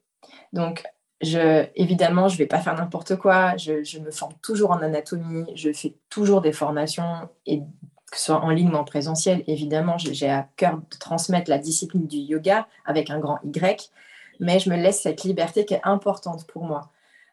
Donc, 0.53 0.83
je, 1.21 1.67
évidemment, 1.75 2.29
je 2.29 2.33
ne 2.33 2.39
vais 2.39 2.47
pas 2.47 2.57
faire 2.59 2.73
n'importe 2.73 3.15
quoi. 3.17 3.55
Je, 3.57 3.99
me 3.99 4.09
forme 4.09 4.33
toujours 4.41 4.71
en 4.71 4.81
anatomie. 4.81 5.45
Je 5.53 5.71
fais 5.71 5.93
toujours 6.09 6.41
des 6.41 6.51
formations, 6.51 7.29
et 7.45 7.59
que 7.59 8.17
ce 8.17 8.25
soit 8.25 8.41
en 8.41 8.49
ligne 8.49 8.71
ou 8.73 8.75
en 8.75 8.85
présentiel. 8.85 9.43
Évidemment, 9.45 9.99
j'ai 9.99 10.31
à 10.31 10.49
cœur 10.55 10.77
de 10.77 10.97
transmettre 10.97 11.51
la 11.51 11.59
discipline 11.59 12.07
du 12.07 12.17
yoga 12.17 12.67
avec 12.85 13.11
un 13.11 13.19
grand 13.19 13.37
Y, 13.43 13.91
mais 14.39 14.57
je 14.57 14.71
me 14.71 14.75
laisse 14.75 15.03
cette 15.03 15.23
liberté 15.23 15.63
qui 15.63 15.75
est 15.75 15.81
importante 15.83 16.47
pour 16.47 16.63
moi. 16.63 16.89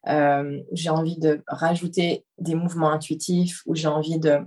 Euh, 0.09 0.61
j'ai 0.73 0.90
envie 0.90 1.18
de 1.18 1.42
rajouter 1.47 2.25
des 2.38 2.54
mouvements 2.54 2.90
intuitifs 2.90 3.62
ou 3.66 3.75
j'ai 3.75 3.87
envie 3.88 4.18
de, 4.18 4.38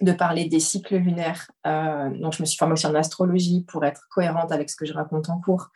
de 0.00 0.12
parler 0.12 0.46
des 0.46 0.60
cycles 0.60 0.96
lunaires. 0.96 1.50
Euh, 1.66 2.10
donc, 2.18 2.34
je 2.34 2.42
me 2.42 2.46
suis 2.46 2.56
formée 2.56 2.72
aussi 2.72 2.86
en 2.86 2.94
astrologie 2.94 3.64
pour 3.68 3.84
être 3.84 4.08
cohérente 4.10 4.52
avec 4.52 4.70
ce 4.70 4.76
que 4.76 4.86
je 4.86 4.92
raconte 4.92 5.28
en 5.28 5.40
cours. 5.40 5.68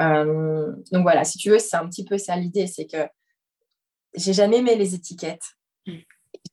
Euh, 0.00 0.72
donc, 0.92 1.02
voilà, 1.02 1.24
si 1.24 1.38
tu 1.38 1.50
veux, 1.50 1.58
c'est 1.58 1.76
un 1.76 1.86
petit 1.88 2.04
peu 2.04 2.18
ça 2.18 2.36
l'idée 2.36 2.66
c'est 2.66 2.86
que 2.86 3.06
j'ai 4.14 4.32
jamais 4.32 4.58
aimé 4.58 4.76
les 4.76 4.94
étiquettes. 4.94 5.56
Mm. 5.86 5.98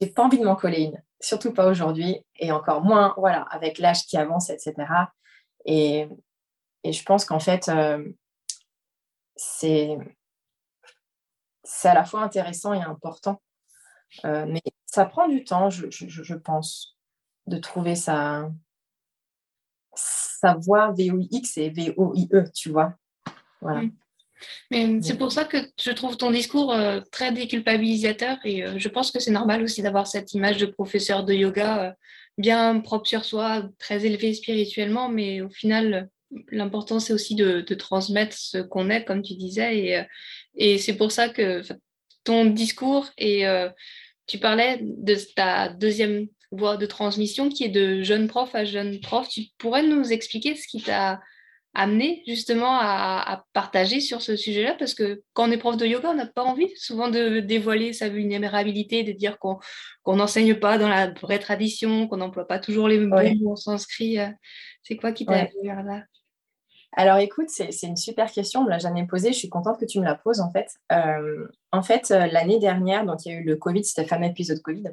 J'ai 0.02 0.10
pas 0.10 0.24
envie 0.24 0.40
de 0.40 0.46
m'en 0.46 0.56
coller 0.56 0.82
une, 0.82 1.02
surtout 1.20 1.54
pas 1.54 1.68
aujourd'hui, 1.68 2.18
et 2.40 2.52
encore 2.52 2.84
moins, 2.84 3.14
voilà, 3.18 3.42
avec 3.44 3.78
l'âge 3.78 4.06
qui 4.06 4.18
avance, 4.18 4.50
etc. 4.50 4.74
Et, 5.66 6.08
et 6.84 6.92
je 6.92 7.04
pense 7.04 7.26
qu'en 7.26 7.40
fait, 7.40 7.70
c'est 9.36 9.98
c'est 11.64 11.90
à 11.90 11.94
la 11.94 12.04
fois 12.04 12.22
intéressant 12.22 12.74
et 12.74 12.82
important. 12.82 13.42
Euh, 14.26 14.46
mais 14.48 14.62
ça 14.86 15.06
prend 15.06 15.28
du 15.28 15.44
temps, 15.44 15.70
je, 15.70 16.36
pense, 16.36 16.98
de 17.48 17.58
trouver 17.58 17.96
sa, 17.96 18.52
sa 19.96 20.56
voix 20.56 20.92
VOIX 20.92 21.58
et 21.58 21.70
VOIE, 21.70 22.52
tu 22.54 22.70
vois. 22.70 22.96
Voilà. 23.62 23.82
Mm. 23.82 23.92
Mais 24.72 25.02
c'est 25.02 25.18
pour 25.18 25.32
ça 25.32 25.46
que 25.46 25.58
je 25.80 25.92
trouve 25.92 26.18
ton 26.18 26.30
discours 26.30 26.74
euh, 26.74 27.00
très 27.12 27.32
déculpabilisateur 27.32 28.38
et 28.44 28.66
euh, 28.66 28.74
je 28.78 28.90
pense 28.90 29.10
que 29.10 29.20
c'est 29.20 29.32
normal 29.32 29.64
aussi 29.64 29.82
d'avoir 29.82 30.06
cette 30.06 30.34
image 30.34 30.58
de 30.58 30.66
professeur 30.66 31.24
de 31.24 31.34
yoga 31.34 31.96
bien 32.38 32.80
propre 32.82 33.08
sur 33.08 33.24
soi, 33.24 33.70
très 33.80 34.06
élevé 34.06 34.34
spirituellement, 34.34 35.08
mais 35.08 35.42
au 35.42 35.50
final, 35.50 36.10
l'important 36.52 37.00
c'est 37.00 37.14
aussi 37.14 37.36
de, 37.36 37.62
transmettre 37.76 38.36
ce 38.36 38.58
qu'on 38.58 38.90
est, 38.90 39.06
comme 39.06 39.22
tu 39.22 39.36
disais, 39.36 39.78
et, 39.78 40.04
et 40.56 40.78
c'est 40.78 40.96
pour 40.96 41.12
ça 41.12 41.30
que 41.30 41.62
ton 42.24 42.46
discours 42.46 43.10
et 43.18 43.48
euh, 43.48 43.70
tu 44.28 44.38
parlais 44.38 44.80
de 44.82 45.18
ta 45.36 45.70
deuxième 45.70 46.28
voie 46.52 46.78
de 46.78 46.86
transmission 46.86 47.50
qui 47.50 47.66
est 47.66 47.70
de 47.70 48.04
jeune 48.04 48.28
prof 48.28 48.54
à 48.56 48.64
jeune 48.64 49.00
prof. 49.00 49.28
Tu 49.28 49.48
pourrais 49.58 49.84
nous 49.84 50.12
expliquer 50.12 50.56
ce 50.56 50.68
qui 50.68 50.82
t'a 50.82 51.20
amené 51.74 52.22
justement 52.28 52.78
à, 52.80 53.44
partager 53.54 54.00
sur 54.00 54.22
ce 54.22 54.36
sujet-là? 54.36 54.76
Parce 54.78 54.94
que 54.94 55.24
quand 55.34 55.50
on 55.50 55.52
est 55.52 55.58
prof 55.58 55.76
de 55.76 55.86
yoga, 55.86 56.12
on 56.12 56.14
n'a 56.14 56.28
pas 56.28 56.44
envie 56.44 56.70
souvent 56.78 57.10
de 57.10 57.40
dévoiler 57.40 57.92
sa 57.92 58.10
vulnérabilité, 58.10 59.04
de 59.04 59.12
dire 59.12 59.40
qu'on 59.40 59.60
n'enseigne 60.06 60.56
pas 60.56 60.78
dans 60.78 60.90
la 60.90 61.12
vraie 61.12 61.40
tradition, 61.40 62.08
qu'on 62.08 62.18
n'emploie 62.18 62.48
pas 62.48 62.60
toujours 62.60 62.88
les 62.88 63.00
mots 63.00 63.18
en 63.48 63.56
sanskrit. 63.56 64.18
C'est 64.84 64.96
quoi 64.96 65.12
qui 65.12 65.26
t'a 65.26 65.34
amené 65.34 65.84
là? 65.84 66.04
Alors 66.96 67.18
écoute, 67.18 67.50
c'est 67.50 67.72
une 67.84 67.98
super 67.98 68.32
question, 68.32 68.60
on 68.60 68.64
ne 68.64 68.68
me 68.68 68.72
l'a 68.72 68.80
jamais 68.80 69.06
posée, 69.08 69.34
je 69.34 69.38
suis 69.38 69.50
contente 69.50 69.80
que 69.80 69.86
tu 69.86 70.00
me 70.00 70.06
la 70.06 70.16
poses 70.16 70.42
en 70.42 70.52
fait. 70.52 70.68
Euh, 70.92 71.48
en 71.72 71.82
fait, 71.82 72.12
euh, 72.12 72.28
l'année 72.28 72.60
dernière, 72.60 73.06
donc 73.06 73.26
il 73.26 73.32
y 73.32 73.36
a 73.36 73.40
eu 73.40 73.44
le 73.44 73.56
Covid, 73.56 73.84
c'était 73.84 74.04
le 74.04 74.08
fameux 74.08 74.28
épisode 74.28 74.62
Covid. 74.62 74.84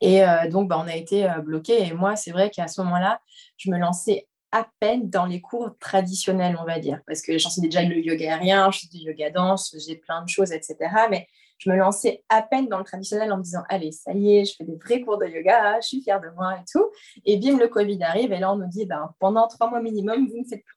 Et 0.00 0.22
euh, 0.22 0.50
donc, 0.50 0.68
bah, 0.68 0.78
on 0.78 0.86
a 0.86 0.94
été 0.94 1.26
bloqués. 1.42 1.86
Et 1.86 1.92
moi, 1.94 2.16
c'est 2.16 2.32
vrai 2.32 2.50
qu'à 2.50 2.68
ce 2.68 2.80
moment-là, 2.82 3.20
je 3.56 3.70
me 3.70 3.78
lançais 3.78 4.26
à 4.52 4.68
peine 4.80 5.08
dans 5.08 5.24
les 5.24 5.40
cours 5.40 5.70
traditionnels, 5.78 6.58
on 6.60 6.64
va 6.64 6.78
dire. 6.78 7.00
Parce 7.06 7.22
que 7.22 7.38
j'enseignais 7.38 7.68
déjà 7.68 7.82
le 7.82 7.98
yoga 7.98 8.34
aérien, 8.34 8.70
je 8.70 8.80
faisais 8.80 8.98
du 8.98 9.04
yoga 9.04 9.30
danse, 9.30 9.74
j'ai 9.86 9.96
plein 9.96 10.22
de 10.22 10.28
choses, 10.28 10.52
etc. 10.52 10.76
Mais 11.10 11.26
je 11.58 11.70
me 11.70 11.76
lançais 11.76 12.22
à 12.28 12.42
peine 12.42 12.68
dans 12.68 12.78
le 12.78 12.84
traditionnel 12.84 13.32
en 13.32 13.38
me 13.38 13.42
disant 13.42 13.62
Allez, 13.70 13.92
ça 13.92 14.12
y 14.12 14.36
est, 14.36 14.44
je 14.44 14.56
fais 14.56 14.64
des 14.64 14.76
vrais 14.76 15.00
cours 15.00 15.16
de 15.16 15.26
yoga, 15.26 15.80
je 15.80 15.86
suis 15.86 16.02
fière 16.02 16.20
de 16.20 16.28
moi 16.36 16.56
et 16.56 16.64
tout. 16.70 16.90
Et 17.24 17.38
bim, 17.38 17.58
le 17.58 17.68
Covid 17.68 18.02
arrive. 18.02 18.32
Et 18.32 18.38
là, 18.38 18.52
on 18.52 18.56
nous 18.56 18.68
dit 18.68 18.84
ben, 18.84 19.14
Pendant 19.20 19.48
trois 19.48 19.70
mois 19.70 19.80
minimum, 19.80 20.28
vous 20.28 20.38
ne 20.38 20.44
faites 20.44 20.62
plus 20.64 20.76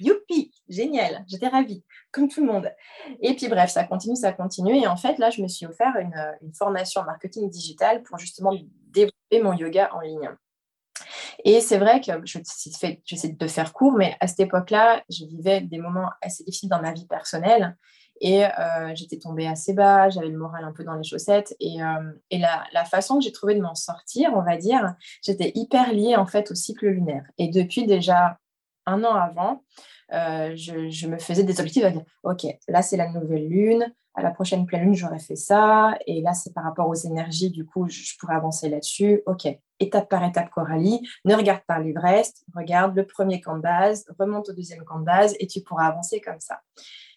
Youpi, 0.00 0.52
génial, 0.68 1.24
j'étais 1.28 1.48
ravie, 1.48 1.84
comme 2.10 2.28
tout 2.28 2.40
le 2.40 2.50
monde. 2.50 2.70
Et 3.20 3.34
puis 3.34 3.48
bref, 3.48 3.70
ça 3.70 3.84
continue, 3.84 4.16
ça 4.16 4.32
continue. 4.32 4.76
Et 4.76 4.86
en 4.86 4.96
fait, 4.96 5.18
là, 5.18 5.30
je 5.30 5.42
me 5.42 5.48
suis 5.48 5.66
offert 5.66 5.94
une, 5.98 6.52
formation 6.54 7.02
en 7.02 7.04
marketing 7.04 7.48
digital 7.48 8.02
pour 8.02 8.18
justement 8.18 8.52
développer 8.88 9.40
mon 9.42 9.52
yoga 9.52 9.90
en 9.94 10.00
ligne. 10.00 10.30
Et 11.44 11.60
c'est 11.60 11.78
vrai 11.78 12.00
que 12.00 12.12
j'essaie 12.24 13.28
de 13.28 13.46
faire 13.46 13.72
court, 13.72 13.92
mais 13.92 14.16
à 14.20 14.26
cette 14.26 14.40
époque-là, 14.40 15.02
je 15.08 15.24
vivais 15.24 15.60
des 15.60 15.78
moments 15.78 16.10
assez 16.20 16.44
difficiles 16.44 16.68
dans 16.68 16.82
ma 16.82 16.92
vie 16.92 17.06
personnelle. 17.06 17.76
Et 18.20 18.44
euh, 18.44 18.94
j'étais 18.94 19.18
tombée 19.18 19.46
assez 19.46 19.72
bas, 19.72 20.10
j'avais 20.10 20.28
le 20.28 20.36
moral 20.36 20.64
un 20.64 20.72
peu 20.72 20.84
dans 20.84 20.94
les 20.94 21.04
chaussettes. 21.04 21.56
Et, 21.58 21.82
euh, 21.82 22.12
la, 22.30 22.64
la, 22.72 22.84
façon 22.84 23.18
que 23.18 23.24
j'ai 23.24 23.32
trouvé 23.32 23.54
de 23.54 23.62
m'en 23.62 23.74
sortir, 23.74 24.32
on 24.34 24.42
va 24.42 24.58
dire, 24.58 24.94
j'étais 25.24 25.52
hyper 25.54 25.92
liée 25.94 26.16
en 26.16 26.26
fait 26.26 26.50
au 26.50 26.54
cycle 26.54 26.86
lunaire. 26.86 27.24
Et 27.38 27.48
depuis 27.48 27.86
déjà 27.86 28.38
un 28.90 29.04
an 29.04 29.14
avant, 29.14 29.62
euh, 30.12 30.54
je, 30.56 31.06
me 31.06 31.18
faisais 31.18 31.44
des 31.44 31.60
objectifs 31.60 31.84
à 31.84 31.90
dire, 31.90 32.02
OK, 32.24 32.46
là 32.68 32.82
c'est 32.82 32.96
la 32.96 33.08
nouvelle 33.10 33.48
lune, 33.48 33.92
à 34.14 34.22
la 34.22 34.30
prochaine 34.30 34.66
pleine 34.66 34.82
lune, 34.82 34.94
j'aurais 34.94 35.20
fait 35.20 35.36
ça, 35.36 35.96
et 36.06 36.20
là 36.20 36.34
c'est 36.34 36.52
par 36.52 36.64
rapport 36.64 36.88
aux 36.88 36.94
énergies, 36.94 37.50
du 37.50 37.64
coup, 37.64 37.88
je, 37.88 38.16
pourrais 38.18 38.34
avancer 38.34 38.68
là-dessus. 38.68 39.22
OK, 39.26 39.46
étape 39.78 40.08
par 40.08 40.24
étape, 40.24 40.50
Coralie, 40.50 41.00
ne 41.24 41.34
regarde 41.34 41.62
pas 41.66 41.78
l'Everest, 41.78 42.44
regarde 42.54 42.96
le 42.96 43.06
premier 43.06 43.40
camp 43.40 43.56
de 43.56 43.62
base, 43.62 44.04
remonte 44.18 44.48
au 44.48 44.52
deuxième 44.52 44.84
camp 44.84 44.98
de 44.98 45.04
base, 45.04 45.34
et 45.38 45.46
tu 45.46 45.60
pourras 45.60 45.86
avancer 45.86 46.20
comme 46.20 46.40
ça. 46.40 46.60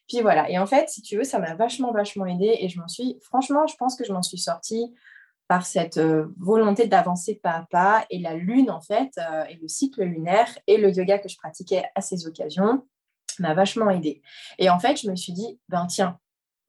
Puis 0.07 0.21
voilà, 0.21 0.49
et 0.49 0.59
en 0.59 0.65
fait, 0.65 0.89
si 0.89 1.01
tu 1.01 1.17
veux, 1.17 1.23
ça 1.23 1.39
m'a 1.39 1.55
vachement, 1.55 1.91
vachement 1.91 2.25
aidé, 2.25 2.57
et 2.59 2.69
je 2.69 2.79
m'en 2.79 2.88
suis, 2.88 3.17
franchement, 3.21 3.65
je 3.65 3.75
pense 3.75 3.95
que 3.95 4.03
je 4.03 4.13
m'en 4.13 4.21
suis 4.21 4.38
sortie 4.38 4.93
par 5.47 5.65
cette 5.65 5.97
euh, 5.97 6.27
volonté 6.38 6.88
d'avancer 6.88 7.36
pas 7.36 7.51
à 7.51 7.67
pas. 7.69 8.06
Et 8.10 8.19
la 8.19 8.34
lune, 8.34 8.71
en 8.71 8.82
fait, 8.82 9.12
euh, 9.17 9.43
et 9.45 9.56
le 9.56 9.67
cycle 9.67 10.03
lunaire 10.03 10.47
et 10.67 10.77
le 10.77 10.91
yoga 10.91 11.19
que 11.19 11.29
je 11.29 11.38
pratiquais 11.38 11.84
à 11.95 12.01
ces 12.01 12.27
occasions 12.27 12.88
m'a 13.39 13.53
vachement 13.53 13.89
aidé. 13.89 14.21
Et 14.60 14.69
en 14.69 14.79
fait, 14.79 15.01
je 15.01 15.10
me 15.10 15.15
suis 15.15 15.34
dit, 15.34 15.60
ben 15.69 15.86
tiens, 15.88 16.19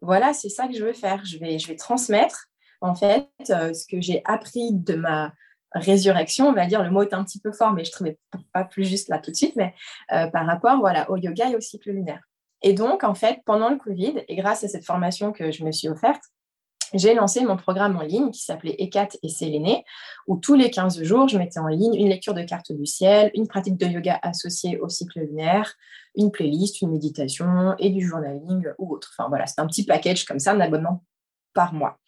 voilà, 0.00 0.32
c'est 0.32 0.48
ça 0.48 0.66
que 0.66 0.74
je 0.74 0.84
veux 0.84 0.92
faire. 0.92 1.24
Je 1.24 1.38
vais, 1.38 1.58
je 1.58 1.68
vais 1.68 1.76
transmettre, 1.76 2.46
en 2.80 2.94
fait, 2.94 3.28
euh, 3.50 3.72
ce 3.72 3.86
que 3.86 4.00
j'ai 4.00 4.22
appris 4.24 4.72
de 4.72 4.94
ma 4.94 5.32
résurrection, 5.72 6.48
on 6.48 6.52
va 6.52 6.66
dire, 6.66 6.82
le 6.82 6.90
mot 6.90 7.02
est 7.02 7.14
un 7.14 7.24
petit 7.24 7.40
peu 7.40 7.52
fort, 7.52 7.72
mais 7.72 7.84
je 7.84 7.90
ne 7.90 7.92
trouvais 7.92 8.18
pas 8.52 8.64
plus 8.64 8.84
juste 8.84 9.08
là 9.08 9.18
tout 9.18 9.32
de 9.32 9.36
suite, 9.36 9.56
mais 9.56 9.74
par 10.08 10.46
rapport 10.46 10.78
voilà, 10.78 11.10
au 11.10 11.16
yoga 11.16 11.50
et 11.50 11.56
au 11.56 11.60
cycle 11.60 11.90
lunaire. 11.90 12.22
Et 12.62 12.72
donc, 12.72 13.02
en 13.02 13.14
fait, 13.14 13.40
pendant 13.44 13.68
le 13.68 13.76
Covid, 13.76 14.24
et 14.28 14.36
grâce 14.36 14.62
à 14.62 14.68
cette 14.68 14.86
formation 14.86 15.32
que 15.32 15.50
je 15.50 15.64
me 15.64 15.72
suis 15.72 15.88
offerte, 15.88 16.22
j'ai 16.94 17.14
lancé 17.14 17.44
mon 17.44 17.56
programme 17.56 17.96
en 17.96 18.02
ligne 18.02 18.30
qui 18.30 18.42
s'appelait 18.42 18.76
ECAT 18.80 19.08
et 19.22 19.28
Séléné, 19.28 19.84
où 20.26 20.36
tous 20.36 20.54
les 20.54 20.70
15 20.70 21.02
jours, 21.02 21.28
je 21.28 21.38
mettais 21.38 21.60
en 21.60 21.66
ligne 21.66 21.94
une 21.94 22.08
lecture 22.08 22.34
de 22.34 22.42
carte 22.42 22.72
du 22.72 22.86
ciel, 22.86 23.30
une 23.34 23.48
pratique 23.48 23.76
de 23.76 23.86
yoga 23.86 24.18
associée 24.22 24.78
au 24.78 24.88
cycle 24.88 25.20
lunaire, 25.20 25.74
une 26.16 26.30
playlist, 26.30 26.80
une 26.80 26.90
méditation 26.90 27.74
et 27.78 27.90
du 27.90 28.06
journaling 28.06 28.66
ou 28.78 28.94
autre. 28.94 29.12
Enfin 29.16 29.28
voilà, 29.28 29.46
c'est 29.46 29.60
un 29.60 29.66
petit 29.66 29.84
package 29.84 30.24
comme 30.24 30.38
ça, 30.38 30.52
un 30.52 30.60
abonnement 30.60 31.04
par 31.52 31.74
mois. 31.74 31.98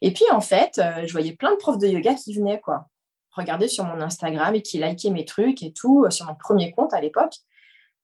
Et 0.00 0.12
puis 0.12 0.24
en 0.32 0.40
fait, 0.40 0.78
euh, 0.78 1.06
je 1.06 1.12
voyais 1.12 1.32
plein 1.32 1.52
de 1.52 1.56
profs 1.56 1.78
de 1.78 1.86
yoga 1.86 2.14
qui 2.14 2.34
venaient 2.34 2.60
quoi, 2.60 2.88
regarder 3.30 3.68
sur 3.68 3.84
mon 3.84 4.00
Instagram 4.00 4.54
et 4.54 4.62
qui 4.62 4.78
likaient 4.78 5.10
mes 5.10 5.24
trucs 5.24 5.62
et 5.62 5.72
tout, 5.72 6.04
euh, 6.04 6.10
sur 6.10 6.26
mon 6.26 6.34
premier 6.34 6.72
compte 6.72 6.92
à 6.92 7.00
l'époque. 7.00 7.34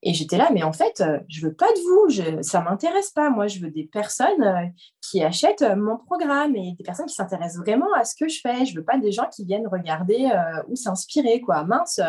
Et 0.02 0.14
j'étais 0.14 0.36
là, 0.36 0.50
mais 0.52 0.62
en 0.62 0.72
fait, 0.72 1.00
euh, 1.00 1.18
je 1.28 1.44
veux 1.44 1.54
pas 1.54 1.70
de 1.72 1.80
vous, 1.80 2.08
je, 2.08 2.42
ça 2.42 2.60
m'intéresse 2.60 3.10
pas. 3.10 3.30
Moi, 3.30 3.48
je 3.48 3.58
veux 3.58 3.70
des 3.70 3.84
personnes 3.84 4.44
euh, 4.44 4.66
qui 5.00 5.24
achètent 5.24 5.62
euh, 5.62 5.74
mon 5.74 5.96
programme 5.96 6.54
et 6.54 6.74
des 6.78 6.84
personnes 6.84 7.06
qui 7.06 7.14
s'intéressent 7.14 7.60
vraiment 7.60 7.92
à 7.94 8.04
ce 8.04 8.14
que 8.14 8.28
je 8.28 8.40
fais. 8.40 8.64
Je 8.64 8.76
veux 8.76 8.84
pas 8.84 8.96
des 8.98 9.10
gens 9.10 9.28
qui 9.28 9.44
viennent 9.44 9.66
regarder 9.66 10.30
ou 10.68 10.76
s'inspirer, 10.76 11.40
quoi. 11.40 11.64
Mince. 11.64 12.00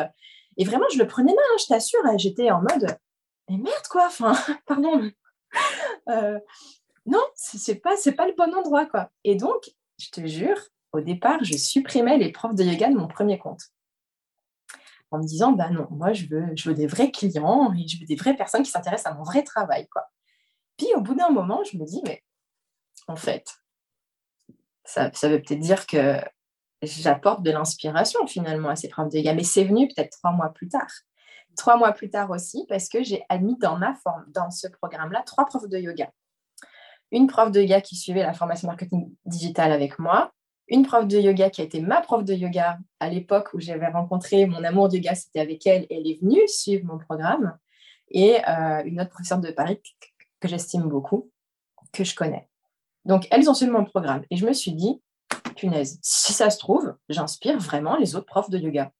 Et 0.57 0.65
vraiment, 0.65 0.85
je 0.93 0.99
le 0.99 1.07
prenais 1.07 1.33
mal, 1.33 1.43
hein, 1.51 1.57
je 1.59 1.65
t'assure. 1.65 1.99
J'étais 2.17 2.51
en 2.51 2.61
mode, 2.61 2.95
mais 3.49 3.57
merde, 3.57 3.87
quoi. 3.89 4.05
Enfin, 4.05 4.33
pardon. 4.67 5.09
non, 7.07 7.23
c'est 7.33 7.81
pas, 7.81 7.97
c'est 7.97 8.13
pas 8.13 8.27
le 8.27 8.35
bon 8.37 8.53
endroit, 8.55 8.85
quoi. 8.85 9.09
Et 9.23 9.35
donc, 9.35 9.71
je 9.97 10.09
te 10.11 10.27
jure, 10.27 10.59
au 10.93 11.01
départ, 11.01 11.43
je 11.43 11.57
supprimais 11.57 12.19
les 12.19 12.31
profs 12.31 12.55
de 12.55 12.63
yoga 12.63 12.89
de 12.89 12.97
mon 12.97 13.07
premier 13.07 13.39
compte. 13.39 13.61
En 15.11 15.17
me 15.17 15.23
disant, 15.23 15.53
bah 15.53 15.69
non, 15.69 15.87
moi, 15.89 16.13
je 16.13 16.27
veux, 16.27 16.55
je 16.55 16.69
veux 16.69 16.75
des 16.75 16.87
vrais 16.87 17.11
clients 17.11 17.73
et 17.73 17.87
je 17.87 17.99
veux 17.99 18.05
des 18.05 18.15
vraies 18.15 18.35
personnes 18.35 18.63
qui 18.63 18.71
s'intéressent 18.71 19.11
à 19.11 19.15
mon 19.15 19.23
vrai 19.23 19.43
travail. 19.43 19.87
Quoi. 19.87 20.03
Puis, 20.77 20.87
au 20.95 21.01
bout 21.01 21.15
d'un 21.15 21.31
moment, 21.31 21.63
je 21.63 21.77
me 21.77 21.85
dis, 21.85 22.01
mais 22.05 22.23
en 23.07 23.15
fait, 23.15 23.47
ça, 24.85 25.11
ça 25.13 25.29
veut 25.29 25.41
peut-être 25.41 25.59
dire 25.59 25.87
que 25.87 26.21
j'apporte 26.81 27.43
de 27.43 27.51
l'inspiration 27.51 28.25
finalement 28.27 28.69
à 28.69 28.75
ces 28.75 28.87
profs 28.87 29.09
de 29.09 29.17
yoga. 29.17 29.33
Mais 29.33 29.43
c'est 29.43 29.63
venu 29.63 29.87
peut-être 29.87 30.11
trois 30.11 30.31
mois 30.31 30.49
plus 30.49 30.69
tard. 30.69 30.91
Trois 31.57 31.77
mois 31.77 31.91
plus 31.91 32.09
tard 32.09 32.29
aussi, 32.29 32.65
parce 32.69 32.87
que 32.87 33.03
j'ai 33.03 33.25
admis 33.27 33.57
dans 33.57 33.77
ma 33.77 33.95
forme, 33.95 34.25
dans 34.29 34.51
ce 34.51 34.67
programme-là, 34.67 35.23
trois 35.25 35.45
profs 35.45 35.67
de 35.67 35.77
yoga. 35.77 36.09
Une 37.11 37.27
prof 37.27 37.51
de 37.51 37.61
yoga 37.61 37.81
qui 37.81 37.95
suivait 37.95 38.23
la 38.23 38.33
formation 38.33 38.67
marketing 38.67 39.13
digital 39.25 39.71
avec 39.71 39.99
moi, 39.99 40.31
une 40.69 40.85
prof 40.85 41.07
de 41.07 41.17
yoga 41.17 41.49
qui 41.49 41.61
a 41.61 41.63
été 41.63 41.81
ma 41.81 42.01
prof 42.01 42.23
de 42.23 42.33
yoga 42.33 42.77
à 42.99 43.09
l'époque 43.09 43.49
où 43.53 43.59
j'avais 43.59 43.87
rencontré 43.87 44.45
mon 44.45 44.63
amour 44.63 44.89
de 44.89 44.97
yoga, 44.97 45.15
c'était 45.15 45.39
avec 45.39 45.65
elle, 45.67 45.83
et 45.89 45.97
elle 45.97 46.07
est 46.07 46.21
venue 46.21 46.47
suivre 46.47 46.85
mon 46.85 46.97
programme, 46.97 47.57
et 48.11 48.37
euh, 48.47 48.83
une 48.85 49.01
autre 49.01 49.09
professeure 49.09 49.39
de 49.39 49.51
Paris 49.51 49.81
que 50.39 50.47
j'estime 50.47 50.83
beaucoup, 50.83 51.29
que 51.91 52.03
je 52.03 52.15
connais. 52.15 52.47
Donc, 53.05 53.27
elles 53.31 53.49
ont 53.49 53.53
suivi 53.53 53.71
mon 53.71 53.85
programme. 53.85 54.23
Et 54.29 54.35
je 54.35 54.45
me 54.45 54.53
suis 54.53 54.73
dit, 54.73 55.01
punaise, 55.55 55.99
si 56.01 56.33
ça 56.33 56.49
se 56.49 56.57
trouve, 56.57 56.95
j'inspire 57.09 57.57
vraiment 57.57 57.97
les 57.97 58.15
autres 58.15 58.25
profs 58.25 58.49
de 58.49 58.57
yoga, 58.57 58.91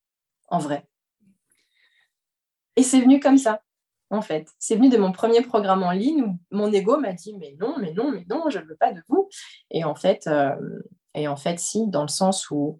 en 0.49 0.57
vrai. 0.57 0.87
Et 2.75 2.83
c'est 2.83 3.01
venu 3.01 3.19
comme 3.19 3.37
ça, 3.37 3.61
en 4.09 4.21
fait. 4.21 4.49
C'est 4.57 4.75
venu 4.75 4.89
de 4.89 4.97
mon 4.97 5.11
premier 5.11 5.41
programme 5.41 5.83
en 5.83 5.91
ligne 5.91 6.23
où 6.23 6.39
mon 6.51 6.71
ego 6.71 6.97
m'a 6.97 7.13
dit, 7.13 7.35
mais 7.37 7.55
non, 7.59 7.77
mais 7.79 7.93
non, 7.93 8.11
mais 8.11 8.25
non, 8.29 8.49
je 8.49 8.59
ne 8.59 8.65
veux 8.65 8.75
pas 8.75 8.93
de 8.93 9.01
vous. 9.07 9.29
Et 9.69 9.83
en 9.83 9.95
fait, 9.95 10.27
euh, 10.27 10.55
et 11.19 11.27
en 11.27 11.35
fait, 11.35 11.59
si, 11.59 11.87
dans 11.87 12.01
le 12.03 12.07
sens 12.07 12.49
où 12.49 12.79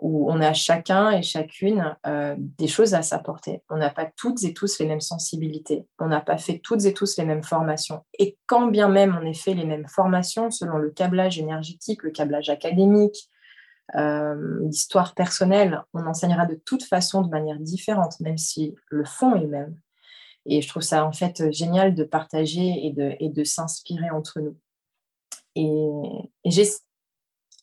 où 0.00 0.30
on 0.30 0.40
a 0.40 0.52
chacun 0.52 1.10
et 1.10 1.22
chacune 1.22 1.96
euh, 2.06 2.34
des 2.38 2.66
choses 2.66 2.94
à 2.94 3.02
s'apporter. 3.02 3.62
On 3.68 3.76
n'a 3.76 3.90
pas 3.90 4.10
toutes 4.16 4.42
et 4.44 4.54
tous 4.54 4.78
les 4.78 4.86
mêmes 4.86 5.00
sensibilités. 5.00 5.86
On 5.98 6.08
n'a 6.08 6.20
pas 6.20 6.38
fait 6.38 6.58
toutes 6.58 6.84
et 6.86 6.94
tous 6.94 7.18
les 7.18 7.24
mêmes 7.24 7.42
formations. 7.42 8.02
Et 8.18 8.38
quand 8.46 8.66
bien 8.68 8.88
même 8.88 9.18
on 9.20 9.26
ait 9.26 9.34
fait 9.34 9.54
les 9.54 9.66
mêmes 9.66 9.86
formations, 9.86 10.50
selon 10.50 10.78
le 10.78 10.90
câblage 10.90 11.38
énergétique, 11.38 12.02
le 12.02 12.10
câblage 12.10 12.48
académique, 12.48 13.28
euh, 13.96 14.60
l'histoire 14.62 15.14
personnelle, 15.14 15.82
on 15.92 16.06
enseignera 16.06 16.46
de 16.46 16.54
toute 16.54 16.84
façon 16.84 17.22
de 17.22 17.28
manière 17.28 17.58
différente, 17.58 18.20
même 18.20 18.38
si 18.38 18.74
le 18.88 19.04
fond 19.04 19.34
est 19.34 19.40
le 19.40 19.48
même. 19.48 19.78
Et 20.46 20.62
je 20.62 20.68
trouve 20.68 20.82
ça 20.82 21.04
en 21.04 21.12
fait 21.12 21.52
génial 21.52 21.94
de 21.94 22.04
partager 22.04 22.86
et 22.86 22.92
de, 22.92 23.14
et 23.20 23.28
de 23.28 23.44
s'inspirer 23.44 24.10
entre 24.10 24.40
nous. 24.40 24.56
Et, 25.56 25.90
et 26.44 26.50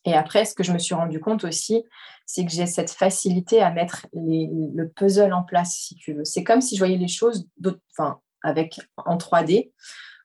et 0.08 0.14
après, 0.14 0.46
ce 0.46 0.56
que 0.56 0.64
je 0.64 0.72
me 0.72 0.80
suis 0.80 0.96
rendu 0.96 1.20
compte 1.20 1.44
aussi, 1.44 1.84
c'est 2.26 2.46
que 2.46 2.52
j'ai 2.52 2.66
cette 2.66 2.92
facilité 2.92 3.62
à 3.62 3.72
mettre 3.72 4.08
le 4.14 4.86
puzzle 4.86 5.34
en 5.34 5.44
place, 5.44 5.74
si 5.74 5.96
tu 5.96 6.14
veux. 6.14 6.24
C'est 6.24 6.46
comme 6.46 6.62
si 6.62 6.76
je 6.76 6.80
voyais 6.80 6.96
les 6.96 7.10
choses 7.10 7.46
enfin, 7.92 8.22
avec, 8.42 8.80
en 8.96 9.18
3D, 9.18 9.74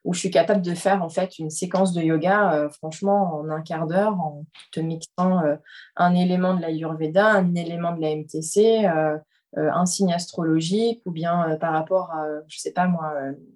où 0.05 0.13
je 0.13 0.19
suis 0.19 0.31
capable 0.31 0.61
de 0.61 0.73
faire 0.73 1.03
en 1.03 1.09
fait 1.09 1.37
une 1.37 1.49
séquence 1.49 1.91
de 1.91 2.01
yoga, 2.01 2.53
euh, 2.53 2.69
franchement, 2.69 3.41
en 3.41 3.49
un 3.49 3.61
quart 3.61 3.85
d'heure, 3.85 4.13
en 4.13 4.45
te 4.71 4.79
mixant 4.79 5.43
euh, 5.43 5.57
un 5.97 6.15
élément 6.15 6.53
de 6.53 6.61
la 6.61 6.71
Yurveda, 6.71 7.27
un 7.27 7.53
élément 7.53 7.91
de 7.91 7.99
la 7.99 8.15
MTC, 8.15 8.85
euh, 8.85 9.17
un 9.55 9.85
signe 9.85 10.13
astrologique, 10.13 11.01
ou 11.05 11.11
bien 11.11 11.57
par 11.59 11.73
rapport 11.73 12.09
à, 12.11 12.25
je 12.47 12.57
sais 12.57 12.71
pas 12.71 12.87
moi, 12.87 13.13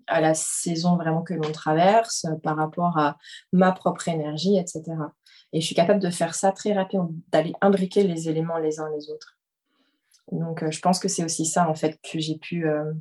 à 0.08 0.20
la 0.20 0.34
saison 0.36 0.98
vraiment 0.98 1.24
que 1.24 1.34
l'on 1.34 1.52
traverse, 1.54 2.28
par 2.44 2.58
rapport 2.58 3.00
à 3.00 3.18
ma 3.54 3.72
propre 3.72 4.10
énergie, 4.10 4.58
etc. 4.58 4.84
Et 5.58 5.60
je 5.60 5.66
suis 5.66 5.74
capable 5.74 6.00
de 6.00 6.12
faire 6.12 6.36
ça 6.36 6.52
très 6.52 6.74
rapidement, 6.74 7.10
d'aller 7.32 7.54
imbriquer 7.62 8.04
les 8.04 8.30
éléments 8.30 8.60
les 8.60 8.80
uns 8.80 8.92
les 8.96 9.10
autres. 9.10 9.40
Donc, 10.32 10.62
euh, 10.62 10.70
je 10.70 10.80
pense 10.82 11.00
que 11.00 11.08
c'est 11.08 11.24
aussi 11.24 11.48
ça, 11.48 11.68
en 11.68 11.74
fait, 11.74 12.00
que 12.04 12.20
j'ai 12.20 12.38
pu 12.38 12.68
euh, 12.68 12.94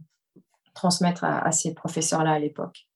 transmettre 0.72 1.22
à, 1.24 1.52
ces 1.52 1.74
professeurs-là 1.74 2.32
à 2.32 2.38
l'époque. 2.38 2.88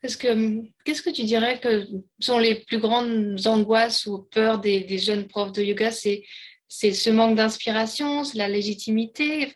Parce 0.00 0.16
que, 0.16 0.28
hum, 0.28 0.66
qu'est-ce 0.86 1.02
que 1.02 1.10
tu 1.10 1.24
dirais 1.24 1.60
que 1.60 1.86
sont 2.18 2.38
les 2.38 2.64
plus 2.64 2.78
grandes 2.78 3.38
angoisses 3.46 4.06
ou 4.06 4.22
peurs 4.22 4.58
des, 4.58 4.96
jeunes 4.96 5.28
profs 5.28 5.52
de 5.52 5.62
yoga? 5.62 5.90
C'est 5.90 6.24
ce 6.70 7.10
manque 7.10 7.36
d'inspiration, 7.36 8.24
c'est 8.24 8.38
la 8.38 8.48
légitimité? 8.48 9.52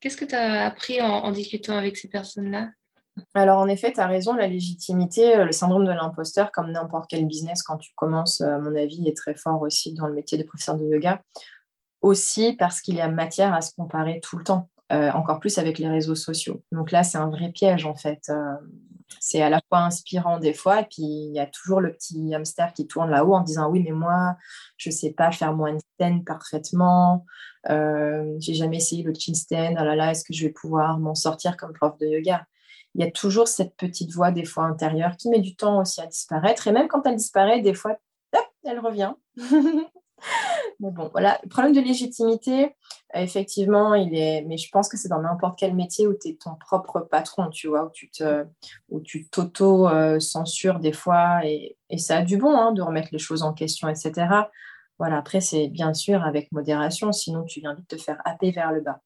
Qu'est-ce 0.00 0.18
que 0.18 0.26
tu 0.26 0.34
as 0.34 0.66
appris 0.66 1.00
en 1.00 1.32
discutant 1.32 1.78
avec 1.78 1.96
ces 1.96 2.08
personnes-là? 2.08 2.68
Alors, 3.34 3.58
en 3.58 3.68
effet, 3.68 3.92
tu 3.92 4.00
as 4.00 4.06
raison, 4.06 4.34
la 4.34 4.46
légitimité, 4.46 5.36
euh, 5.36 5.44
le 5.44 5.52
syndrome 5.52 5.84
de 5.84 5.92
l'imposteur, 5.92 6.52
comme 6.52 6.72
n'importe 6.72 7.06
quel 7.08 7.26
business, 7.26 7.62
quand 7.62 7.78
tu 7.78 7.92
commences, 7.94 8.40
euh, 8.40 8.56
à 8.56 8.58
mon 8.58 8.74
avis, 8.76 9.06
est 9.08 9.16
très 9.16 9.34
fort 9.34 9.62
aussi 9.62 9.94
dans 9.94 10.06
le 10.06 10.14
métier 10.14 10.38
de 10.38 10.42
professeur 10.42 10.76
de 10.76 10.84
yoga. 10.84 11.22
Aussi 12.02 12.54
parce 12.54 12.80
qu'il 12.80 12.96
y 12.96 13.00
a 13.00 13.08
matière 13.08 13.54
à 13.54 13.62
se 13.62 13.72
comparer 13.74 14.20
tout 14.20 14.36
le 14.38 14.44
temps, 14.44 14.68
euh, 14.92 15.10
encore 15.12 15.40
plus 15.40 15.58
avec 15.58 15.78
les 15.78 15.88
réseaux 15.88 16.14
sociaux. 16.14 16.62
Donc 16.72 16.92
là, 16.92 17.02
c'est 17.02 17.18
un 17.18 17.30
vrai 17.30 17.50
piège, 17.50 17.86
en 17.86 17.94
fait. 17.94 18.30
c'est 19.20 19.40
à 19.42 19.48
la 19.50 19.60
fois 19.68 19.80
inspirant 19.80 20.38
des 20.38 20.52
fois, 20.52 20.80
et 20.80 20.84
puis 20.84 21.02
il 21.02 21.32
y 21.32 21.40
a 21.40 21.46
toujours 21.46 21.80
le 21.80 21.92
petit 21.92 22.34
hamster 22.34 22.72
qui 22.74 22.86
tourne 22.86 23.10
là-haut 23.10 23.34
en 23.34 23.40
disant 23.40 23.70
Oui, 23.70 23.82
mais 23.82 23.92
moi, 23.92 24.36
je 24.76 24.90
ne 24.90 24.94
sais 24.94 25.12
pas 25.12 25.32
faire 25.32 25.54
mon 25.54 25.66
handstand 25.66 26.24
parfaitement, 26.24 27.24
j'ai 27.68 28.54
jamais 28.54 28.76
essayé 28.76 29.02
le 29.02 29.14
chin 29.14 29.34
stand, 29.34 29.76
oh 29.80 29.84
là 29.84 29.96
là, 29.96 30.10
est-ce 30.10 30.24
que 30.24 30.34
je 30.34 30.46
vais 30.46 30.52
pouvoir 30.52 30.98
m'en 30.98 31.14
sortir 31.14 31.56
comme 31.56 31.72
prof 31.72 31.96
de 31.98 32.06
yoga? 32.06 32.46
Il 32.96 33.04
y 33.04 33.06
a 33.06 33.10
toujours 33.10 33.46
cette 33.46 33.76
petite 33.76 34.12
voix, 34.12 34.30
des 34.30 34.46
fois 34.46 34.64
intérieure, 34.64 35.16
qui 35.18 35.28
met 35.28 35.40
du 35.40 35.54
temps 35.54 35.80
aussi 35.80 36.00
à 36.00 36.06
disparaître. 36.06 36.66
Et 36.66 36.72
même 36.72 36.88
quand 36.88 37.06
elle 37.06 37.16
disparaît, 37.16 37.60
des 37.60 37.74
fois, 37.74 37.98
elle 38.64 38.80
revient. 38.80 39.12
bon, 40.80 41.10
voilà. 41.12 41.38
Le 41.42 41.48
problème 41.50 41.74
de 41.74 41.80
légitimité, 41.80 42.74
effectivement, 43.12 43.94
il 43.94 44.14
est. 44.16 44.46
Mais 44.46 44.56
je 44.56 44.70
pense 44.70 44.88
que 44.88 44.96
c'est 44.96 45.10
dans 45.10 45.20
n'importe 45.20 45.58
quel 45.58 45.74
métier 45.74 46.06
où 46.06 46.14
tu 46.14 46.30
es 46.30 46.34
ton 46.36 46.54
propre 46.54 47.00
patron, 47.00 47.50
tu 47.50 47.68
vois, 47.68 47.84
où 47.84 47.90
tu 47.92 48.10
où 48.88 49.00
tu 49.00 49.28
t'auto-censures 49.28 50.80
des 50.80 50.92
fois. 50.92 51.44
Et, 51.44 51.76
ça 51.98 52.16
a 52.16 52.22
du 52.22 52.38
bon 52.38 52.56
hein, 52.56 52.72
de 52.72 52.80
remettre 52.80 53.08
les 53.12 53.18
choses 53.18 53.42
en 53.42 53.52
question, 53.52 53.88
etc. 53.90 54.26
Voilà, 54.98 55.18
après, 55.18 55.42
c'est 55.42 55.68
bien 55.68 55.92
sûr 55.92 56.24
avec 56.24 56.50
modération, 56.50 57.12
sinon 57.12 57.44
tu 57.44 57.60
viens 57.60 57.74
vite 57.74 57.88
te 57.88 57.96
faire 57.96 58.22
happer 58.24 58.52
vers 58.52 58.72
le 58.72 58.80
bas. 58.80 59.02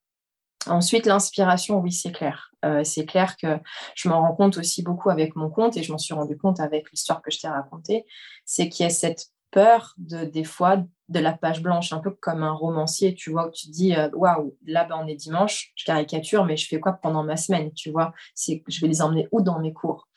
Ensuite, 0.66 1.06
l'inspiration, 1.06 1.80
oui, 1.80 1.92
c'est 1.92 2.12
clair. 2.12 2.50
Euh, 2.64 2.84
c'est 2.84 3.06
clair 3.06 3.36
que 3.36 3.58
je 3.94 4.08
m'en 4.08 4.20
rends 4.20 4.34
compte 4.34 4.58
aussi 4.58 4.82
beaucoup 4.82 5.08
avec 5.08 5.34
mon 5.34 5.48
compte 5.48 5.76
et 5.76 5.82
je 5.82 5.90
m'en 5.92 5.98
suis 5.98 6.12
rendu 6.12 6.36
compte 6.36 6.60
avec 6.60 6.90
l'histoire 6.90 7.22
que 7.22 7.30
je 7.30 7.40
t'ai 7.40 7.48
racontée, 7.48 8.04
c'est 8.44 8.68
qu'il 8.68 8.84
y 8.84 8.86
a 8.86 8.90
cette 8.90 9.28
peur 9.50 9.94
de 9.98 10.24
des 10.24 10.44
fois 10.44 10.84
de 11.08 11.18
la 11.18 11.32
page 11.32 11.60
blanche, 11.60 11.92
un 11.92 11.98
peu 11.98 12.10
comme 12.10 12.44
un 12.44 12.52
romancier, 12.52 13.14
tu 13.14 13.30
vois, 13.30 13.48
où 13.48 13.50
tu 13.50 13.68
dis 13.68 13.96
euh, 13.96 14.08
waouh, 14.12 14.56
là 14.64 14.84
ben, 14.84 15.00
on 15.02 15.08
est 15.08 15.16
dimanche, 15.16 15.72
je 15.74 15.84
caricature, 15.84 16.44
mais 16.44 16.56
je 16.56 16.68
fais 16.68 16.78
quoi 16.78 16.92
pendant 16.92 17.24
ma 17.24 17.36
semaine, 17.36 17.72
tu 17.72 17.90
vois 17.90 18.12
je 18.36 18.80
vais 18.80 18.86
les 18.86 19.02
emmener 19.02 19.28
où 19.32 19.42
dans 19.42 19.58
mes 19.58 19.72
cours? 19.72 20.08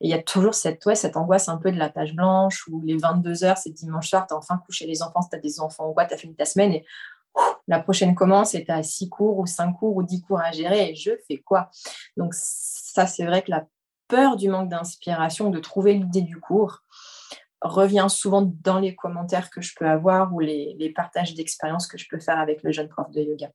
Et 0.00 0.08
il 0.08 0.10
y 0.10 0.14
a 0.14 0.22
toujours 0.22 0.54
cette 0.54 0.84
ouais, 0.84 0.94
cette 0.94 1.16
angoisse 1.16 1.48
un 1.48 1.56
peu 1.56 1.72
de 1.72 1.78
la 1.78 1.88
page 1.88 2.14
blanche 2.14 2.66
où 2.68 2.82
les 2.82 2.96
22 2.96 3.44
heures, 3.44 3.56
c'est 3.56 3.70
dimanche 3.70 4.10
soir, 4.10 4.26
tu 4.26 4.34
as 4.34 4.36
enfin 4.36 4.60
couché 4.66 4.86
les 4.86 5.02
enfants, 5.02 5.20
tu 5.28 5.36
as 5.36 5.40
des 5.40 5.60
enfants 5.60 5.88
ou 5.88 5.94
quoi, 5.94 6.04
tu 6.04 6.14
as 6.14 6.18
fini 6.18 6.34
ta 6.34 6.44
semaine 6.44 6.72
et 6.72 6.84
la 7.68 7.80
prochaine 7.80 8.14
commence 8.14 8.54
et 8.54 8.64
tu 8.64 8.70
as 8.70 8.82
six 8.82 9.08
cours 9.08 9.38
ou 9.38 9.46
cinq 9.46 9.72
cours 9.74 9.96
ou 9.96 10.02
dix 10.02 10.20
cours 10.22 10.40
à 10.40 10.52
gérer. 10.52 10.90
Et 10.90 10.94
je 10.94 11.12
fais 11.26 11.38
quoi? 11.38 11.70
Donc 12.16 12.34
ça, 12.34 13.06
c'est 13.06 13.24
vrai 13.24 13.42
que 13.42 13.50
la 13.50 13.66
peur 14.08 14.36
du 14.36 14.48
manque 14.48 14.68
d'inspiration, 14.68 15.50
de 15.50 15.58
trouver 15.58 15.94
l'idée 15.94 16.22
du 16.22 16.38
cours, 16.38 16.82
revient 17.60 18.06
souvent 18.08 18.42
dans 18.42 18.80
les 18.80 18.94
commentaires 18.94 19.48
que 19.48 19.60
je 19.60 19.72
peux 19.76 19.88
avoir 19.88 20.34
ou 20.34 20.40
les, 20.40 20.74
les 20.78 20.90
partages 20.90 21.34
d'expériences 21.34 21.86
que 21.86 21.96
je 21.96 22.08
peux 22.10 22.18
faire 22.18 22.38
avec 22.38 22.62
le 22.62 22.72
jeune 22.72 22.88
prof 22.88 23.10
de 23.10 23.22
yoga. 23.22 23.50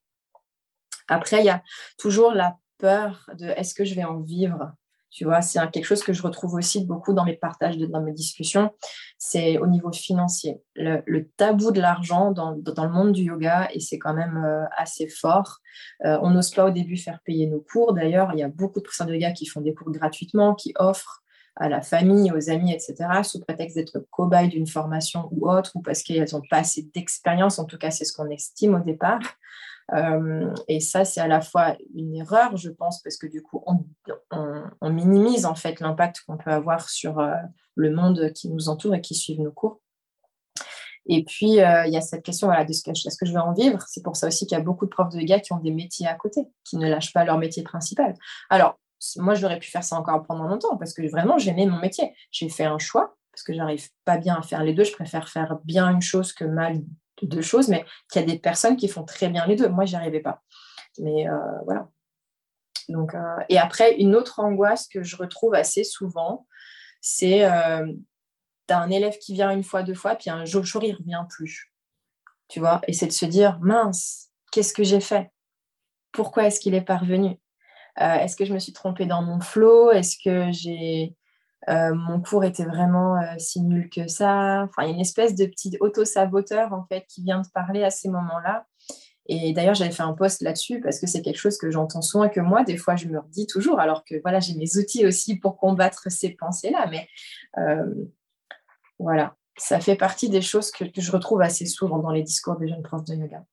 Après, 1.10 1.40
il 1.40 1.46
y 1.46 1.50
a 1.50 1.62
toujours 1.98 2.32
la 2.32 2.58
peur 2.78 3.30
de 3.38 3.48
est-ce 3.48 3.74
que 3.74 3.86
je 3.86 3.96
vais 3.96 4.04
en 4.06 4.20
vivre? 4.22 4.72
Tu 5.10 5.26
vois, 5.26 5.42
c'est 5.42 5.60
quelque 5.72 5.86
chose 5.86 6.04
que 6.04 6.14
je 6.14 6.22
retrouve 6.22 6.56
aussi 6.56 6.86
beaucoup 6.86 7.14
dans 7.14 7.26
mes 7.26 7.36
partages, 7.36 7.78
dans 7.78 8.02
mes 8.02 8.14
discussions. 8.14 8.72
C'est 9.18 9.58
au 9.58 9.68
niveau 9.68 9.92
financier. 9.92 10.62
Le, 10.76 11.28
tabou 11.38 11.72
de 11.72 11.82
l'argent 11.82 12.32
dans, 12.32 12.52
le 12.52 12.90
monde 12.90 13.14
du 13.14 13.24
yoga, 13.24 13.70
et 13.74 13.80
c'est 13.80 14.00
quand 14.00 14.14
même 14.14 14.44
euh, 14.46 14.66
assez 14.76 15.08
fort. 15.08 15.60
Euh, 16.06 16.18
on 16.22 16.32
n'ose 16.32 16.52
pas 16.52 16.66
au 16.66 16.72
début 16.72 16.98
faire 16.98 17.20
payer 17.24 17.48
nos 17.48 17.62
cours. 17.62 17.94
D'ailleurs, 17.94 18.32
il 18.34 18.40
y 18.40 18.44
a 18.44 18.50
beaucoup 18.50 18.80
de 18.80 18.84
professeurs 18.84 19.08
de 19.08 19.14
yoga 19.14 19.32
qui 19.32 19.46
font 19.46 19.62
des 19.62 19.74
cours 19.74 19.92
gratuitement, 19.92 20.54
qui 20.56 20.74
offrent 20.78 21.24
à 21.56 21.70
la 21.70 21.82
famille, 21.82 22.32
aux 22.32 22.50
amis, 22.50 22.72
etc., 22.72 22.96
sous 23.24 23.40
prétexte 23.40 23.78
d'être 23.78 24.06
cobaye 24.12 24.50
d'une 24.50 24.68
formation 24.68 25.28
ou 25.32 25.50
autre, 25.50 25.72
ou 25.76 25.82
parce 25.82 26.04
qu'elles 26.04 26.28
n'ont 26.34 26.42
pas 26.50 26.58
assez 26.58 26.88
d'expérience. 26.94 27.60
En 27.60 27.66
tout 27.66 27.78
cas, 27.78 27.92
c'est 27.92 28.06
ce 28.06 28.14
qu'on 28.14 28.30
estime 28.30 28.76
au 28.76 28.80
départ. 28.80 29.20
Euh, 29.94 30.54
et 30.68 30.80
ça, 30.80 31.06
c'est 31.06 31.22
à 31.22 31.28
la 31.28 31.42
fois 31.42 31.78
une 31.96 32.16
erreur, 32.16 32.58
je 32.58 32.70
pense, 32.70 33.02
parce 33.02 33.18
que 33.18 33.28
du 33.28 33.42
coup, 33.42 33.64
on, 33.66 34.90
minimise 34.90 35.46
en 35.46 35.56
fait 35.56 35.80
l'impact 35.80 36.22
qu'on 36.26 36.38
peut 36.38 36.52
avoir 36.52 36.90
sur 36.90 37.20
euh, 37.20 37.36
le 37.76 37.92
monde 37.94 38.32
qui 38.34 38.50
nous 38.50 38.70
entoure 38.70 38.96
et 38.96 39.02
qui 39.02 39.16
suit 39.16 39.40
nos 39.40 39.52
cours. 39.52 39.82
Et 41.06 41.24
puis, 41.24 41.62
euh, 41.62 41.86
il 41.86 41.94
y 41.94 41.98
a 41.98 42.02
cette 42.02 42.24
question 42.24 42.50
de 42.50 42.74
ce 42.74 42.84
que, 42.84 42.92
est-ce 42.92 43.18
que 43.18 43.26
je 43.26 43.32
vais 43.32 43.40
en 43.40 43.54
vivre? 43.54 43.80
C'est 43.88 44.04
pour 44.04 44.18
ça 44.18 44.28
aussi 44.28 44.46
qu'il 44.46 44.58
y 44.58 44.62
a 44.62 44.64
beaucoup 44.64 44.86
de 44.86 44.90
profs 44.90 45.14
de 45.14 45.20
yoga 45.20 45.40
qui 45.40 45.54
ont 45.54 45.60
des 45.60 45.72
métiers 45.72 46.08
à 46.08 46.16
côté, 46.16 46.42
qui 46.66 46.78
ne 46.78 46.90
lâchent 46.90 47.14
pas 47.14 47.24
leur 47.24 47.38
métier 47.38 47.64
principal. 47.64 48.14
Alors, 48.50 48.78
moi, 49.18 49.36
j'aurais 49.36 49.60
pu 49.60 49.70
faire 49.70 49.84
ça 49.84 49.96
encore 49.96 50.24
pendant 50.24 50.48
longtemps 50.48 50.76
parce 50.76 50.94
que 50.94 51.08
vraiment, 51.10 51.38
j'aimais 51.38 51.66
mon 51.66 51.80
métier. 51.80 52.14
J'ai 52.32 52.50
fait 52.50 52.66
un 52.66 52.80
choix 52.80 53.16
parce 53.32 53.44
que 53.44 53.54
j'arrive 53.54 53.88
pas 54.04 54.18
bien 54.18 54.36
à 54.36 54.42
faire 54.42 54.64
les 54.64 54.74
deux. 54.74 54.84
Je 54.84 54.92
préfère 54.92 55.30
faire 55.30 55.60
bien 55.64 55.90
une 55.90 56.02
chose 56.02 56.34
que 56.34 56.44
mal 56.44 56.82
deux 57.24 57.42
choses, 57.42 57.68
mais 57.70 57.86
qu'il 58.12 58.22
y 58.22 58.24
a 58.24 58.28
des 58.28 58.40
personnes 58.40 58.78
qui 58.78 58.88
font 58.88 59.04
très 59.04 59.30
bien 59.30 59.46
les 59.48 59.56
deux. 59.56 59.70
Moi, 59.70 59.86
j'y 59.86 59.96
arrivais 59.96 60.20
pas. 60.20 60.44
Mais 61.00 61.28
euh, 61.28 61.38
voilà. 61.66 61.90
Donc, 62.90 63.16
euh, 63.16 63.20
et 63.50 63.58
après, 63.58 63.96
une 63.96 64.16
autre 64.16 64.40
angoisse 64.40 64.88
que 64.88 65.04
je 65.04 65.16
retrouve 65.18 65.54
assez 65.54 65.84
souvent, 65.84 66.48
c'est 67.02 67.46
euh, 67.46 67.86
un 68.70 68.90
élève 68.90 69.18
qui 69.18 69.34
vient 69.34 69.52
une 69.52 69.64
fois, 69.64 69.84
deux 69.84 69.94
fois, 69.94 70.16
puis 70.16 70.30
un 70.30 70.46
jour, 70.46 70.64
il 70.84 70.92
ne 70.92 70.98
revient 70.98 71.26
plus. 71.30 71.72
Tu 72.48 72.60
vois? 72.60 72.82
Et 72.88 72.94
c'est 72.94 73.08
de 73.08 73.12
se 73.12 73.26
dire, 73.26 73.60
mince, 73.62 74.30
qu'est-ce 74.52 74.74
que 74.74 74.84
j'ai 74.84 75.02
fait? 75.02 75.32
Pourquoi 76.12 76.46
est-ce 76.46 76.60
qu'il 76.60 76.76
est 76.76 76.82
parvenu 76.82 77.40
euh, 78.02 78.14
Est-ce 78.16 78.36
que 78.36 78.46
je 78.46 78.54
me 78.54 78.60
suis 78.60 78.74
trompée 78.74 79.06
dans 79.06 79.22
mon 79.22 79.40
flow? 79.42 79.92
Est-ce 79.92 80.18
que 80.24 80.52
j'ai 80.52 81.14
euh, 81.70 81.94
mon 81.94 82.22
cours 82.22 82.46
était 82.46 82.66
vraiment 82.66 83.18
euh, 83.18 83.26
si 83.38 83.62
nul 83.62 83.90
que 83.90 84.08
ça. 84.08 84.64
Enfin, 84.64 84.84
il 84.84 84.90
y 84.90 84.92
a 84.92 84.94
une 84.94 85.02
espèce 85.02 85.36
de 85.36 85.46
petit 85.46 85.78
auto-saboteur 85.80 86.74
en 86.74 86.86
fait 86.86 87.06
qui 87.10 87.24
vient 87.24 87.42
de 87.42 87.48
parler 87.54 87.84
à 87.84 87.90
ces 87.90 88.10
moments-là. 88.10 88.66
Et 89.30 89.52
d'ailleurs, 89.52 89.74
j'avais 89.74 89.92
fait 89.92 90.04
un 90.04 90.14
post 90.14 90.42
là-dessus 90.42 90.80
parce 90.80 91.02
que 91.02 91.08
c'est 91.08 91.22
quelque 91.22 91.38
chose 91.38 91.58
que 91.58 91.70
j'entends 91.70 92.02
souvent 92.02 92.24
et 92.24 92.32
que 92.32 92.40
moi, 92.40 92.64
des 92.64 92.78
fois, 92.78 92.96
je 92.96 93.08
me 93.08 93.20
redis 93.20 93.46
toujours, 93.46 93.82
alors 93.82 94.06
que 94.06 94.16
voilà, 94.22 94.40
j'ai 94.40 94.56
mes 94.56 94.78
outils 94.78 95.06
aussi 95.06 95.38
pour 95.38 95.58
combattre 95.58 96.10
ces 96.10 96.30
pensées-là. 96.30 96.88
Mais 96.90 97.10
euh, 97.58 97.94
voilà, 99.00 99.36
ça 99.58 99.82
fait 99.82 99.98
partie 99.98 100.30
des 100.30 100.42
choses 100.42 100.72
que, 100.72 100.86
je 100.96 101.12
retrouve 101.12 101.42
assez 101.42 101.66
souvent 101.66 102.00
dans 102.00 102.12
les 102.12 102.24
discours 102.24 102.56
des 102.56 102.70
jeunes 102.70 102.84
profs 102.84 103.04
de 103.04 103.16
yoga. 103.16 103.44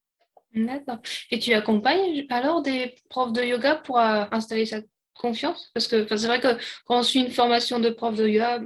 D'accord. 0.54 0.98
Et 1.32 1.40
tu 1.40 1.52
accompagnes 1.52 2.24
alors 2.30 2.62
des 2.62 2.94
profs 3.10 3.32
de 3.32 3.42
yoga 3.42 3.74
pour 3.74 3.98
installer 3.98 4.66
cette 4.66 4.88
confiance 5.14 5.70
Parce 5.74 5.86
que 5.86 6.06
c'est 6.16 6.26
vrai 6.26 6.40
que 6.40 6.56
quand 6.84 6.98
on 6.98 7.02
suit 7.02 7.20
une 7.20 7.30
formation 7.30 7.80
de 7.80 7.90
prof 7.90 8.14
de 8.14 8.26
yoga, 8.28 8.60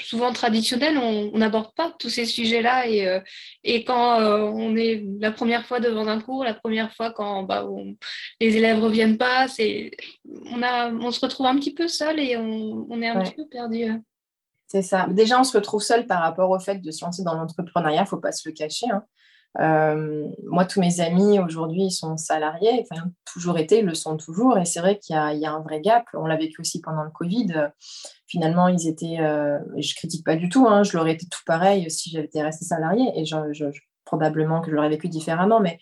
souvent 0.00 0.32
traditionnelle, 0.32 0.98
on 0.98 1.36
n'aborde 1.38 1.74
pas 1.74 1.94
tous 1.98 2.10
ces 2.10 2.24
sujets-là. 2.24 2.86
Et, 2.88 3.06
euh, 3.06 3.20
et 3.64 3.84
quand 3.84 4.20
euh, 4.20 4.40
on 4.42 4.76
est 4.76 5.04
la 5.20 5.32
première 5.32 5.66
fois 5.66 5.80
devant 5.80 6.06
un 6.06 6.20
cours, 6.20 6.44
la 6.44 6.54
première 6.54 6.92
fois 6.94 7.12
quand 7.12 7.44
bah, 7.44 7.66
les 8.40 8.56
élèves 8.56 8.78
ne 8.78 8.82
reviennent 8.82 9.18
pas, 9.18 9.46
on, 10.46 10.62
a, 10.62 10.90
on 10.90 11.10
se 11.10 11.20
retrouve 11.20 11.46
un 11.46 11.56
petit 11.56 11.74
peu 11.74 11.88
seul 11.88 12.18
et 12.18 12.36
on, 12.36 12.86
on 12.88 13.02
est 13.02 13.08
un 13.08 13.22
petit 13.22 13.34
peu 13.34 13.46
perdu. 13.46 13.86
C'est 14.66 14.82
ça. 14.82 15.08
Déjà, 15.10 15.40
on 15.40 15.44
se 15.44 15.56
retrouve 15.56 15.82
seul 15.82 16.06
par 16.06 16.20
rapport 16.20 16.48
au 16.50 16.60
fait 16.60 16.76
de 16.76 16.90
se 16.92 17.04
lancer 17.04 17.24
dans 17.24 17.34
l'entrepreneuriat, 17.34 18.02
il 18.02 18.04
ne 18.04 18.08
faut 18.08 18.20
pas 18.20 18.30
se 18.30 18.48
le 18.48 18.54
cacher. 18.54 18.86
Hein. 18.88 19.02
Euh, 19.58 20.28
moi, 20.46 20.64
tous 20.64 20.80
mes 20.80 21.00
amis 21.00 21.40
aujourd'hui, 21.40 21.90
sont 21.90 22.16
salariés, 22.16 22.84
enfin, 22.90 23.10
toujours 23.24 23.58
été, 23.58 23.82
le 23.82 23.94
sont 23.94 24.16
toujours. 24.16 24.58
Et 24.58 24.64
c'est 24.64 24.80
vrai 24.80 24.98
qu'il 24.98 25.16
y, 25.16 25.46
a 25.46 25.52
un 25.52 25.60
vrai 25.60 25.80
gap. 25.80 26.04
On 26.14 26.26
l'a 26.26 26.36
vécu 26.36 26.60
aussi 26.60 26.80
pendant 26.80 27.02
le 27.02 27.10
Covid. 27.10 27.70
Finalement, 28.26 28.68
ils 28.68 28.86
étaient, 28.88 29.18
euh, 29.20 29.58
je 29.78 29.94
critique 29.94 30.24
pas 30.24 30.36
du 30.36 30.48
tout, 30.48 30.66
hein, 30.68 30.84
je 30.84 30.96
leur 30.96 31.08
été 31.08 31.26
tout 31.26 31.42
pareil 31.46 31.90
si 31.90 32.10
j'avais 32.10 32.26
été 32.26 32.42
resté 32.42 32.64
salarié. 32.64 33.10
Et 33.16 33.24
je, 33.24 33.36
probablement 34.04 34.60
que 34.60 34.70
je 34.70 34.76
l'aurais 34.76 34.88
vécu 34.88 35.08
différemment, 35.08 35.60
mais 35.60 35.78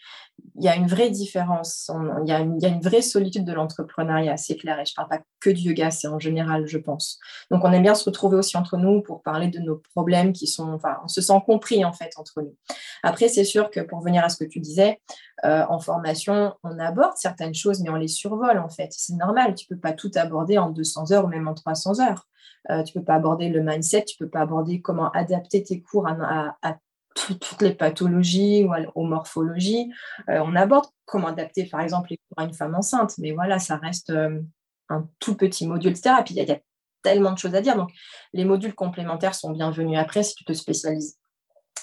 il 0.59 0.65
y 0.65 0.69
a 0.69 0.75
une 0.75 0.87
vraie 0.87 1.11
différence. 1.11 1.91
il, 2.25 2.29
y 2.29 2.33
a 2.33 2.41
une, 2.41 2.81
vraie 2.81 3.03
solitude 3.03 3.45
de 3.45 3.53
l'entrepreneuriat, 3.53 4.37
c'est 4.37 4.57
clair. 4.57 4.79
Et 4.81 4.85
je 4.85 4.93
ne 4.93 4.97
parle 4.97 5.09
pas 5.09 5.25
que 5.41 5.51
du 5.51 5.69
yoga, 5.69 5.91
c'est 5.91 6.09
en 6.09 6.19
général, 6.19 6.67
je 6.67 6.79
pense. 6.79 7.19
Donc, 7.51 7.65
on 7.65 7.73
aime 7.73 7.83
bien 7.83 7.95
se 7.95 8.05
retrouver 8.05 8.37
aussi 8.37 8.57
entre 8.57 8.77
nous 8.77 9.01
pour 9.03 9.23
parler 9.23 9.49
de 9.49 9.61
nos 9.61 9.77
problèmes 9.95 10.33
qui 10.33 10.47
sont. 10.47 10.73
Enfin, 10.73 10.99
on 11.05 11.09
se 11.09 11.21
sent 11.21 11.41
compris, 11.47 11.85
en 11.85 11.93
fait, 11.93 12.11
entre 12.17 12.43
nous. 12.43 12.57
Après, 13.03 13.29
c'est 13.29 13.45
sûr 13.45 13.71
que 13.71 13.81
pour 13.81 14.01
venir 14.01 14.25
à 14.25 14.29
ce 14.29 14.37
que 14.37 14.49
tu 14.49 14.59
disais, 14.59 15.01
euh, 15.45 15.65
en 15.69 15.79
formation, 15.79 16.55
on 16.65 16.79
aborde 16.79 17.17
certaines 17.17 17.55
choses, 17.55 17.81
mais 17.81 17.91
on 17.91 17.97
les 17.97 18.09
survole, 18.09 18.59
en 18.59 18.69
fait. 18.69 18.89
C'est 18.91 19.15
normal. 19.15 19.55
Tu 19.55 19.67
ne 19.71 19.77
peux 19.77 19.81
pas 19.81 19.93
tout 19.93 20.11
aborder 20.17 20.59
en 20.59 20.71
200 20.71 21.13
heures 21.13 21.25
ou 21.25 21.29
même 21.29 21.47
en 21.47 21.55
300 21.55 22.01
heures. 22.01 22.27
Euh, 22.71 22.83
tu 22.83 22.97
ne 22.97 23.01
peux 23.01 23.05
pas 23.05 23.15
aborder 23.15 23.49
le 23.49 23.63
mindset, 23.63 24.05
tu 24.05 24.17
ne 24.21 24.27
peux 24.27 24.31
pas 24.31 24.41
aborder 24.41 24.81
comment 24.81 25.11
adapter 25.13 25.63
tes 25.63 25.81
cours 25.81 26.09
à, 26.09 26.57
à 26.63 26.77
toutes 27.15 27.63
les 27.63 27.75
pathologies 27.75 28.65
ou 28.65 28.75
aux 28.95 29.05
morphologies. 29.05 29.93
Euh, 30.29 30.41
on 30.45 30.55
aborde 30.55 30.87
comment 31.05 31.29
adapter, 31.29 31.65
par 31.65 31.81
exemple, 31.81 32.09
les 32.11 32.17
cours 32.17 32.39
à 32.39 32.45
une 32.45 32.55
femme 32.55 32.75
enceinte, 32.75 33.15
mais 33.19 33.33
voilà, 33.33 33.59
ça 33.59 33.77
reste 33.77 34.11
euh, 34.11 34.41
un 34.89 35.09
tout 35.19 35.35
petit 35.35 35.67
module, 35.67 35.91
etc. 35.91 36.17
Et 36.21 36.31
il 36.31 36.37
y, 36.37 36.53
a 36.53 36.59
tellement 37.03 37.33
de 37.33 37.39
choses 37.39 37.55
à 37.55 37.61
dire. 37.61 37.77
Donc, 37.77 37.91
les 38.33 38.45
modules 38.45 38.75
complémentaires 38.75 39.35
sont 39.35 39.51
bienvenus 39.51 39.99
après 39.99 40.23
si 40.23 40.35
tu 40.35 40.45
te 40.45 40.53
spécialises. 40.53 41.17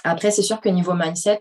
Après, 0.04 0.30
c'est 0.30 0.44
sûr 0.44 0.62
que 0.62 0.70
niveau 0.70 0.94
mindset, 0.94 1.40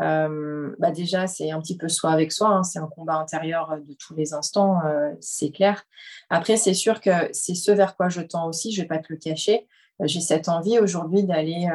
euh, 0.00 0.74
bah 0.78 0.90
déjà, 0.90 1.26
c'est 1.26 1.50
un 1.50 1.60
petit 1.60 1.76
peu 1.76 1.88
soi 1.88 2.10
avec 2.10 2.32
soi, 2.32 2.48
hein. 2.48 2.62
c'est 2.62 2.78
un 2.78 2.86
combat 2.86 3.16
intérieur 3.16 3.76
de 3.76 3.94
tous 3.98 4.14
les 4.14 4.32
instants, 4.32 4.80
c'est 5.20 5.50
clair. 5.50 5.82
Après, 6.30 6.56
c'est 6.56 6.72
sûr 6.72 7.02
que 7.02 7.10
c'est 7.32 7.54
ce 7.54 7.70
vers 7.70 7.96
quoi 7.96 8.08
je 8.08 8.22
tends 8.22 8.48
aussi, 8.48 8.72
je 8.72 8.80
ne 8.80 8.84
vais 8.84 8.88
pas 8.88 8.98
te 8.98 9.12
le 9.12 9.18
cacher. 9.18 9.66
J'ai 10.04 10.20
cette 10.20 10.48
envie 10.48 10.78
aujourd'hui 10.78 11.24
d'aller 11.24 11.68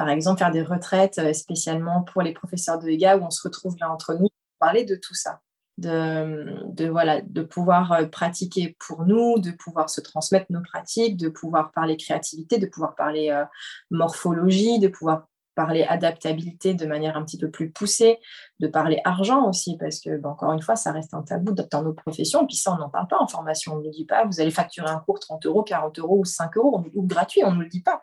par 0.00 0.08
exemple, 0.08 0.38
faire 0.38 0.50
des 0.50 0.62
retraites 0.62 1.18
euh, 1.18 1.34
spécialement 1.34 2.00
pour 2.04 2.22
les 2.22 2.32
professeurs 2.32 2.78
de 2.78 2.88
yoga 2.88 3.18
où 3.18 3.22
on 3.22 3.28
se 3.28 3.42
retrouve 3.42 3.76
là 3.78 3.90
entre 3.90 4.14
nous, 4.14 4.30
parler 4.58 4.84
de 4.84 4.94
tout 4.94 5.12
ça. 5.12 5.40
De, 5.76 7.42
pouvoir 7.42 7.92
euh, 7.92 8.06
pratiquer 8.06 8.78
pour 8.78 9.04
nous, 9.04 9.38
de 9.38 9.50
pouvoir 9.50 9.90
se 9.90 10.00
transmettre 10.00 10.46
nos 10.48 10.62
pratiques, 10.62 11.18
de 11.18 11.28
pouvoir 11.28 11.70
parler 11.72 11.98
créativité, 11.98 12.56
de 12.56 12.64
pouvoir 12.64 12.94
parler 12.94 13.28
euh, 13.28 13.44
morphologie, 13.90 14.78
de 14.78 14.88
pouvoir 14.88 15.26
parler 15.54 15.82
adaptabilité 15.82 16.72
de 16.72 16.86
manière 16.86 17.18
un 17.18 17.22
petit 17.22 17.36
peu 17.36 17.50
plus 17.50 17.70
poussée, 17.70 18.20
de 18.58 18.68
parler 18.68 19.02
argent 19.04 19.46
aussi, 19.46 19.76
parce 19.76 20.00
que, 20.00 20.16
ben, 20.16 20.30
encore 20.30 20.54
une 20.54 20.62
fois, 20.62 20.76
ça 20.76 20.92
reste 20.92 21.12
un 21.12 21.22
tabou 21.22 21.52
dans 21.52 21.82
nos 21.82 21.92
professions, 21.92 22.46
puis 22.46 22.56
ça, 22.56 22.72
on 22.72 22.78
n'en 22.78 22.88
parle 22.88 23.08
pas 23.08 23.18
en 23.20 23.26
formation, 23.26 23.74
on 23.74 23.80
ne 23.80 23.84
le 23.84 23.90
dit 23.90 24.06
pas, 24.06 24.24
vous 24.24 24.40
allez 24.40 24.50
facturer 24.50 24.88
un 24.88 25.00
cours 25.00 25.20
30 25.20 25.44
euros, 25.44 25.62
40 25.62 25.98
euros 25.98 26.20
ou 26.20 26.24
5 26.24 26.56
euros, 26.56 26.82
ou 26.94 27.06
gratuit, 27.06 27.44
on 27.44 27.52
ne 27.52 27.64
le 27.64 27.68
dit 27.68 27.82
pas. 27.82 28.00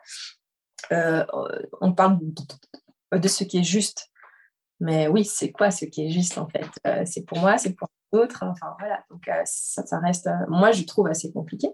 Euh, 0.92 1.24
on 1.80 1.92
parle 1.92 2.18
de 3.12 3.28
ce 3.28 3.44
qui 3.44 3.58
est 3.58 3.64
juste. 3.64 4.10
Mais 4.80 5.08
oui, 5.08 5.24
c'est 5.24 5.50
quoi 5.50 5.70
ce 5.70 5.84
qui 5.84 6.06
est 6.06 6.10
juste 6.10 6.38
en 6.38 6.48
fait? 6.48 6.68
Euh, 6.86 7.02
C'est 7.04 7.22
pour 7.22 7.38
moi, 7.38 7.58
c'est 7.58 7.74
pour 7.74 7.88
d'autres. 8.12 8.44
Enfin 8.44 8.74
voilà, 8.78 9.04
donc 9.10 9.26
euh, 9.28 9.42
ça, 9.44 9.84
ça, 9.84 9.98
reste, 9.98 10.28
moi 10.48 10.72
je 10.72 10.84
trouve 10.84 11.08
assez 11.08 11.32
compliqué. 11.32 11.68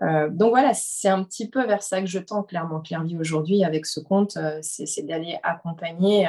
donc 0.00 0.50
voilà, 0.50 0.74
c'est 0.74 1.08
un 1.08 1.22
petit 1.22 1.48
peu 1.48 1.64
vers 1.66 1.82
ça 1.82 2.00
que 2.00 2.06
je 2.08 2.18
tends 2.18 2.42
clairement 2.42 2.80
Clairvie 2.80 3.16
aujourd'hui 3.16 3.62
avec 3.62 3.86
ce 3.86 4.00
compte, 4.00 4.36
c'est 4.62 5.06
d'aller 5.06 5.38
accompagner 5.42 6.26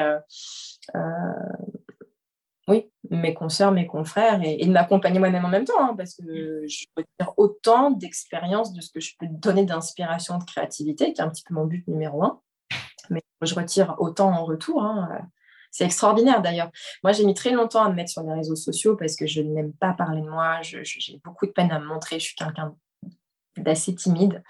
oui, 2.68 2.90
mes 3.10 3.34
consoeurs, 3.34 3.72
mes 3.72 3.86
confrères, 3.86 4.42
et, 4.44 4.66
de 4.66 4.72
m'accompagner 4.72 5.20
moi-même 5.20 5.44
en 5.46 5.50
même 5.50 5.66
temps, 5.66 5.82
hein, 5.82 5.96
parce 5.98 6.16
que 6.16 6.66
je 6.68 6.86
retire 6.96 7.34
autant 7.38 7.92
d'expérience 7.92 8.74
de 8.74 8.82
ce 8.82 8.90
que 8.92 9.00
je 9.00 9.14
peux 9.20 9.28
donner 9.30 9.66
d'inspiration, 9.66 10.38
de 10.38 10.44
créativité, 10.46 11.14
qui 11.14 11.22
est 11.22 11.24
un 11.24 11.30
petit 11.30 11.44
peu 11.44 11.54
mon 11.54 11.66
but 11.66 11.86
numéro 11.88 12.24
un. 12.24 12.40
Mais 13.10 13.22
je 13.42 13.54
retire 13.54 13.96
autant 14.00 14.32
en 14.32 14.46
retour. 14.46 14.84
Hein, 14.84 15.28
c'est 15.72 15.86
extraordinaire 15.86 16.42
d'ailleurs. 16.42 16.70
Moi, 17.04 17.12
j'ai 17.12 17.26
mis 17.26 17.34
très 17.34 17.52
longtemps 17.52 17.84
à 17.84 17.90
me 17.90 17.96
mettre 17.96 18.12
sur 18.12 18.22
les 18.24 18.34
réseaux 18.34 18.56
sociaux 18.56 18.96
parce 18.96 19.16
que 19.16 19.26
je 19.26 19.42
n'aime 19.42 19.74
pas 19.74 19.94
parler 19.94 20.22
de 20.22 20.30
moi. 20.30 20.62
J'ai 20.62 21.20
beaucoup 21.24 21.48
de 21.48 21.52
peine 21.52 21.72
à 21.72 21.80
me 21.80 21.86
montrer. 21.86 22.20
Je 22.20 22.26
suis 22.26 22.36
quelqu'un 22.36 22.76
d'assez 23.58 23.94
timide. 23.96 24.44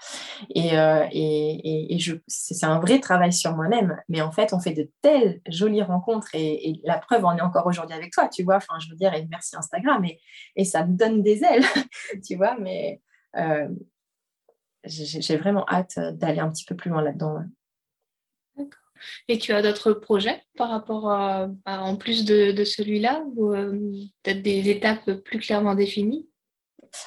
Et, 0.54 0.78
euh, 0.78 1.06
et, 1.12 1.94
et, 1.94 1.98
c'est 2.26 2.66
un 2.66 2.78
vrai 2.80 3.00
travail 3.00 3.32
sur 3.32 3.54
moi-même. 3.54 4.00
Mais 4.08 4.20
en 4.20 4.32
fait, 4.32 4.52
on 4.52 4.60
fait 4.60 4.72
de 4.72 4.90
telles 5.02 5.40
jolies 5.48 5.82
rencontres 5.82 6.28
et, 6.34 6.80
la 6.84 6.98
preuve 6.98 7.24
en 7.24 7.36
est 7.36 7.42
encore 7.42 7.66
aujourd'hui 7.66 7.94
avec 7.94 8.12
toi, 8.12 8.28
tu 8.28 8.42
vois. 8.42 8.56
Enfin, 8.56 8.78
je 8.78 8.90
veux 8.90 8.96
dire, 8.96 9.12
et 9.14 9.26
merci 9.30 9.56
Instagram. 9.56 10.04
Et, 10.56 10.64
ça 10.64 10.86
me 10.86 10.96
donne 10.96 11.22
des 11.22 11.44
ailes, 11.44 11.64
tu 12.26 12.36
vois. 12.36 12.56
Mais 12.58 13.00
euh, 13.36 13.68
j'ai 14.84 15.36
vraiment 15.36 15.66
hâte 15.68 15.98
d'aller 15.98 16.40
un 16.40 16.50
petit 16.50 16.64
peu 16.64 16.74
plus 16.74 16.90
loin 16.90 17.02
là-dedans. 17.02 17.44
Et 19.28 19.38
tu 19.38 19.52
as 19.52 19.62
d'autres 19.62 19.92
projets 19.92 20.42
par 20.56 20.70
rapport 20.70 21.06
en 21.66 21.96
plus 21.96 22.24
de, 22.24 22.64
celui-là, 22.64 23.22
ou 23.34 23.52
euh, 23.52 23.72
peut-être 24.22 24.42
des 24.42 24.70
étapes 24.70 25.10
plus 25.24 25.38
clairement 25.38 25.74
définies? 25.74 26.26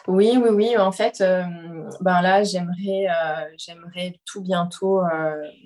Oui, 0.07 0.37
oui, 0.41 0.49
oui. 0.49 0.77
En 0.77 0.91
fait, 0.91 1.23
ben 2.01 2.21
là, 2.21 2.43
j'aimerais, 2.43 3.07
j'aimerais 3.57 4.19
tout 4.25 4.41
bientôt 4.41 5.01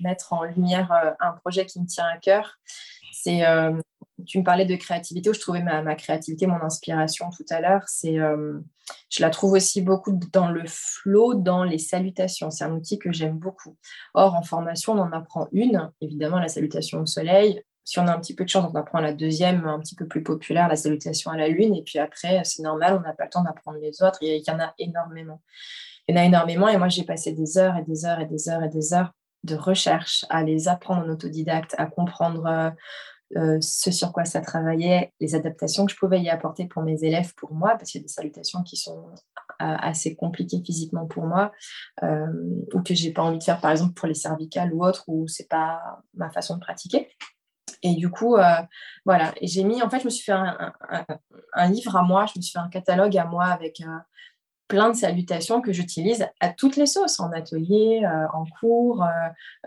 mettre 0.02 0.34
en 0.34 0.44
lumière 0.44 0.92
un 1.20 1.32
projet 1.34 1.66
qui 1.66 1.80
me 1.80 1.88
tient 1.88 2.06
à 2.06 2.18
cœur. 2.18 2.58
C'est, 3.14 3.44
tu 4.26 4.40
me 4.40 4.44
parlais 4.44 4.66
de 4.66 4.76
créativité, 4.76 5.30
où 5.30 5.34
je 5.34 5.40
trouvais 5.40 5.64
ma, 5.64 5.82
ma 5.82 5.96
créativité, 5.96 6.48
mon 6.48 6.62
inspiration 6.62 7.30
tout 7.36 7.46
à 7.50 7.62
l'heure. 7.62 7.84
C'est, 7.88 8.18
je 9.10 9.22
la 9.22 9.30
trouve 9.30 9.54
aussi 9.54 9.82
beaucoup 9.82 10.20
dans 10.32 10.50
le 10.50 10.64
flow, 10.66 11.34
dans 11.34 11.64
les 11.64 11.78
salutations. 11.78 12.52
C'est 12.52 12.64
un 12.64 12.72
outil 12.72 13.00
que 13.00 13.12
j'aime 13.12 13.38
beaucoup. 13.38 13.78
Or, 14.14 14.36
en 14.36 14.44
formation, 14.44 14.94
on 14.94 15.00
en 15.00 15.12
apprend 15.12 15.48
une, 15.52 15.92
évidemment, 16.02 16.40
la 16.40 16.48
salutation 16.48 17.02
au 17.02 17.06
soleil 17.06 17.64
si 17.84 18.00
on 18.00 18.08
a 18.08 18.16
un 18.16 18.20
petit 18.20 18.36
peu 18.36 18.44
de 18.44 18.50
chance, 18.50 18.70
on 18.72 18.78
apprend 18.78 19.00
la 19.00 19.14
deuxième, 19.14 19.66
un 19.66 19.80
petit 19.80 19.96
peu 19.96 20.08
plus 20.08 20.24
populaire, 20.24 20.68
la 20.68 20.76
salutation 20.76 21.32
à 21.32 21.38
la 21.38 21.48
lune. 21.48 21.76
Et 21.76 21.84
puis 21.84 22.00
après, 22.00 22.42
c'est 22.44 22.64
normal, 22.64 22.98
on 22.98 23.02
n'a 23.02 23.14
pas 23.14 23.26
le 23.26 23.30
temps 23.30 23.44
d'apprendre 23.44 23.80
les 23.82 24.02
autres. 24.02 24.20
Il 24.22 24.44
y 24.46 24.52
en 24.52 24.60
a 24.60 24.74
énormément. 24.78 25.42
Il 26.08 26.16
y 26.16 26.18
en 26.18 26.22
a 26.22 26.26
énormément. 26.26 26.68
Et 26.68 26.78
moi, 26.78 26.90
j'ai 26.90 27.04
passé 27.04 27.34
des 27.34 27.58
heures 27.58 27.78
et 27.78 27.84
des 27.84 28.06
heures 28.06 28.20
et 28.20 28.28
des 28.28 28.50
heures 28.50 28.64
et 28.64 28.70
des 28.70 28.94
heures 28.94 29.12
de 29.44 29.56
recherche 29.56 30.26
à 30.30 30.44
les 30.44 30.68
apprendre 30.68 31.04
en 31.04 31.10
autodidacte, 31.10 31.74
à 31.80 31.88
comprendre 31.88 32.46
euh, 32.46 32.70
euh, 33.38 33.58
ce 33.62 33.90
sur 33.90 34.12
quoi 34.12 34.26
ça 34.26 34.42
travaillait, 34.42 35.14
les 35.20 35.34
adaptations 35.34 35.86
que 35.88 35.92
je 35.92 35.98
pouvais 35.98 36.22
y 36.22 36.30
apporter 36.30 36.68
pour 36.68 36.84
mes 36.84 37.04
élèves, 37.04 37.34
pour 37.36 37.54
moi, 37.54 37.72
parce 37.72 37.90
qu'il 37.90 38.02
y 38.02 38.04
a 38.04 38.06
des 38.06 38.14
salutations 38.14 38.62
qui 38.62 38.78
sont 38.78 39.10
assez 39.58 40.16
compliqué 40.16 40.62
physiquement 40.66 41.06
pour 41.06 41.26
moi, 41.26 41.52
ou 42.02 42.82
que 42.82 42.96
j'ai 42.96 43.14
pas 43.14 43.22
envie 43.22 43.38
de 43.38 43.44
faire, 43.44 43.62
par 43.62 43.70
exemple, 43.70 43.94
pour 43.94 44.08
les 44.08 44.16
cervicales 44.16 44.74
ou 44.74 44.84
autres, 44.84 45.04
où 45.08 45.28
c'est 45.28 45.48
pas 45.48 46.02
ma 46.16 46.32
façon 46.32 46.56
de 46.56 46.62
pratiquer. 46.62 47.10
Et 47.84 47.96
du 47.96 48.10
coup, 48.10 48.38
voilà. 49.06 49.34
Et 49.42 49.48
j'ai 49.48 49.64
mis, 49.64 49.82
en 49.82 49.90
fait, 49.90 50.00
je 50.00 50.06
me 50.06 50.10
suis 50.10 50.24
fait 50.24 50.32
un, 50.32 51.70
livre 51.70 51.96
à 51.96 52.04
moi, 52.04 52.26
je 52.26 52.38
me 52.38 52.42
suis 52.42 52.52
fait 52.52 52.60
un 52.60 52.70
catalogue 52.70 53.18
à 53.18 53.26
moi 53.26 53.46
avec 53.46 53.82
plein 54.72 54.90
de 54.90 54.96
salutations 54.96 55.60
que 55.60 55.74
j'utilise 55.74 56.26
à 56.40 56.48
toutes 56.48 56.78
les 56.78 56.86
sauces, 56.86 57.20
en 57.20 57.34
atelier, 57.34 58.04
euh, 58.06 58.26
en 58.32 58.46
cours, 58.46 59.04
euh, 59.04 59.10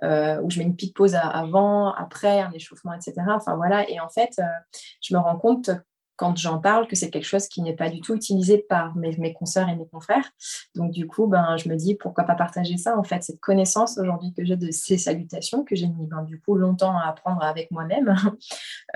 euh, 0.02 0.40
où 0.40 0.48
je 0.48 0.58
mets 0.58 0.64
une 0.64 0.74
petite 0.74 0.96
pause 0.96 1.14
avant, 1.14 1.92
après, 1.92 2.40
un 2.40 2.50
échauffement, 2.52 2.94
etc. 2.94 3.14
Enfin 3.28 3.54
voilà, 3.54 3.86
et 3.90 4.00
en 4.00 4.08
fait, 4.08 4.40
je 5.02 5.14
me 5.14 5.20
rends 5.20 5.36
compte 5.36 5.70
quand 6.16 6.36
j'en 6.36 6.58
parle 6.58 6.86
que 6.86 6.96
c'est 6.96 7.10
quelque 7.10 7.26
chose 7.26 7.48
qui 7.48 7.62
n'est 7.62 7.74
pas 7.74 7.90
du 7.90 8.00
tout 8.00 8.14
utilisé 8.14 8.58
par 8.58 8.96
mes, 8.96 9.32
consoeurs 9.32 9.68
et 9.68 9.76
mes 9.76 9.86
confrères. 9.86 10.30
Donc 10.74 10.92
du 10.92 11.06
coup, 11.06 11.26
ben, 11.26 11.56
je 11.56 11.68
me 11.68 11.76
dis 11.76 11.94
pourquoi 11.94 12.24
pas 12.24 12.34
partager 12.34 12.76
ça, 12.76 12.98
en 12.98 13.02
fait, 13.02 13.22
cette 13.22 13.40
connaissance 13.40 13.98
aujourd'hui 13.98 14.32
que 14.32 14.44
j'ai 14.44 14.56
de 14.56 14.70
ces 14.70 14.98
salutations, 14.98 15.64
que 15.64 15.74
j'ai 15.74 15.88
mis 15.88 16.06
ben, 16.06 16.22
du 16.22 16.40
coup 16.40 16.54
longtemps 16.54 16.96
à 16.96 17.08
apprendre 17.08 17.42
avec 17.42 17.70
moi-même. 17.70 18.14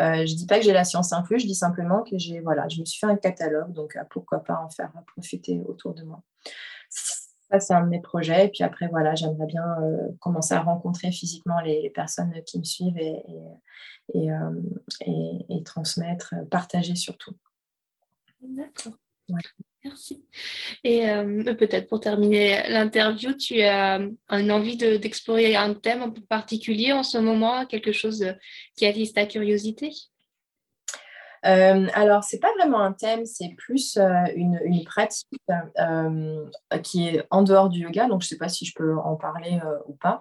Euh, 0.00 0.26
je 0.26 0.34
dis 0.34 0.46
pas 0.46 0.58
que 0.58 0.64
j'ai 0.64 0.72
la 0.72 0.84
science 0.84 1.12
infuse, 1.12 1.42
je 1.42 1.46
dis 1.46 1.54
simplement 1.54 2.02
que 2.02 2.18
je 2.18 2.34
me 2.80 2.84
suis 2.84 2.98
fait 3.00 3.06
un 3.06 3.16
catalogue, 3.16 3.72
donc 3.72 3.96
euh, 3.96 4.02
pourquoi 4.10 4.44
pas 4.44 4.60
en 4.64 4.70
faire 4.70 4.92
profiter 5.06 5.60
autour 5.66 5.94
de 5.94 6.04
moi. 6.04 6.22
Ça, 7.50 7.60
c'est 7.60 7.74
un 7.74 7.82
de 7.82 7.88
mes 7.88 8.00
projets. 8.00 8.46
Et 8.46 8.48
puis 8.48 8.62
après, 8.62 8.88
voilà, 8.88 9.14
j'aimerais 9.14 9.46
bien 9.46 9.64
euh, 9.82 10.08
commencer 10.20 10.54
à 10.54 10.60
rencontrer 10.60 11.10
physiquement 11.12 11.60
les, 11.60 11.90
personnes 11.90 12.32
qui 12.44 12.58
me 12.58 12.64
suivent 12.64 12.98
et, 12.98 13.22
euh, 14.14 14.50
et, 15.06 15.46
et, 15.48 15.62
transmettre, 15.62 16.34
partager 16.50 16.94
surtout. 16.94 17.34
D'accord. 18.42 18.94
Merci. 19.84 20.24
Et 20.84 21.08
euh, 21.08 21.54
peut-être 21.54 21.88
pour 21.88 22.00
terminer 22.00 22.68
l'interview, 22.68 23.32
tu 23.34 23.62
as 23.62 24.00
une 24.30 24.52
envie 24.52 24.76
d'explorer 24.76 25.56
un 25.56 25.74
thème 25.74 26.02
en 26.02 26.10
particulier 26.10 26.92
en 26.92 27.02
ce 27.02 27.18
moment, 27.18 27.64
quelque 27.64 27.92
chose 27.92 28.26
qui 28.76 28.86
attise 28.86 29.12
ta 29.12 29.26
curiosité? 29.26 29.90
Euh, 31.48 31.86
alors, 31.94 32.24
c'est 32.24 32.38
pas 32.38 32.52
vraiment 32.58 32.80
un 32.80 32.92
thème, 32.92 33.24
c'est 33.24 33.54
plus 33.56 33.96
euh, 33.96 34.24
une, 34.34 34.84
pratique 34.84 35.28
euh, 35.78 36.44
qui 36.82 37.08
est 37.08 37.26
en 37.30 37.42
dehors 37.42 37.68
du 37.68 37.80
yoga. 37.80 38.06
Donc, 38.06 38.22
je 38.22 38.26
ne 38.26 38.28
sais 38.28 38.36
pas 38.36 38.48
si 38.48 38.66
je 38.66 38.74
peux 38.74 38.96
en 38.98 39.16
parler 39.16 39.60
ou 39.86 39.94
pas. 39.94 40.20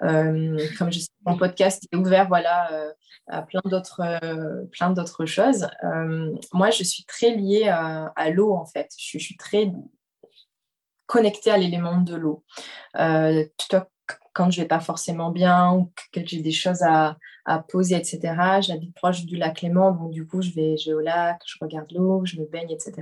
comme 0.00 0.92
je 0.92 1.00
sais, 1.00 1.08
mon 1.26 1.36
podcast 1.36 1.86
est 1.90 1.96
ouvert 1.96 2.28
voilà, 2.28 2.70
à 3.26 3.42
plein 3.42 3.60
d'autres, 3.64 4.02
plein 4.70 4.90
d'autres 4.90 5.26
choses. 5.26 5.68
moi, 6.52 6.70
je 6.70 6.84
suis 6.84 7.04
très 7.04 7.34
liée 7.34 7.68
à, 7.68 8.30
l'eau, 8.30 8.54
en 8.54 8.66
fait. 8.66 8.90
Je, 8.96 9.18
suis 9.18 9.36
très 9.36 9.72
connectée 11.06 11.50
à 11.50 11.58
l'élément 11.58 12.00
de 12.00 12.14
l'eau 12.14 12.44
quand 14.38 14.52
je 14.52 14.60
vais 14.60 14.68
pas 14.68 14.78
forcément 14.78 15.30
bien 15.30 15.72
ou 15.72 15.92
que 16.12 16.20
j'ai 16.24 16.40
des 16.40 16.52
choses 16.52 16.82
à, 16.82 17.16
à 17.48 17.60
poser, 17.60 17.96
etc. 17.96 18.60
J'habite 18.60 18.94
proche 18.94 19.24
du 19.24 19.36
lac 19.36 19.62
Léman, 19.62 19.92
donc 19.92 20.10
du 20.10 20.26
coup, 20.26 20.42
je 20.42 20.50
vais, 20.50 20.76
je 20.76 20.92
au 20.92 21.00
lac, 21.00 21.40
je 21.46 21.56
regarde 21.60 21.90
l'eau, 21.92 22.22
je 22.26 22.38
me 22.38 22.44
baigne, 22.44 22.70
etc. 22.70 22.92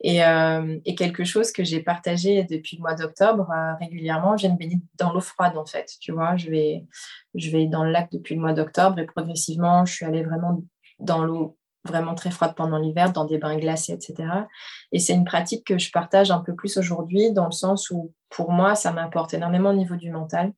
Et, 0.00 0.24
euh, 0.24 0.78
et 0.84 0.94
quelque 0.94 1.24
chose 1.24 1.50
que 1.50 1.64
j'ai 1.64 1.80
partagé 1.80 2.44
depuis 2.44 2.76
le 2.76 2.82
mois 2.82 2.94
d'octobre 2.94 3.50
euh, 3.50 3.74
régulièrement, 3.80 4.36
j'aime 4.36 4.56
baigner 4.56 4.78
dans 4.98 5.12
l'eau 5.12 5.20
froide, 5.20 5.56
en 5.56 5.66
fait. 5.66 5.90
Tu 6.00 6.12
vois, 6.12 6.36
je 6.36 6.48
vais, 6.48 6.86
je 7.34 7.50
vais 7.50 7.66
dans 7.66 7.82
le 7.82 7.90
lac 7.90 8.08
depuis 8.12 8.36
le 8.36 8.40
mois 8.40 8.52
d'octobre 8.52 9.00
et 9.00 9.04
progressivement, 9.04 9.84
je 9.84 9.94
suis 9.94 10.06
allée 10.06 10.22
vraiment 10.22 10.62
dans 11.00 11.24
l'eau 11.24 11.58
vraiment 11.84 12.14
très 12.14 12.30
froide 12.30 12.54
pendant 12.56 12.78
l'hiver, 12.78 13.12
dans 13.12 13.24
des 13.24 13.38
bains 13.38 13.56
glacés, 13.56 13.92
etc. 13.92 14.28
Et 14.92 14.98
c'est 14.98 15.14
une 15.14 15.24
pratique 15.24 15.64
que 15.64 15.78
je 15.78 15.90
partage 15.90 16.30
un 16.30 16.40
peu 16.40 16.54
plus 16.54 16.76
aujourd'hui, 16.78 17.32
dans 17.32 17.46
le 17.46 17.52
sens 17.52 17.90
où, 17.90 18.12
pour 18.28 18.50
moi, 18.52 18.74
ça 18.74 18.92
m'apporte 18.92 19.34
énormément 19.34 19.70
au 19.70 19.76
niveau 19.76 19.96
du 19.96 20.10
mental. 20.10 20.52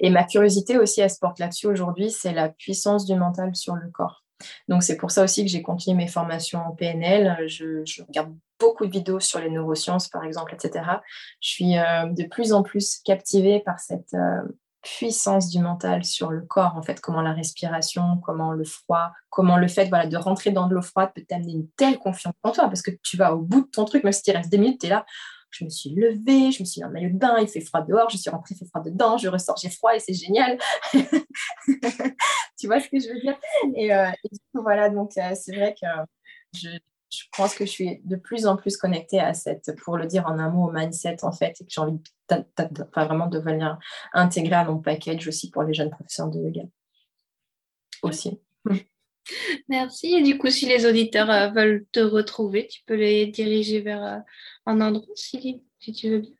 Et 0.00 0.10
ma 0.10 0.24
curiosité 0.24 0.78
aussi, 0.78 1.00
elle 1.00 1.10
se 1.10 1.18
porte 1.18 1.38
là-dessus 1.38 1.66
aujourd'hui, 1.66 2.10
c'est 2.10 2.32
la 2.32 2.48
puissance 2.48 3.04
du 3.04 3.14
mental 3.14 3.54
sur 3.54 3.74
le 3.74 3.90
corps. 3.90 4.24
Donc 4.68 4.84
c'est 4.84 4.96
pour 4.96 5.10
ça 5.10 5.24
aussi 5.24 5.44
que 5.44 5.50
j'ai 5.50 5.62
continué 5.62 5.96
mes 5.96 6.06
formations 6.06 6.60
en 6.60 6.72
PNL. 6.72 7.48
Je, 7.48 7.82
regarde 8.06 8.34
beaucoup 8.60 8.86
de 8.86 8.92
vidéos 8.92 9.20
sur 9.20 9.40
les 9.40 9.50
neurosciences, 9.50 10.08
par 10.08 10.24
exemple, 10.24 10.54
etc. 10.54 10.84
Je 11.40 11.48
suis 11.48 11.78
euh, 11.78 12.06
de 12.06 12.24
plus 12.24 12.52
en 12.52 12.62
plus 12.62 13.00
captivée 13.04 13.60
par 13.60 13.80
cette, 13.80 14.14
euh, 14.14 14.42
puissance 14.82 15.48
du 15.50 15.60
mental 15.60 16.04
sur 16.04 16.30
le 16.30 16.42
corps, 16.42 16.76
en 16.76 16.82
fait, 16.82 17.00
comment 17.00 17.20
la 17.20 17.32
respiration, 17.32 18.18
comment 18.22 18.52
le 18.52 18.64
froid, 18.64 19.12
comment 19.28 19.56
le 19.56 19.68
fait 19.68 19.86
voilà, 19.86 20.06
de 20.06 20.16
rentrer 20.16 20.50
dans 20.50 20.66
de 20.66 20.74
l'eau 20.74 20.82
froide 20.82 21.10
peut 21.14 21.24
t'amener 21.26 21.52
une 21.52 21.68
telle 21.76 21.98
confiance 21.98 22.34
en 22.42 22.52
toi, 22.52 22.64
parce 22.64 22.82
que 22.82 22.92
tu 23.02 23.16
vas 23.16 23.34
au 23.34 23.38
bout 23.38 23.62
de 23.62 23.70
ton 23.70 23.84
truc, 23.84 24.04
même 24.04 24.12
si 24.12 24.22
tu 24.22 24.30
restes 24.30 24.50
des 24.50 24.58
minutes, 24.58 24.80
tu 24.80 24.86
es 24.86 24.90
là, 24.90 25.04
je 25.50 25.64
me 25.64 25.70
suis 25.70 25.90
levée, 25.90 26.52
je 26.52 26.62
me 26.62 26.64
suis 26.64 26.80
mis 26.80 26.84
en 26.84 26.90
maillot 26.90 27.10
de 27.10 27.18
bain, 27.18 27.36
il 27.40 27.48
fait 27.48 27.60
froid 27.60 27.82
dehors, 27.82 28.10
je 28.10 28.16
suis 28.16 28.30
rentrée, 28.30 28.54
il 28.54 28.58
fait 28.58 28.66
froid 28.66 28.82
dedans, 28.82 29.16
je 29.16 29.28
ressors, 29.28 29.56
j'ai 29.56 29.70
froid 29.70 29.94
et 29.94 30.00
c'est 30.00 30.14
génial. 30.14 30.58
tu 30.92 32.66
vois 32.66 32.80
ce 32.80 32.88
que 32.88 32.98
je 32.98 33.08
veux 33.08 33.20
dire? 33.20 33.38
Et, 33.74 33.94
euh, 33.94 34.10
voilà, 34.54 34.90
donc 34.90 35.12
euh, 35.16 35.34
c'est 35.34 35.56
vrai 35.56 35.74
que 35.80 35.86
je, 36.54 36.68
je 37.10 37.22
pense 37.36 37.54
que 37.54 37.64
je 37.64 37.70
suis 37.70 38.00
de 38.04 38.16
plus 38.16 38.46
en 38.46 38.56
plus 38.56 38.76
connectée 38.76 39.20
à 39.20 39.34
cette, 39.34 39.74
pour 39.82 39.96
le 39.96 40.06
dire 40.06 40.26
en 40.26 40.38
un 40.38 40.50
mot, 40.50 40.68
au 40.68 40.72
mindset 40.72 41.24
en 41.24 41.32
fait, 41.32 41.60
et 41.60 41.64
que 41.64 41.70
j'ai 41.70 41.80
envie 41.80 42.00
vraiment 42.94 43.26
de 43.26 43.38
venir 43.38 43.78
intégrer 44.12 44.56
à 44.56 44.64
mon 44.64 44.78
package 44.78 45.26
aussi 45.28 45.50
pour 45.50 45.62
les 45.62 45.72
jeunes 45.72 45.90
professeurs 45.90 46.28
de 46.28 46.38
yoga. 46.40 46.62
Aussi. 48.02 48.40
Merci. 49.68 50.14
Et 50.14 50.22
du 50.22 50.38
coup, 50.38 50.50
si 50.50 50.66
les 50.66 50.86
auditeurs 50.86 51.30
euh, 51.30 51.48
veulent 51.50 51.86
te 51.92 52.00
retrouver, 52.00 52.66
tu 52.68 52.82
peux 52.86 52.94
les 52.94 53.26
diriger 53.26 53.80
vers 53.80 54.04
euh, 54.04 54.18
un 54.66 54.80
endroit 54.80 55.06
si, 55.14 55.62
si 55.78 55.92
tu 55.92 56.10
veux 56.10 56.18
bien. 56.20 56.37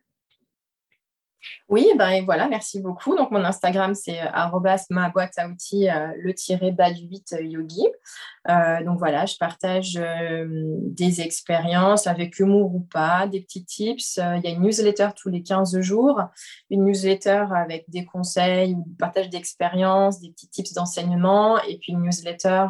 Oui, 1.69 1.87
ben 1.99 2.25
voilà, 2.25 2.49
merci 2.49 2.81
beaucoup. 2.81 3.15
Donc 3.15 3.31
mon 3.31 3.45
Instagram 3.45 3.95
c'est 3.95 4.23
euh, 4.23 4.81
ma 4.91 5.11
boîte 5.11 5.33
à 5.37 5.49
outils 5.49 5.91
euh, 5.91 6.13
le 6.19 6.33
tiré 6.35 6.73
bas 6.73 6.91
du 6.91 7.07
8 7.07 7.35
euh, 7.35 7.43
yogi. 7.43 7.85
donc 8.87 8.99
voilà, 8.99 9.27
je 9.27 9.37
partage 9.37 10.01
des 10.49 11.21
expériences 11.21 12.07
avec 12.07 12.39
humour 12.39 12.75
ou 12.75 12.81
pas, 12.81 13.27
des 13.27 13.43
petits 13.43 13.67
tips. 13.67 14.17
Il 14.17 14.41
y 14.43 14.47
a 14.47 14.51
une 14.51 14.63
newsletter 14.63 15.09
tous 15.15 15.29
les 15.29 15.43
15 15.43 15.79
jours, 15.81 16.23
une 16.71 16.87
newsletter 16.87 17.45
avec 17.55 17.85
des 17.89 18.07
conseils, 18.07 18.75
ou 18.75 18.87
partage 18.99 19.29
d'expériences, 19.29 20.21
des 20.21 20.31
petits 20.31 20.49
tips 20.49 20.73
d'enseignement 20.73 21.63
et 21.65 21.77
puis 21.79 21.93
une 21.93 22.03
newsletter 22.03 22.69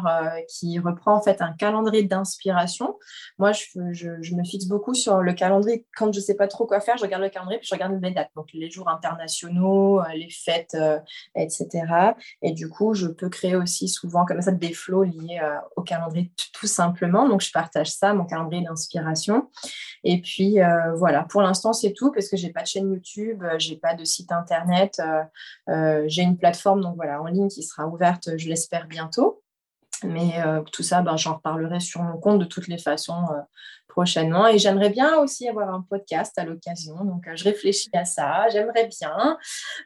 qui 0.49 0.79
reprend 0.79 1.15
en 1.15 1.21
fait 1.21 1.41
un 1.41 1.53
calendrier 1.53 2.03
d'inspiration. 2.03 2.97
Moi, 3.37 3.53
je, 3.53 4.35
me 4.35 4.43
fixe 4.43 4.65
beaucoup 4.65 4.93
sur 4.93 5.21
le 5.21 5.31
calendrier. 5.31 5.85
Quand 5.95 6.11
je 6.11 6.19
ne 6.19 6.23
sais 6.23 6.35
pas 6.35 6.47
trop 6.49 6.65
quoi 6.65 6.81
faire, 6.81 6.97
je 6.97 7.03
regarde 7.03 7.23
le 7.23 7.29
calendrier 7.29 7.59
puis 7.59 7.69
je 7.69 7.75
regarde 7.75 7.97
les 8.01 8.11
dates. 8.11 8.31
Jours 8.71 8.89
internationaux, 8.89 9.99
euh, 9.99 10.13
les 10.13 10.29
fêtes, 10.29 10.75
euh, 10.75 10.99
etc. 11.35 12.13
Et 12.41 12.51
du 12.51 12.69
coup, 12.69 12.93
je 12.93 13.07
peux 13.07 13.29
créer 13.29 13.55
aussi 13.55 13.87
souvent 13.87 14.25
comme 14.25 14.41
ça 14.41 14.51
des 14.51 14.73
flots 14.73 15.03
liés 15.03 15.39
euh, 15.41 15.55
au 15.75 15.81
calendrier 15.81 16.31
tout 16.53 16.67
simplement. 16.67 17.27
Donc, 17.27 17.41
je 17.41 17.51
partage 17.51 17.91
ça, 17.91 18.13
mon 18.13 18.25
calendrier 18.25 18.63
d'inspiration. 18.63 19.49
Et 20.03 20.21
puis, 20.21 20.57
voilà, 20.95 21.23
pour 21.23 21.41
l'instant, 21.41 21.73
c'est 21.73 21.93
tout 21.93 22.11
parce 22.11 22.29
que 22.29 22.37
j'ai 22.37 22.51
pas 22.51 22.61
de 22.61 22.67
chaîne 22.67 22.91
YouTube, 22.91 23.43
j'ai 23.57 23.77
pas 23.77 23.93
de 23.93 24.03
site 24.03 24.31
internet, 24.31 25.01
j'ai 25.67 26.21
une 26.21 26.37
plateforme 26.37 26.81
donc 26.81 26.95
voilà 26.95 27.21
en 27.21 27.25
ligne 27.25 27.47
qui 27.47 27.63
sera 27.63 27.87
ouverte, 27.87 28.37
je 28.37 28.47
l'espère 28.47 28.87
bientôt. 28.87 29.41
Mais 30.03 30.41
tout 30.71 30.83
ça, 30.83 31.01
ben, 31.01 31.17
j'en 31.17 31.35
reparlerai 31.35 31.79
sur 31.79 32.01
mon 32.01 32.17
compte 32.17 32.39
de 32.39 32.45
toutes 32.45 32.67
les 32.67 32.77
façons 32.77 33.25
prochainement. 33.89 34.47
Et 34.47 34.57
j'aimerais 34.57 34.89
bien 34.89 35.17
aussi 35.17 35.49
avoir 35.49 35.73
un 35.73 35.81
podcast 35.81 36.37
à 36.39 36.45
l'occasion. 36.45 37.03
Donc, 37.03 37.27
euh, 37.27 37.35
je 37.35 37.43
réfléchis 37.43 37.89
à 37.93 38.05
ça. 38.05 38.47
J'aimerais 38.49 38.87
bien. 38.87 39.37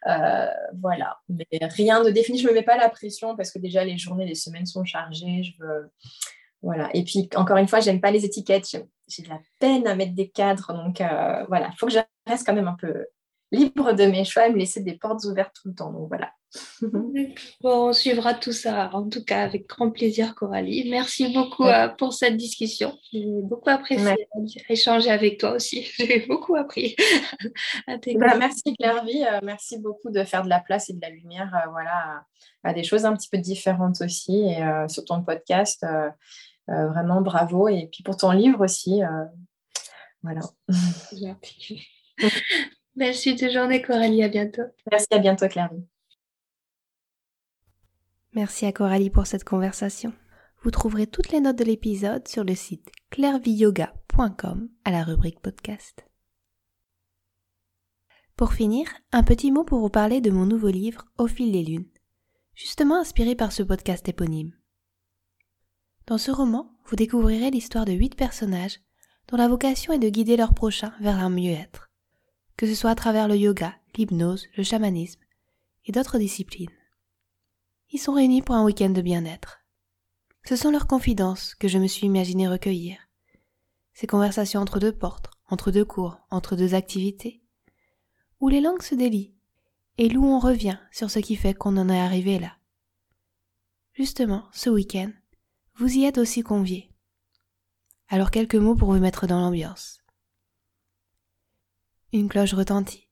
Euh, 0.07 0.47
voilà. 0.79 1.17
Mais 1.29 1.47
rien 1.61 2.03
de 2.03 2.11
défini. 2.11 2.37
Je 2.37 2.45
ne 2.45 2.51
me 2.51 2.55
mets 2.55 2.63
pas 2.63 2.77
la 2.77 2.89
pression 2.89 3.35
parce 3.35 3.51
que 3.51 3.57
déjà, 3.57 3.83
les 3.83 3.97
journées, 3.97 4.25
les 4.25 4.35
semaines 4.35 4.67
sont 4.67 4.85
chargées. 4.85 5.41
Je 5.43 5.53
veux... 5.59 5.89
Voilà. 6.61 6.89
Et 6.93 7.03
puis, 7.03 7.27
encore 7.35 7.57
une 7.57 7.67
fois, 7.67 7.79
j'aime 7.79 7.99
pas 7.99 8.11
les 8.11 8.23
étiquettes. 8.23 8.67
J'ai 9.07 9.23
de 9.23 9.29
la 9.29 9.39
peine 9.59 9.87
à 9.87 9.95
mettre 9.95 10.13
des 10.13 10.29
cadres. 10.29 10.73
Donc, 10.73 11.01
euh, 11.01 11.43
voilà. 11.47 11.69
Il 11.73 11.77
faut 11.77 11.87
que 11.87 11.93
je 11.93 11.99
reste 12.27 12.45
quand 12.45 12.53
même 12.53 12.67
un 12.67 12.77
peu 12.79 13.07
libre 13.53 13.93
de 13.93 14.05
mes 14.05 14.25
choix 14.25 14.47
et 14.47 14.51
me 14.51 14.57
laisser 14.57 14.81
des 14.81 14.97
portes 14.97 15.23
ouvertes 15.25 15.55
tout 15.61 15.69
le 15.69 15.75
temps. 15.75 15.91
Donc, 15.91 16.07
voilà. 16.09 16.31
on 17.63 17.93
suivra 17.93 18.33
tout 18.33 18.51
ça, 18.51 18.89
en 18.93 19.09
tout 19.09 19.23
cas, 19.23 19.43
avec 19.43 19.67
grand 19.67 19.89
plaisir, 19.91 20.35
Coralie. 20.35 20.89
Merci 20.89 21.33
beaucoup 21.33 21.65
euh, 21.65 21.87
pour 21.87 22.13
cette 22.13 22.37
discussion. 22.37 22.97
J'ai 23.11 23.25
beaucoup 23.43 23.69
apprécié 23.69 24.27
échanger 24.69 25.09
avec 25.09 25.39
toi 25.39 25.53
aussi. 25.53 25.83
J'ai 25.97 26.25
beaucoup 26.27 26.55
appris. 26.55 26.95
Bah, 27.87 28.35
merci, 28.37 28.75
Clairvy. 28.77 29.23
Euh, 29.23 29.39
merci 29.43 29.79
beaucoup 29.79 30.09
de 30.09 30.23
faire 30.23 30.43
de 30.43 30.49
la 30.49 30.59
place 30.59 30.89
et 30.89 30.93
de 30.93 31.01
la 31.01 31.09
lumière 31.09 31.53
euh, 31.55 31.69
voilà, 31.71 32.23
à, 32.63 32.73
des 32.73 32.83
choses 32.83 33.05
un 33.05 33.15
petit 33.15 33.29
peu 33.29 33.37
différentes 33.37 34.01
aussi. 34.01 34.49
Et 34.49 34.61
sur 34.87 35.05
ton 35.05 35.23
podcast, 35.23 35.85
vraiment 36.67 37.21
bravo. 37.21 37.67
Et 37.67 37.89
puis 37.91 38.03
pour 38.03 38.17
ton 38.17 38.31
livre 38.31 38.63
aussi. 38.63 39.01
voilà. 40.21 40.41
Belle 42.95 43.15
suite 43.15 43.43
de 43.43 43.49
journée, 43.49 43.81
Coralie. 43.81 44.23
À 44.23 44.29
bientôt. 44.29 44.63
Merci, 44.91 45.07
à 45.11 45.19
bientôt, 45.19 45.47
Clairvy. 45.47 45.83
Merci 48.33 48.65
à 48.65 48.71
Coralie 48.71 49.09
pour 49.09 49.27
cette 49.27 49.43
conversation. 49.43 50.13
Vous 50.61 50.71
trouverez 50.71 51.07
toutes 51.07 51.31
les 51.31 51.39
notes 51.39 51.57
de 51.57 51.63
l'épisode 51.63 52.27
sur 52.27 52.43
le 52.43 52.55
site 52.55 52.89
clairviyoga.com 53.11 54.69
à 54.85 54.91
la 54.91 55.03
rubrique 55.03 55.39
podcast. 55.39 56.05
Pour 58.35 58.53
finir, 58.53 58.87
un 59.11 59.23
petit 59.23 59.51
mot 59.51 59.63
pour 59.63 59.79
vous 59.79 59.89
parler 59.89 60.19
de 60.19 60.31
mon 60.31 60.45
nouveau 60.45 60.69
livre 60.69 61.05
Au 61.17 61.27
fil 61.27 61.51
des 61.51 61.63
lunes, 61.63 61.89
justement 62.55 62.99
inspiré 62.99 63.35
par 63.35 63.51
ce 63.51 63.61
podcast 63.61 64.07
éponyme. 64.09 64.53
Dans 66.07 66.17
ce 66.17 66.31
roman, 66.31 66.71
vous 66.85 66.95
découvrirez 66.95 67.51
l'histoire 67.51 67.85
de 67.85 67.93
huit 67.93 68.15
personnages 68.15 68.79
dont 69.27 69.37
la 69.37 69.47
vocation 69.47 69.93
est 69.93 69.99
de 69.99 70.09
guider 70.09 70.37
leurs 70.37 70.55
prochains 70.55 70.93
vers 70.99 71.19
un 71.19 71.29
mieux-être, 71.29 71.92
que 72.57 72.67
ce 72.67 72.75
soit 72.75 72.91
à 72.91 72.95
travers 72.95 73.27
le 73.27 73.35
yoga, 73.35 73.75
l'hypnose, 73.95 74.47
le 74.57 74.63
chamanisme 74.63 75.21
et 75.85 75.91
d'autres 75.91 76.17
disciplines. 76.17 76.71
Ils 77.91 77.99
sont 77.99 78.13
réunis 78.13 78.41
pour 78.41 78.55
un 78.55 78.63
week-end 78.63 78.89
de 78.89 79.01
bien-être. 79.01 79.59
Ce 80.45 80.55
sont 80.55 80.71
leurs 80.71 80.87
confidences 80.87 81.55
que 81.55 81.67
je 81.67 81.77
me 81.77 81.87
suis 81.87 82.07
imaginé 82.07 82.47
recueillir. 82.47 82.97
Ces 83.93 84.07
conversations 84.07 84.61
entre 84.61 84.79
deux 84.79 84.91
portes, 84.91 85.29
entre 85.47 85.71
deux 85.71 85.85
cours, 85.85 86.17
entre 86.31 86.55
deux 86.55 86.73
activités, 86.73 87.41
où 88.39 88.49
les 88.49 88.61
langues 88.61 88.81
se 88.81 88.95
délient 88.95 89.33
et 89.97 90.15
où 90.17 90.25
on 90.25 90.39
revient 90.39 90.79
sur 90.91 91.11
ce 91.11 91.19
qui 91.19 91.35
fait 91.35 91.53
qu'on 91.53 91.77
en 91.77 91.89
est 91.89 91.99
arrivé 91.99 92.39
là. 92.39 92.57
Justement, 93.93 94.45
ce 94.51 94.69
week-end, 94.69 95.11
vous 95.75 95.97
y 95.97 96.05
êtes 96.05 96.17
aussi 96.17 96.41
conviés. 96.41 96.89
Alors 98.09 98.31
quelques 98.31 98.55
mots 98.55 98.75
pour 98.75 98.91
vous 98.91 98.99
mettre 98.99 99.27
dans 99.27 99.39
l'ambiance. 99.39 100.02
Une 102.15 102.29
cloche 102.29 102.53
retentit. 102.53 103.09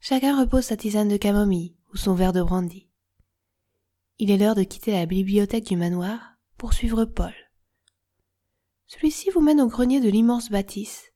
Chacun 0.00 0.36
repose 0.36 0.64
sa 0.64 0.76
tisane 0.76 1.06
de 1.06 1.16
camomille 1.16 1.76
ou 1.92 1.96
son 1.96 2.12
verre 2.12 2.32
de 2.32 2.42
brandy. 2.42 2.88
Il 4.18 4.32
est 4.32 4.36
l'heure 4.36 4.56
de 4.56 4.64
quitter 4.64 4.90
la 4.90 5.06
bibliothèque 5.06 5.68
du 5.68 5.76
manoir 5.76 6.34
pour 6.58 6.72
suivre 6.72 7.04
Paul. 7.04 7.32
Celui-ci 8.88 9.30
vous 9.30 9.40
mène 9.40 9.60
au 9.60 9.68
grenier 9.68 10.00
de 10.00 10.08
l'immense 10.08 10.50
bâtisse 10.50 11.12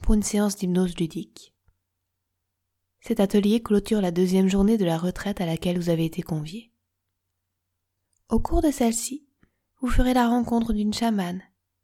pour 0.00 0.14
une 0.14 0.22
séance 0.22 0.56
d'hypnose 0.56 0.96
ludique. 0.96 1.54
Cet 3.02 3.20
atelier 3.20 3.60
clôture 3.60 4.00
la 4.00 4.10
deuxième 4.10 4.48
journée 4.48 4.78
de 4.78 4.86
la 4.86 4.96
retraite 4.96 5.42
à 5.42 5.46
laquelle 5.46 5.78
vous 5.78 5.90
avez 5.90 6.06
été 6.06 6.22
convié. 6.22 6.72
Au 8.30 8.40
cours 8.40 8.62
de 8.62 8.70
celle-ci, 8.70 9.28
vous 9.82 9.88
ferez 9.88 10.14
la 10.14 10.28
rencontre 10.28 10.72
d'une 10.72 10.94
chamane, 10.94 11.42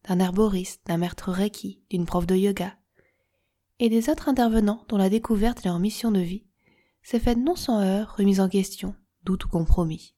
d'un 0.08 0.20
herboriste, 0.20 0.80
d'un 0.86 0.96
maître 0.96 1.32
reiki, 1.32 1.82
d'une 1.90 2.06
prof 2.06 2.26
de 2.26 2.34
yoga, 2.34 2.78
et 3.78 3.88
des 3.88 4.08
autres 4.08 4.28
intervenants 4.28 4.84
dont 4.88 4.96
la 4.96 5.10
découverte 5.10 5.64
et 5.64 5.68
leur 5.68 5.78
mission 5.78 6.10
de 6.10 6.20
vie 6.20 6.46
s'est 7.02 7.20
faite 7.20 7.38
non 7.38 7.56
sans 7.56 7.80
heurts, 7.80 8.16
remise 8.16 8.40
en 8.40 8.48
question, 8.48 8.94
doute 9.22 9.44
ou 9.44 9.48
compromis. 9.48 10.14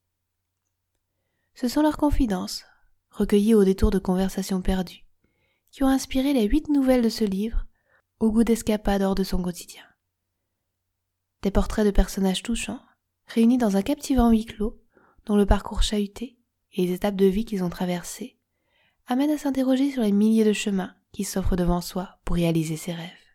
Ce 1.54 1.68
sont 1.68 1.82
leurs 1.82 1.96
confidences, 1.96 2.64
recueillis 3.10 3.54
au 3.54 3.64
détour 3.64 3.90
de 3.90 3.98
conversations 3.98 4.62
perdues, 4.62 5.04
qui 5.70 5.82
ont 5.82 5.88
inspiré 5.88 6.32
les 6.32 6.44
huit 6.44 6.68
nouvelles 6.68 7.02
de 7.02 7.08
ce 7.08 7.24
livre, 7.24 7.66
au 8.20 8.30
goût 8.30 8.44
d'escapade 8.44 9.02
hors 9.02 9.14
de 9.14 9.24
son 9.24 9.42
quotidien. 9.42 9.82
Des 11.42 11.50
portraits 11.50 11.86
de 11.86 11.90
personnages 11.90 12.42
touchants, 12.42 12.80
réunis 13.26 13.58
dans 13.58 13.76
un 13.76 13.82
captivant 13.82 14.30
huis 14.30 14.46
clos, 14.46 14.80
dont 15.26 15.36
le 15.36 15.46
parcours 15.46 15.82
chahuté 15.82 16.38
et 16.72 16.86
les 16.86 16.92
étapes 16.92 17.16
de 17.16 17.26
vie 17.26 17.44
qu'ils 17.44 17.62
ont 17.64 17.70
traversées 17.70 18.38
amènent 19.06 19.30
à 19.30 19.38
s'interroger 19.38 19.90
sur 19.90 20.02
les 20.02 20.12
milliers 20.12 20.44
de 20.44 20.52
chemins 20.52 20.94
qui 21.12 21.24
s'offrent 21.24 21.56
devant 21.56 21.80
soi 21.80 22.18
pour 22.24 22.36
réaliser 22.36 22.76
ses 22.76 22.92
rêves. 22.92 23.27